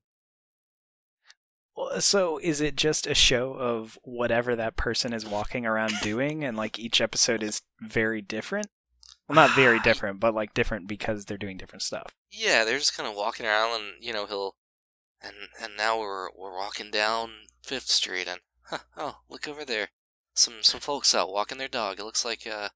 Well, 1.77 2.01
So 2.01 2.39
is 2.39 2.61
it 2.61 2.75
just 2.77 3.07
a 3.07 3.15
show 3.15 3.53
of 3.53 3.99
whatever 4.03 4.57
that 4.57 4.77
person 4.77 5.13
is 5.13 5.27
walking 5.27 5.67
around 5.67 5.93
doing 6.03 6.43
and 6.45 6.57
like 6.57 6.79
each 6.79 7.01
episode 7.01 7.43
is 7.43 7.61
very 7.81 8.21
different? 8.23 8.69
Well, 9.29 9.37
not 9.37 9.55
very 9.55 9.79
different, 9.85 10.20
but 10.20 10.35
like 10.35 10.55
different 10.55 10.87
because 10.89 11.24
they're 11.24 11.37
doing 11.37 11.57
different 11.59 11.83
stuff. 11.83 12.14
Yeah, 12.31 12.64
they're 12.64 12.79
just 12.79 12.97
kind 12.97 13.09
of 13.09 13.14
walking 13.14 13.47
around, 13.47 13.81
and 13.81 13.93
you 14.01 14.12
know 14.12 14.26
he'll, 14.26 14.57
and 15.22 15.35
and 15.61 15.76
now 15.76 15.99
we're 15.99 16.31
we're 16.37 16.57
walking 16.57 16.91
down 16.91 17.31
Fifth 17.62 17.89
Street, 17.89 18.26
and 18.29 18.41
huh, 18.62 18.79
oh 18.97 19.18
look 19.29 19.47
over 19.47 19.64
there, 19.64 19.89
some 20.35 20.62
some 20.62 20.81
folks 20.81 21.14
out 21.14 21.33
walking 21.33 21.59
their 21.59 21.68
dog. 21.68 22.01
It 22.01 22.05
looks 22.05 22.24
like 22.24 22.47
uh 22.47 22.70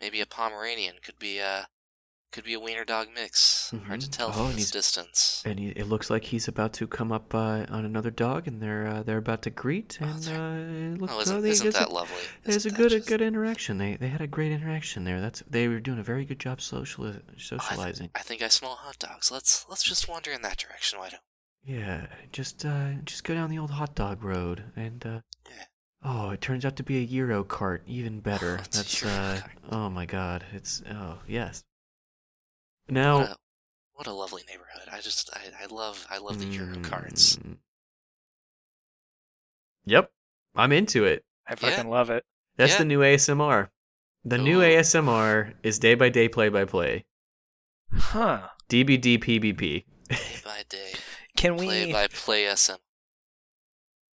maybe 0.00 0.20
a 0.20 0.26
Pomeranian, 0.26 0.96
could 1.02 1.18
be 1.18 1.38
a 1.38 1.68
could 2.32 2.44
be 2.44 2.54
a 2.54 2.60
wiener 2.60 2.84
dog 2.84 3.08
mix. 3.14 3.72
Hard 3.86 4.00
to 4.00 4.10
tell 4.10 4.28
Oh, 4.28 4.48
from 4.48 4.56
this 4.56 4.70
distance. 4.70 5.42
And 5.44 5.58
he, 5.58 5.68
it 5.68 5.86
looks 5.86 6.10
like 6.10 6.24
he's 6.24 6.48
about 6.48 6.72
to 6.74 6.86
come 6.86 7.12
up 7.12 7.34
uh, 7.34 7.66
on 7.68 7.84
another 7.84 8.10
dog, 8.10 8.48
and 8.48 8.60
they're 8.60 8.86
uh, 8.86 9.02
they're 9.02 9.18
about 9.18 9.42
to 9.42 9.50
greet, 9.50 9.98
Oh, 10.00 10.06
and 10.06 10.22
they're- 10.22 10.40
uh, 10.40 10.94
it 10.94 11.00
looks 11.00 11.12
Oh, 11.14 11.20
isn't, 11.20 11.42
they- 11.42 11.50
isn't 11.50 11.74
that 11.74 11.88
a, 11.88 11.92
lovely? 11.92 12.16
There's 12.44 12.66
a 12.66 12.70
good 12.70 12.92
a 12.92 13.00
good 13.00 13.20
interaction. 13.22 13.78
They 13.78 13.96
they 13.96 14.08
had 14.08 14.20
a 14.20 14.26
great 14.26 14.50
interaction 14.52 15.04
there. 15.04 15.20
That's 15.20 15.42
they 15.48 15.68
were 15.68 15.78
doing 15.80 15.98
a 15.98 16.02
very 16.02 16.24
good 16.24 16.38
job 16.40 16.60
social 16.60 17.04
Oh, 17.04 17.08
I 17.08 17.12
th- 17.12 17.22
socializing. 17.46 18.10
I 18.14 18.20
think 18.22 18.42
I 18.42 18.48
smell 18.48 18.74
hot 18.76 18.98
dogs. 18.98 19.30
Let's 19.30 19.66
let's 19.68 19.84
just 19.84 20.08
wander 20.08 20.32
in 20.32 20.42
that 20.42 20.56
direction. 20.58 20.98
Why 20.98 21.10
don't? 21.10 21.22
Yeah, 21.64 22.06
just 22.32 22.64
uh, 22.64 22.92
just 23.04 23.22
go 23.24 23.34
down 23.34 23.48
the 23.50 23.58
old 23.58 23.70
hot 23.70 23.94
dog 23.94 24.24
road, 24.24 24.64
and 24.74 25.04
uh, 25.06 25.20
Yeah. 25.48 25.64
oh, 26.02 26.30
it 26.30 26.40
turns 26.40 26.64
out 26.64 26.74
to 26.76 26.82
be 26.82 26.96
a 26.98 27.02
Euro 27.02 27.44
cart, 27.44 27.84
even 27.86 28.18
better. 28.30 28.56
it's 28.56 28.76
a 28.76 28.80
That's 28.82 29.02
uh, 29.04 29.40
cart. 29.42 29.52
oh 29.70 29.88
my 29.90 30.06
god, 30.06 30.44
it's 30.52 30.82
oh 30.90 31.18
yes. 31.28 31.62
Now, 32.88 33.18
What 33.18 33.28
a, 33.30 33.36
what 33.94 34.06
a 34.06 34.12
lovely 34.12 34.42
neighborhood. 34.48 34.88
I 34.92 35.00
just 35.00 35.30
I, 35.34 35.64
I 35.64 35.66
love 35.66 36.06
I 36.10 36.18
love 36.18 36.38
the 36.38 36.46
Euro 36.46 36.76
carts. 36.82 37.36
mm, 37.36 37.56
Yep, 39.84 40.10
I'm 40.54 40.72
into 40.72 41.04
it. 41.04 41.24
I 41.46 41.54
fucking 41.54 41.88
love 41.88 42.10
it. 42.10 42.24
That's 42.56 42.72
Yeah. 42.72 42.78
the 42.78 42.84
new 42.84 43.00
ASMR. 43.00 43.68
The 44.24 44.38
new 44.38 44.60
ASMR 44.60 45.54
is 45.64 45.78
day 45.80 45.94
by 45.94 46.08
day, 46.08 46.28
play 46.28 46.48
by 46.48 46.64
play. 46.64 47.04
Huh. 47.92 48.48
DBD 48.68 49.18
PBP. 49.18 49.84
Day 50.08 50.40
by 50.44 50.62
day, 50.68 50.92
Can 51.36 51.56
we 51.56 51.66
play 51.66 51.92
by 51.92 52.06
play 52.08 52.54
SM. 52.54 52.72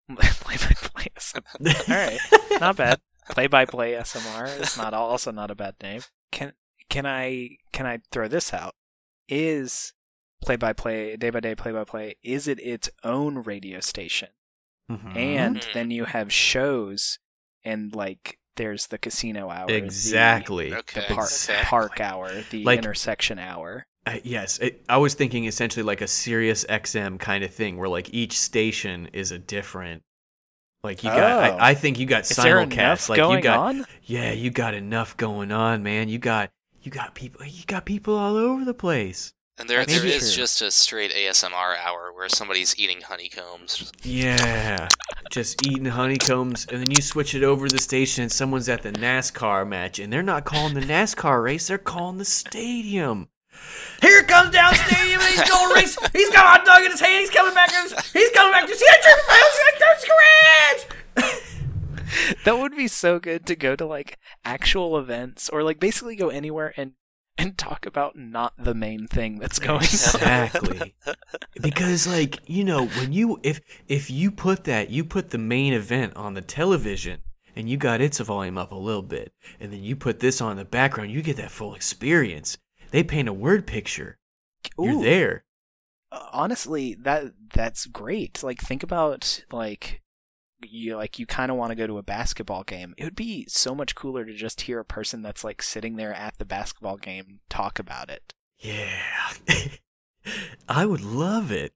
play 0.16 0.56
by 0.56 0.74
play 0.74 1.06
SMR? 1.16 1.88
All 1.90 1.94
right, 1.96 2.18
not 2.60 2.76
bad. 2.76 3.00
Play 3.30 3.46
by 3.46 3.64
play 3.64 3.92
SMR 3.92 4.60
is 4.60 4.76
not 4.76 4.92
also 4.94 5.30
not 5.30 5.50
a 5.50 5.54
bad 5.54 5.74
name. 5.82 6.00
Can 6.32 6.52
can 6.90 7.06
I 7.06 7.56
can 7.72 7.86
I 7.86 8.00
throw 8.12 8.28
this 8.28 8.52
out? 8.52 8.74
Is 9.28 9.92
play 10.42 10.56
by 10.56 10.72
play 10.72 11.16
day 11.16 11.30
by 11.30 11.40
day 11.40 11.54
play 11.54 11.72
by 11.72 11.84
play 11.84 12.16
is 12.22 12.46
it 12.48 12.58
its 12.60 12.90
own 13.04 13.36
radio 13.38 13.80
station? 13.80 14.28
Mhm. 14.90 15.16
And 15.16 15.56
Mhm. 15.60 15.72
then 15.72 15.90
you 15.90 16.04
have 16.06 16.32
shows 16.32 17.18
and 17.64 17.94
like 17.94 18.38
there's 18.56 18.88
the 18.88 18.98
casino 18.98 19.48
hour, 19.48 19.68
the- 19.68 19.76
exactly. 19.76 20.74
Okay. 20.74 21.00
the, 21.08 21.14
park, 21.14 21.28
Exactly. 21.28 21.64
park 21.66 22.00
hour, 22.00 22.42
the 22.50 22.64
Like- 22.64 22.78
intersection 22.78 23.38
hour. 23.38 23.86
Uh, 24.06 24.16
yes, 24.24 24.58
it, 24.58 24.82
I 24.88 24.96
was 24.96 25.14
thinking 25.14 25.44
essentially 25.44 25.82
like 25.82 26.00
a 26.00 26.08
Sirius 26.08 26.64
XM 26.68 27.18
kind 27.18 27.44
of 27.44 27.54
thing, 27.54 27.76
where 27.76 27.88
like 27.88 28.12
each 28.12 28.38
station 28.38 29.08
is 29.12 29.30
a 29.30 29.38
different. 29.38 30.02
Like 30.82 31.04
you 31.04 31.10
got, 31.10 31.20
Oh. 31.52 31.56
I, 31.58 31.70
I 31.70 31.74
think 31.74 31.98
you 31.98 32.06
got 32.06 32.22
Is 32.22 32.36
there 32.36 32.56
simulcast. 32.56 33.08
Like 33.10 33.16
going 33.18 33.36
you 33.38 33.42
got, 33.42 33.58
on? 33.58 33.84
yeah, 34.04 34.32
you 34.32 34.50
got 34.50 34.72
enough 34.74 35.16
going 35.18 35.52
on, 35.52 35.82
man. 35.82 36.08
You 36.08 36.18
got, 36.18 36.50
you 36.82 36.90
got 36.90 37.14
people, 37.14 37.44
you 37.44 37.64
got 37.66 37.84
people 37.84 38.16
all 38.16 38.36
over 38.36 38.64
the 38.64 38.74
place. 38.74 39.32
And 39.58 39.68
there, 39.68 39.84
there 39.84 40.06
is 40.06 40.32
true. 40.32 40.42
just 40.42 40.62
a 40.62 40.70
straight 40.70 41.12
ASMR 41.12 41.76
hour 41.84 42.12
where 42.14 42.30
somebody's 42.30 42.74
eating 42.78 43.02
honeycombs. 43.02 43.92
Yeah, 44.02 44.88
just 45.30 45.66
eating 45.66 45.84
honeycombs, 45.84 46.66
and 46.70 46.80
then 46.80 46.90
you 46.90 47.02
switch 47.02 47.34
it 47.34 47.42
over 47.42 47.68
to 47.68 47.74
the 47.74 47.82
station, 47.82 48.22
and 48.22 48.32
someone's 48.32 48.70
at 48.70 48.80
the 48.82 48.92
NASCAR 48.92 49.68
match, 49.68 49.98
and 49.98 50.10
they're 50.10 50.22
not 50.22 50.46
calling 50.46 50.72
the 50.72 50.80
NASCAR 50.80 51.44
race; 51.44 51.66
they're 51.66 51.76
calling 51.76 52.16
the 52.16 52.24
stadium. 52.24 53.28
Here 54.00 54.22
comes 54.22 54.50
down 54.50 54.74
stadium, 54.74 55.20
and 55.20 55.28
he's 55.28 55.50
going 55.50 55.74
race. 55.74 55.98
He's 56.14 56.30
got 56.30 56.46
a 56.46 56.48
hot 56.48 56.64
dog 56.64 56.82
in 56.82 56.92
his 56.92 57.00
hand. 57.00 57.20
He's 57.20 57.28
coming 57.28 57.52
back. 57.52 57.70
He's 57.70 58.30
coming 58.30 58.52
back 58.52 58.66
to 58.66 58.74
see 58.74 58.86
that. 58.86 59.69
That 62.50 62.58
would 62.58 62.74
be 62.74 62.88
so 62.88 63.20
good 63.20 63.46
to 63.46 63.54
go 63.54 63.76
to 63.76 63.86
like 63.86 64.18
actual 64.44 64.98
events 64.98 65.48
or 65.48 65.62
like 65.62 65.78
basically 65.78 66.16
go 66.16 66.30
anywhere 66.30 66.74
and 66.76 66.94
and 67.38 67.56
talk 67.56 67.86
about 67.86 68.16
not 68.16 68.54
the 68.58 68.74
main 68.74 69.06
thing 69.06 69.38
that's 69.38 69.60
going 69.60 69.76
on. 69.76 69.84
Exactly. 69.84 70.96
because 71.62 72.08
like, 72.08 72.40
you 72.46 72.64
know, 72.64 72.86
when 72.86 73.12
you 73.12 73.38
if 73.44 73.60
if 73.86 74.10
you 74.10 74.32
put 74.32 74.64
that, 74.64 74.90
you 74.90 75.04
put 75.04 75.30
the 75.30 75.38
main 75.38 75.72
event 75.72 76.16
on 76.16 76.34
the 76.34 76.40
television 76.40 77.22
and 77.54 77.70
you 77.70 77.76
got 77.76 78.00
its 78.00 78.18
volume 78.18 78.58
up 78.58 78.72
a 78.72 78.74
little 78.74 79.02
bit, 79.02 79.32
and 79.60 79.72
then 79.72 79.84
you 79.84 79.94
put 79.94 80.18
this 80.18 80.40
on 80.40 80.50
in 80.50 80.58
the 80.58 80.64
background, 80.64 81.12
you 81.12 81.22
get 81.22 81.36
that 81.36 81.52
full 81.52 81.76
experience. 81.76 82.58
They 82.90 83.04
paint 83.04 83.28
a 83.28 83.32
word 83.32 83.64
picture. 83.64 84.18
You're 84.76 85.00
there. 85.00 85.44
Honestly, 86.32 86.94
that 86.94 87.26
that's 87.54 87.86
great. 87.86 88.42
Like 88.42 88.58
think 88.58 88.82
about 88.82 89.44
like 89.52 90.02
you 90.62 90.96
like 90.96 91.18
you 91.18 91.26
kind 91.26 91.50
of 91.50 91.56
want 91.56 91.70
to 91.70 91.74
go 91.76 91.86
to 91.86 91.98
a 91.98 92.02
basketball 92.02 92.62
game. 92.64 92.94
It 92.96 93.04
would 93.04 93.16
be 93.16 93.46
so 93.48 93.74
much 93.74 93.94
cooler 93.94 94.24
to 94.24 94.32
just 94.34 94.62
hear 94.62 94.78
a 94.78 94.84
person 94.84 95.22
that's 95.22 95.44
like 95.44 95.62
sitting 95.62 95.96
there 95.96 96.14
at 96.14 96.38
the 96.38 96.44
basketball 96.44 96.96
game 96.96 97.40
talk 97.48 97.78
about 97.78 98.10
it. 98.10 98.34
Yeah. 98.58 99.00
I 100.68 100.86
would 100.86 101.00
love 101.00 101.50
it. 101.50 101.72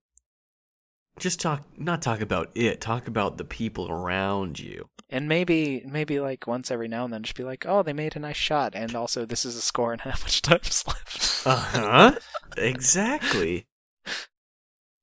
just 1.18 1.40
talk 1.40 1.62
not 1.78 2.02
talk 2.02 2.20
about 2.20 2.50
it 2.54 2.80
talk 2.80 3.06
about 3.06 3.38
the 3.38 3.44
people 3.44 3.90
around 3.90 4.58
you 4.58 4.88
And 5.10 5.28
maybe, 5.28 5.82
maybe 5.86 6.18
like 6.20 6.46
once 6.46 6.70
every 6.70 6.88
now 6.88 7.04
and 7.04 7.12
then, 7.12 7.22
just 7.22 7.36
be 7.36 7.44
like, 7.44 7.64
"Oh, 7.66 7.82
they 7.82 7.92
made 7.92 8.16
a 8.16 8.18
nice 8.18 8.36
shot," 8.36 8.74
and 8.74 8.94
also 8.96 9.24
this 9.24 9.44
is 9.44 9.54
a 9.56 9.60
score 9.60 9.92
and 9.92 10.00
how 10.02 10.10
much 10.10 10.42
time's 10.42 10.84
left. 10.86 11.46
uh-huh 11.46 12.18
exactly 12.56 13.66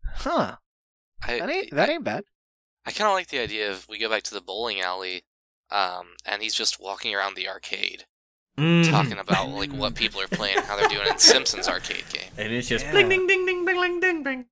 Huh? 0.03 0.57
I, 1.23 1.39
That 1.39 1.49
ain't 1.49 1.71
that 1.71 1.89
ain't 1.89 2.03
bad. 2.03 2.23
I 2.85 2.91
kind 2.91 3.07
of 3.09 3.13
like 3.13 3.27
the 3.29 3.39
idea 3.39 3.71
of 3.71 3.87
we 3.89 3.97
go 3.99 4.09
back 4.09 4.23
to 4.23 4.33
the 4.33 4.41
bowling 4.41 4.81
alley, 4.81 5.23
um, 5.69 6.15
and 6.25 6.41
he's 6.41 6.55
just 6.55 6.79
walking 6.81 7.13
around 7.15 7.35
the 7.35 7.47
arcade 7.49 8.05
Mm. 8.57 8.89
talking 8.91 9.17
about 9.17 9.47
like 9.49 9.71
what 9.71 9.95
people 9.95 10.19
are 10.19 10.27
playing, 10.27 10.57
how 10.57 10.75
they're 10.75 10.89
doing 10.89 11.07
in 11.07 11.17
Simpsons 11.17 11.69
arcade 11.69 12.03
game. 12.11 12.29
and 12.37 12.51
it's 12.51 12.67
just 12.67 12.83
Yeah. 12.85 12.91
bling 12.91 13.07
ding 13.07 13.25
ding 13.25 13.45
ding 13.45 13.65
ding 13.65 13.99
ding 14.01 14.23
ding 14.23 14.45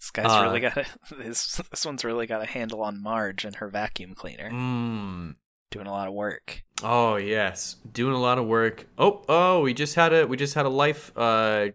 This 0.00 0.10
guy's 0.10 0.26
Uh, 0.26 0.44
really 0.44 0.60
got 0.60 0.78
a 0.78 0.86
this 1.14 1.60
this 1.70 1.84
one's 1.84 2.04
really 2.04 2.26
got 2.26 2.40
a 2.42 2.46
handle 2.46 2.82
on 2.82 3.02
Marge 3.02 3.44
and 3.44 3.56
her 3.56 3.68
vacuum 3.68 4.14
cleaner, 4.14 4.50
mm. 4.50 5.34
doing 5.70 5.86
a 5.86 5.90
lot 5.90 6.08
of 6.08 6.14
work. 6.14 6.62
oh 6.82 7.16
yes 7.16 7.76
doing 7.92 8.14
a 8.14 8.18
lot 8.20 8.38
of 8.38 8.46
work 8.46 8.86
oh 8.96 9.22
oh 9.28 9.60
we 9.60 9.74
just 9.74 9.94
had 9.94 10.14
a 10.14 10.26
we 10.26 10.36
just 10.38 10.54
had 10.54 10.64
a 10.64 10.70
life 10.70 11.12
uh 11.14 11.68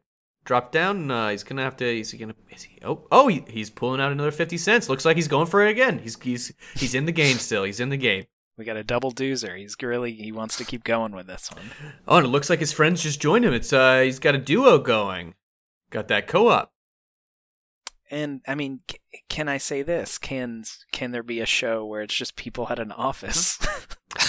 drop 0.45 0.71
down 0.71 1.09
uh 1.09 1.29
he's 1.29 1.43
gonna 1.43 1.63
have 1.63 1.77
to 1.77 1.85
is 1.85 2.11
he 2.11 2.17
gonna 2.17 2.35
is 2.49 2.63
he 2.63 2.77
oh 2.83 3.07
oh 3.11 3.27
he, 3.27 3.43
he's 3.47 3.69
pulling 3.69 4.01
out 4.01 4.11
another 4.11 4.31
50 4.31 4.57
cents 4.57 4.89
looks 4.89 5.05
like 5.05 5.15
he's 5.15 5.27
going 5.27 5.47
for 5.47 5.65
it 5.65 5.71
again 5.71 5.99
he's 5.99 6.19
he's 6.21 6.53
he's 6.75 6.93
in 6.95 7.05
the 7.05 7.11
game 7.11 7.37
still 7.37 7.63
he's 7.63 7.79
in 7.79 7.89
the 7.89 7.97
game 7.97 8.25
We 8.57 8.65
got 8.65 8.77
a 8.77 8.83
double 8.83 9.11
doozer. 9.11 9.57
He's 9.57 9.75
really 9.81 10.13
he 10.13 10.31
wants 10.31 10.57
to 10.57 10.65
keep 10.65 10.83
going 10.83 11.13
with 11.15 11.27
this 11.27 11.49
one. 11.51 11.71
Oh, 12.07 12.17
and 12.17 12.25
it 12.25 12.29
looks 12.29 12.49
like 12.49 12.59
his 12.59 12.71
friends 12.73 13.01
just 13.01 13.19
joined 13.19 13.45
him. 13.45 13.53
It's 13.53 13.73
uh, 13.73 14.01
he's 14.01 14.19
got 14.19 14.35
a 14.35 14.37
duo 14.37 14.77
going. 14.77 15.33
Got 15.89 16.07
that 16.09 16.27
co-op. 16.27 16.71
And 18.11 18.41
I 18.47 18.53
mean, 18.53 18.81
c- 18.89 18.99
can 19.27 19.49
I 19.49 19.57
say 19.57 19.81
this? 19.81 20.19
Can 20.19 20.65
can 20.91 21.09
there 21.11 21.23
be 21.23 21.39
a 21.39 21.47
show 21.47 21.83
where 21.83 22.03
it's 22.03 22.13
just 22.13 22.35
people 22.35 22.67
at 22.69 22.77
an 22.77 22.91
office? 22.91 23.57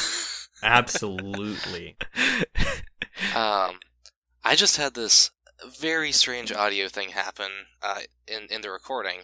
Absolutely. 0.63 1.97
Um, 3.35 3.79
I 4.45 4.57
just 4.57 4.77
had 4.77 4.95
this 4.95 5.31
very 5.79 6.13
strange 6.13 6.53
audio 6.53 6.89
thing 6.89 7.11
happen 7.11 7.51
uh, 7.83 8.01
in 8.27 8.47
in 8.51 8.61
the 8.63 8.71
recording, 8.71 9.23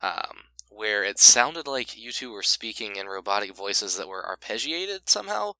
um, 0.00 0.44
where 0.68 1.02
it 1.04 1.18
sounded 1.18 1.66
like 1.66 1.96
you 1.96 2.12
two 2.12 2.32
were 2.32 2.42
speaking 2.42 2.96
in 2.96 3.06
robotic 3.06 3.54
voices 3.54 3.96
that 3.96 4.08
were 4.08 4.22
arpeggiated 4.24 5.08
somehow, 5.08 5.52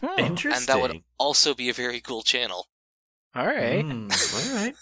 Hmm. 0.00 0.18
Interesting. 0.18 0.52
and 0.52 0.66
that 0.66 0.80
would 0.80 1.02
also 1.18 1.54
be 1.54 1.68
a 1.68 1.74
very 1.74 2.00
cool 2.00 2.22
channel. 2.22 2.66
All 3.34 3.46
right, 3.46 3.84
Mm, 3.84 4.10
all 4.50 4.56
right. 4.64 4.74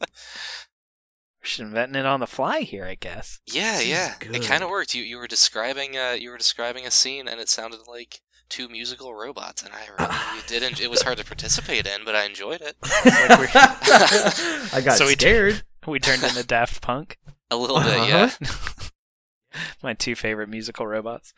we're 0.00 1.44
just 1.44 1.60
inventing 1.60 2.00
it 2.00 2.06
on 2.06 2.20
the 2.20 2.26
fly 2.26 2.60
here, 2.60 2.84
I 2.86 2.94
guess. 2.94 3.40
Yeah, 3.46 3.78
This 3.78 3.86
yeah, 3.88 4.14
it 4.32 4.42
kind 4.42 4.62
of 4.62 4.70
worked. 4.70 4.94
You 4.94 5.02
you 5.02 5.16
were 5.18 5.28
describing 5.28 5.96
uh 5.96 6.16
you 6.18 6.30
were 6.30 6.38
describing 6.38 6.86
a 6.86 6.90
scene, 6.90 7.28
and 7.28 7.40
it 7.40 7.48
sounded 7.48 7.80
like 7.86 8.20
two 8.52 8.68
musical 8.68 9.14
robots, 9.14 9.62
and 9.62 9.72
I 9.72 9.86
really 9.98 10.42
didn't. 10.46 10.78
It 10.80 10.90
was 10.90 11.00
hard 11.02 11.16
to 11.18 11.24
participate 11.24 11.86
in, 11.86 12.04
but 12.04 12.14
I 12.14 12.24
enjoyed 12.24 12.60
it 12.60 12.76
I 12.84 14.82
got 14.84 14.98
So 14.98 15.06
we 15.06 15.12
scared. 15.12 15.62
We 15.86 15.98
turned 15.98 16.22
into 16.22 16.44
Daft 16.44 16.82
Punk. 16.82 17.18
a 17.50 17.56
little 17.56 17.80
bit. 17.80 17.88
Uh-huh. 17.98 18.30
Yeah, 18.40 19.60
My 19.82 19.94
two 19.94 20.14
favorite 20.14 20.48
musical 20.50 20.86
robots. 20.86 21.32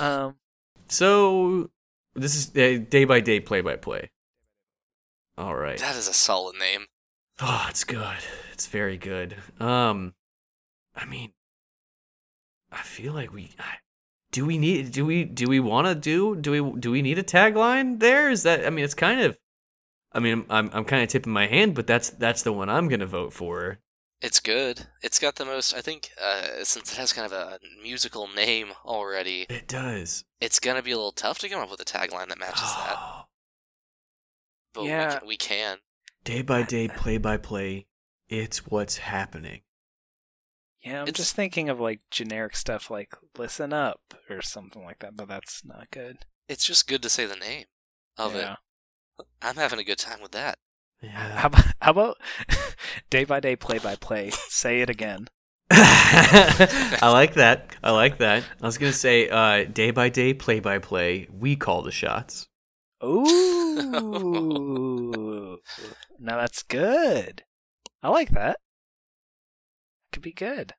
Um, 0.00 0.36
so 0.88 1.70
this 2.14 2.34
is 2.34 2.46
day 2.46 3.04
by 3.04 3.20
day, 3.20 3.38
play 3.40 3.60
by 3.60 3.76
play. 3.76 4.10
All 5.38 5.54
right. 5.54 5.78
that 5.78 5.94
is 5.96 6.08
a 6.08 6.14
solid 6.14 6.56
name. 6.58 6.86
Oh, 7.40 7.66
it's 7.68 7.84
good. 7.84 8.16
It's 8.52 8.66
very 8.66 8.96
good. 8.96 9.36
Um, 9.60 10.14
I 10.96 11.04
mean, 11.04 11.32
I 12.72 12.80
feel 12.80 13.12
like 13.12 13.32
we 13.32 13.50
do 14.32 14.44
we 14.46 14.58
need 14.58 14.92
do 14.92 15.04
we 15.06 15.24
do 15.24 15.46
we 15.48 15.60
want 15.60 15.86
to 15.86 15.94
do 15.94 16.36
do 16.36 16.50
we 16.50 16.80
do 16.80 16.90
we 16.90 17.02
need 17.02 17.18
a 17.18 17.22
tagline 17.22 18.00
there? 18.00 18.30
Is 18.30 18.42
that 18.44 18.66
I 18.66 18.70
mean, 18.70 18.84
it's 18.84 18.94
kind 18.94 19.20
of. 19.20 19.38
I 20.12 20.18
mean, 20.20 20.46
I'm 20.48 20.70
I'm 20.72 20.84
kind 20.84 21.02
of 21.02 21.08
tipping 21.08 21.32
my 21.32 21.46
hand, 21.46 21.74
but 21.74 21.86
that's 21.86 22.10
that's 22.10 22.42
the 22.42 22.52
one 22.52 22.68
I'm 22.70 22.88
gonna 22.88 23.06
vote 23.06 23.32
for. 23.32 23.78
It's 24.22 24.40
good. 24.40 24.86
It's 25.02 25.18
got 25.18 25.34
the 25.36 25.44
most. 25.44 25.74
I 25.74 25.82
think 25.82 26.10
uh, 26.22 26.64
since 26.64 26.90
it 26.92 26.96
has 26.96 27.12
kind 27.12 27.30
of 27.30 27.32
a 27.32 27.58
musical 27.82 28.28
name 28.34 28.68
already, 28.84 29.42
It 29.50 29.68
does. 29.68 30.24
it's 30.40 30.58
gonna 30.58 30.82
be 30.82 30.92
a 30.92 30.96
little 30.96 31.12
tough 31.12 31.38
to 31.40 31.48
come 31.50 31.60
up 31.60 31.70
with 31.70 31.80
a 31.80 31.84
tagline 31.84 32.28
that 32.28 32.38
matches 32.38 32.62
that. 32.62 32.96
But 34.74 34.84
Yeah. 34.84 35.06
we, 35.06 35.18
can, 35.18 35.28
we 35.28 35.36
can. 35.36 35.78
day 36.24 36.42
by 36.42 36.62
day, 36.62 36.88
play 36.88 37.18
by 37.18 37.36
play, 37.36 37.86
it's 38.28 38.66
what's 38.66 38.98
happening. 38.98 39.60
Yeah, 40.86 41.00
I'm 41.02 41.08
It's- 41.08 41.16
just 41.24 41.34
thinking 41.34 41.68
of 41.68 41.80
like 41.80 42.00
generic 42.10 42.54
stuff 42.54 42.90
like 42.90 43.12
"Listen 43.36 43.72
Up" 43.72 44.14
or 44.30 44.40
something 44.40 44.84
like 44.84 45.00
that, 45.00 45.16
but 45.16 45.26
that's 45.26 45.64
not 45.64 45.90
good. 45.90 46.18
It's 46.48 46.64
just 46.64 46.86
good 46.86 47.02
to 47.02 47.08
say 47.08 47.26
the 47.26 47.34
name 47.34 47.64
of 48.16 48.34
yeah. 48.34 48.52
it. 49.18 49.26
I'm 49.42 49.56
having 49.56 49.80
a 49.80 49.84
good 49.84 49.98
time 49.98 50.22
with 50.22 50.30
that. 50.32 50.58
Yeah. 51.02 51.38
How 51.38 51.48
about 51.48 51.64
how 51.82 51.90
about 51.90 52.18
day 53.10 53.24
by 53.24 53.40
day, 53.40 53.56
play 53.56 53.78
by 53.78 53.96
play? 53.96 54.30
Say 54.30 54.80
it 54.80 54.88
again. 54.88 55.26
I 55.70 57.10
like 57.12 57.34
that. 57.34 57.74
I 57.82 57.90
like 57.90 58.18
that. 58.18 58.44
I 58.62 58.66
was 58.66 58.78
gonna 58.78 58.92
say, 58.92 59.28
uh, 59.28 59.64
day 59.64 59.90
by 59.90 60.08
day, 60.08 60.34
play 60.34 60.60
by 60.60 60.78
play, 60.78 61.26
we 61.36 61.56
call 61.56 61.82
the 61.82 61.90
shots. 61.90 62.46
Ooh, 63.02 63.26
now 66.20 66.36
that's 66.36 66.62
good. 66.62 67.42
I 68.04 68.10
like 68.10 68.30
that. 68.30 68.60
Could 70.16 70.22
be 70.22 70.32
good. 70.32 70.72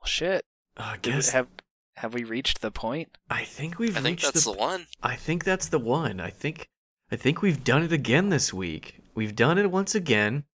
Well, 0.00 0.06
shit. 0.06 0.44
Uh, 0.76 0.92
Did 1.02 1.06
we- 1.06 1.12
guess 1.14 1.30
have 1.30 1.48
have 1.96 2.14
we 2.14 2.22
reached 2.22 2.60
the 2.60 2.70
point? 2.70 3.18
I 3.28 3.42
think 3.42 3.80
we've 3.80 3.96
I 3.96 4.00
think 4.00 4.20
reached 4.20 4.32
that's 4.32 4.44
the. 4.44 4.52
the 4.52 4.56
one. 4.56 4.86
I 5.02 5.16
think 5.16 5.42
that's 5.42 5.66
the 5.66 5.80
one. 5.80 6.20
I 6.20 6.30
think. 6.30 6.68
I 7.10 7.16
think 7.16 7.42
we've 7.42 7.64
done 7.64 7.82
it 7.82 7.92
again 7.92 8.28
this 8.28 8.54
week. 8.54 9.00
We've 9.16 9.34
done 9.34 9.58
it 9.58 9.72
once 9.72 9.96
again. 9.96 10.44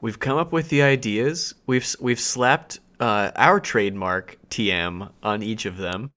We've 0.00 0.18
come 0.18 0.38
up 0.38 0.50
with 0.52 0.68
the 0.68 0.82
ideas. 0.82 1.54
We've 1.68 1.86
we've 2.00 2.18
slapped 2.18 2.80
uh, 2.98 3.30
our 3.36 3.60
trademark 3.60 4.36
TM 4.50 5.12
on 5.22 5.44
each 5.44 5.66
of 5.66 5.76
them. 5.76 6.10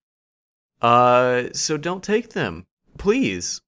Uh, 0.81 1.49
so 1.53 1.77
don't 1.77 2.03
take 2.03 2.29
them, 2.31 2.65
please. 2.97 3.61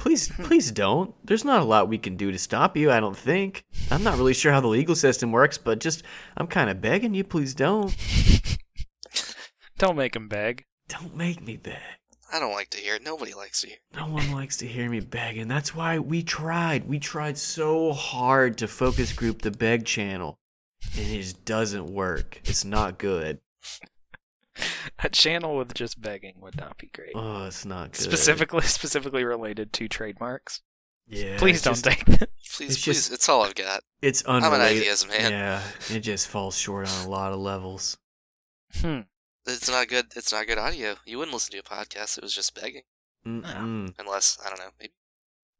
Please, 0.00 0.34
hmm. 0.34 0.44
please 0.44 0.72
don't. 0.72 1.14
There's 1.24 1.44
not 1.44 1.60
a 1.60 1.64
lot 1.64 1.88
we 1.88 1.98
can 1.98 2.16
do 2.16 2.32
to 2.32 2.38
stop 2.38 2.74
you. 2.76 2.90
I 2.90 3.00
don't 3.00 3.16
think. 3.16 3.64
I'm 3.90 4.02
not 4.02 4.16
really 4.16 4.32
sure 4.32 4.50
how 4.50 4.60
the 4.60 4.66
legal 4.66 4.96
system 4.96 5.30
works, 5.30 5.58
but 5.58 5.78
just 5.78 6.02
I'm 6.38 6.46
kind 6.46 6.70
of 6.70 6.80
begging 6.80 7.14
you, 7.14 7.22
please 7.22 7.54
don't. 7.54 7.94
Don't 9.78 9.96
make 9.96 10.14
him 10.14 10.28
beg. 10.28 10.66
Don't 10.88 11.16
make 11.16 11.40
me 11.40 11.56
beg. 11.56 11.78
I 12.30 12.38
don't 12.38 12.52
like 12.52 12.68
to 12.70 12.76
hear 12.76 12.96
it. 12.96 13.02
Nobody 13.02 13.32
likes 13.32 13.62
to 13.62 13.68
hear. 13.68 13.78
No 13.96 14.08
one 14.08 14.30
likes 14.30 14.58
to 14.58 14.66
hear 14.66 14.90
me 14.90 15.00
begging. 15.00 15.48
that's 15.48 15.74
why 15.74 15.98
we 15.98 16.22
tried. 16.22 16.86
We 16.86 16.98
tried 16.98 17.38
so 17.38 17.94
hard 17.94 18.58
to 18.58 18.68
focus 18.68 19.14
group 19.14 19.40
the 19.40 19.50
beg 19.50 19.86
channel, 19.86 20.38
and 20.98 21.08
it 21.08 21.22
just 21.22 21.46
doesn't 21.46 21.86
work. 21.86 22.42
It's 22.44 22.62
not 22.62 22.98
good. 22.98 23.40
A 25.04 25.08
channel 25.08 25.56
with 25.56 25.74
just 25.74 26.00
begging 26.00 26.34
would 26.40 26.56
not 26.56 26.78
be 26.78 26.90
great. 26.94 27.12
Oh, 27.14 27.46
it's 27.46 27.64
not 27.64 27.92
good. 27.92 28.00
Specifically, 28.00 28.62
specifically 28.64 29.24
related 29.24 29.72
to 29.74 29.88
trademarks. 29.88 30.60
yeah. 31.08 31.36
Please 31.38 31.62
don't 31.62 31.74
just- 31.74 31.84
take 31.84 32.04
them. 32.04 32.18
Please, 32.52 32.72
It's 32.76 32.84
please. 32.84 32.84
just- 32.84 33.12
It's 33.12 33.28
all 33.28 33.42
I've 33.42 33.54
got. 33.54 33.82
It's 34.02 34.22
I'm 34.26 34.42
unrelated. 34.42 34.76
an 34.78 34.82
ideas 34.82 35.06
man. 35.08 35.30
Yeah, 35.30 35.62
it 35.90 36.00
just 36.00 36.26
falls 36.28 36.56
short 36.58 36.88
on 36.88 37.06
a 37.06 37.10
lot 37.10 37.32
of 37.32 37.38
levels. 37.38 37.96
Hmm. 38.80 39.00
It's 39.46 39.68
not 39.70 39.88
good. 39.88 40.06
It's 40.16 40.32
not 40.32 40.46
good 40.46 40.58
audio. 40.58 40.96
You 41.06 41.18
wouldn't 41.18 41.32
listen 41.34 41.52
to 41.52 41.58
a 41.58 41.62
podcast. 41.62 42.18
It 42.18 42.22
was 42.24 42.34
just 42.34 42.54
begging, 42.60 42.82
Mm-mm. 43.26 43.94
unless 43.98 44.38
I 44.44 44.48
don't 44.48 44.58
know. 44.58 44.70
Maybe 44.78 44.92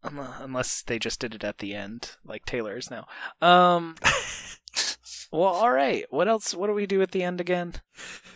Unle- 0.04 0.40
Unless 0.42 0.82
they 0.82 0.98
just 0.98 1.20
did 1.20 1.34
it 1.34 1.44
at 1.44 1.58
the 1.58 1.74
end, 1.74 2.12
like 2.24 2.44
Taylor 2.46 2.76
is 2.76 2.90
now. 2.90 3.06
Um. 3.40 3.96
well, 5.30 5.44
all 5.44 5.70
right. 5.70 6.04
What 6.10 6.28
else? 6.28 6.54
What 6.54 6.66
do 6.68 6.72
we 6.74 6.86
do 6.86 7.02
at 7.02 7.12
the 7.12 7.22
end 7.22 7.40
again? 7.40 7.74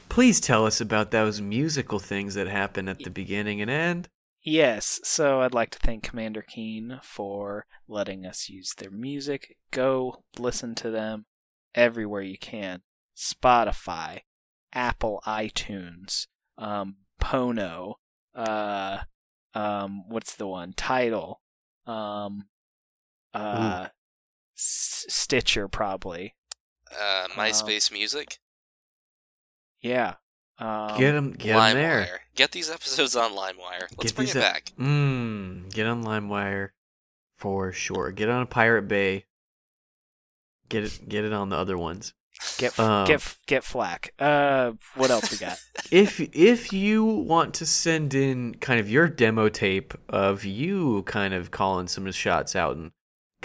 Please 0.09 0.41
tell 0.41 0.67
us 0.67 0.81
about 0.81 1.11
those 1.11 1.41
musical 1.41 1.99
things 1.99 2.35
that 2.35 2.49
happen 2.49 2.89
at 2.89 3.01
the 3.01 3.11
beginning 3.11 3.61
and 3.61 3.71
end. 3.71 4.09
Yes, 4.47 5.01
so 5.05 5.41
I'd 5.41 5.55
like 5.55 5.71
to 5.71 5.79
thank 5.79 6.03
Commander 6.03 6.43
Keen 6.43 7.01
for 7.03 7.67
letting 7.89 8.27
us 8.27 8.51
use 8.51 8.75
their 8.77 8.91
music. 8.91 9.57
Go 9.71 10.23
listen 10.39 10.75
to 10.77 10.91
them 10.91 11.25
everywhere 11.75 12.21
you 12.21 12.37
can. 12.37 12.83
Spotify, 13.17 14.21
Apple 14.75 15.23
iTunes, 15.27 16.27
um, 16.59 16.97
Pono, 17.19 17.95
uh, 18.35 18.99
um, 19.55 20.09
what's 20.09 20.37
the 20.37 20.47
one? 20.47 20.75
Tidal, 20.77 21.41
um, 21.87 22.45
uh, 23.33 23.89
S- 24.57 25.07
Stitcher 25.09 25.69
probably. 25.69 26.35
Uh, 27.01 27.29
MySpace 27.35 27.91
Music, 27.93 28.39
Yeah. 29.81 30.15
Um, 30.59 30.97
get 30.99 31.13
them, 31.13 31.33
get 31.33 31.57
'em 31.57 31.75
there. 31.75 32.03
LimeWire. 32.03 32.19
Get 32.37 32.53
these 32.53 32.71
episodes 32.79 33.17
on 33.17 33.33
LimeWire. 33.33 33.89
Let's 33.99 34.13
Get 34.13 34.15
bring 34.15 34.27
these 34.27 34.37
it 34.37 34.43
up- 34.45 34.53
back. 34.53 34.73
Mmm. 34.79 35.73
Get 35.73 35.87
on 35.87 36.05
LimeWire 36.05 36.71
for 37.37 37.73
sure. 37.73 38.13
Get 38.13 38.29
on 38.29 38.47
Pirate 38.47 38.87
Bay. 38.87 39.25
Get 40.69 40.85
it. 40.85 41.09
Get 41.09 41.25
it 41.25 41.33
on 41.33 41.49
the 41.49 41.57
other 41.57 41.77
ones. 41.77 42.15
Get 42.59 42.79
Um, 42.79 43.07
get 43.07 43.37
get 43.47 43.65
flack. 43.65 44.13
Uh, 44.19 44.73
what 44.95 45.11
else 45.11 45.31
we 45.31 45.39
got? 45.39 45.59
if 45.91 46.21
if 46.21 46.73
you 46.73 47.05
want 47.05 47.55
to 47.55 47.67
send 47.67 48.15
in 48.15 48.55
kind 48.57 48.79
of 48.81 48.89
your 48.91 49.09
demo 49.09 49.49
tape 49.49 49.93
of 50.09 50.45
you 50.45 51.03
kind 51.03 51.35
of 51.35 51.51
calling 51.51 51.87
some 51.89 52.11
shots 52.13 52.55
out 52.57 52.77
in 52.77 52.93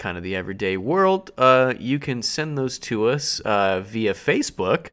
kind 0.00 0.16
of 0.16 0.24
the 0.24 0.34
everyday 0.34 0.76
world, 0.76 1.30
uh, 1.38 1.74
you 1.78 2.00
can 2.00 2.22
send 2.22 2.58
those 2.58 2.78
to 2.80 3.06
us 3.06 3.38
uh, 3.40 3.80
via 3.82 4.14
Facebook. 4.14 4.88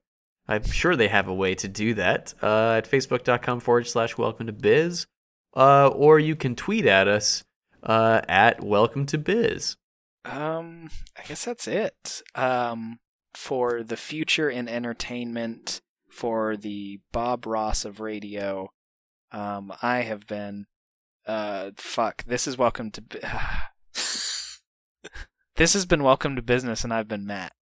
I'm 0.47 0.63
sure 0.63 0.95
they 0.95 1.07
have 1.07 1.27
a 1.27 1.33
way 1.33 1.55
to 1.55 1.67
do 1.67 1.95
that 1.95 2.33
uh, 2.43 2.73
at 2.73 2.89
facebook.com 2.89 3.61
forward 3.61 3.87
slash 3.87 4.17
welcome 4.17 4.45
to 4.45 4.53
biz. 4.53 5.07
Uh, 5.55 5.87
or 5.87 6.19
you 6.19 6.35
can 6.35 6.55
tweet 6.55 6.85
at 6.85 7.07
us 7.07 7.43
uh, 7.81 8.21
at 8.29 8.63
welcome 8.63 9.07
to 9.07 9.17
biz. 9.17 9.77
Um, 10.23 10.89
I 11.17 11.23
guess 11.23 11.45
that's 11.45 11.67
it. 11.67 12.21
Um, 12.35 12.99
for 13.33 13.81
the 13.81 13.97
future 13.97 14.49
in 14.49 14.67
entertainment, 14.67 15.79
for 16.09 16.57
the 16.57 16.99
Bob 17.11 17.45
Ross 17.45 17.85
of 17.85 17.99
radio, 17.99 18.69
um, 19.31 19.73
I 19.81 20.01
have 20.01 20.27
been, 20.27 20.65
uh, 21.25 21.71
fuck. 21.77 22.23
This 22.25 22.45
is 22.45 22.57
welcome 22.57 22.91
to. 22.91 23.01
Bu- 23.01 23.19
this 25.57 25.73
has 25.73 25.85
been 25.85 26.03
welcome 26.03 26.35
to 26.35 26.41
business, 26.41 26.83
and 26.83 26.93
I've 26.93 27.07
been 27.07 27.25
Matt. 27.25 27.53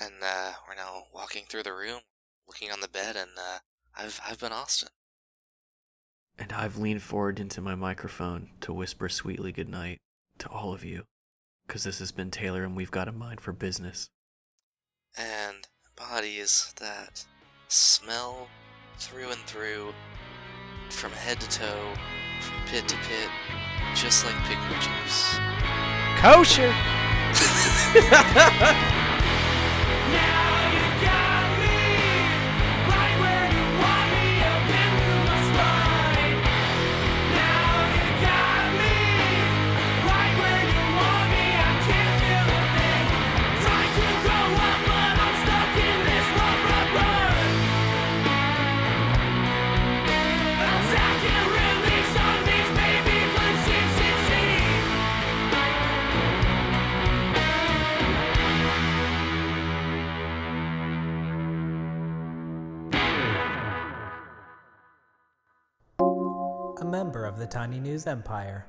And 0.00 0.14
uh, 0.22 0.52
we're 0.68 0.74
now 0.74 1.04
walking 1.14 1.44
through 1.48 1.62
the 1.62 1.72
room, 1.72 2.00
looking 2.46 2.72
on 2.72 2.80
the 2.80 2.88
bed, 2.88 3.16
and 3.16 3.30
uh, 3.38 3.58
I've 3.96 4.20
I've 4.28 4.40
been 4.40 4.52
Austin. 4.52 4.88
And 6.36 6.52
I've 6.52 6.76
leaned 6.76 7.02
forward 7.02 7.38
into 7.38 7.60
my 7.60 7.76
microphone 7.76 8.50
to 8.60 8.72
whisper 8.72 9.08
sweetly 9.08 9.52
goodnight 9.52 9.98
to 10.38 10.48
all 10.48 10.74
of 10.74 10.84
you. 10.84 11.04
Because 11.66 11.84
this 11.84 12.00
has 12.00 12.10
been 12.10 12.32
Taylor, 12.32 12.64
and 12.64 12.76
we've 12.76 12.90
got 12.90 13.08
a 13.08 13.12
mind 13.12 13.40
for 13.40 13.52
business. 13.52 14.10
And 15.16 15.68
body 15.96 16.38
is 16.38 16.74
that 16.80 17.24
smell 17.68 18.48
through 18.98 19.30
and 19.30 19.40
through, 19.42 19.94
from 20.90 21.12
head 21.12 21.40
to 21.40 21.48
toe, 21.48 21.94
from 22.40 22.56
pit 22.66 22.88
to 22.88 22.96
pit, 22.96 23.30
just 23.94 24.26
like 24.26 24.34
pickle 24.44 24.76
juice. 24.80 25.36
Kosher. 26.18 26.74
A 30.14 30.43
member 66.94 67.24
of 67.24 67.40
the 67.40 67.46
Tiny 67.46 67.80
News 67.80 68.06
Empire. 68.06 68.66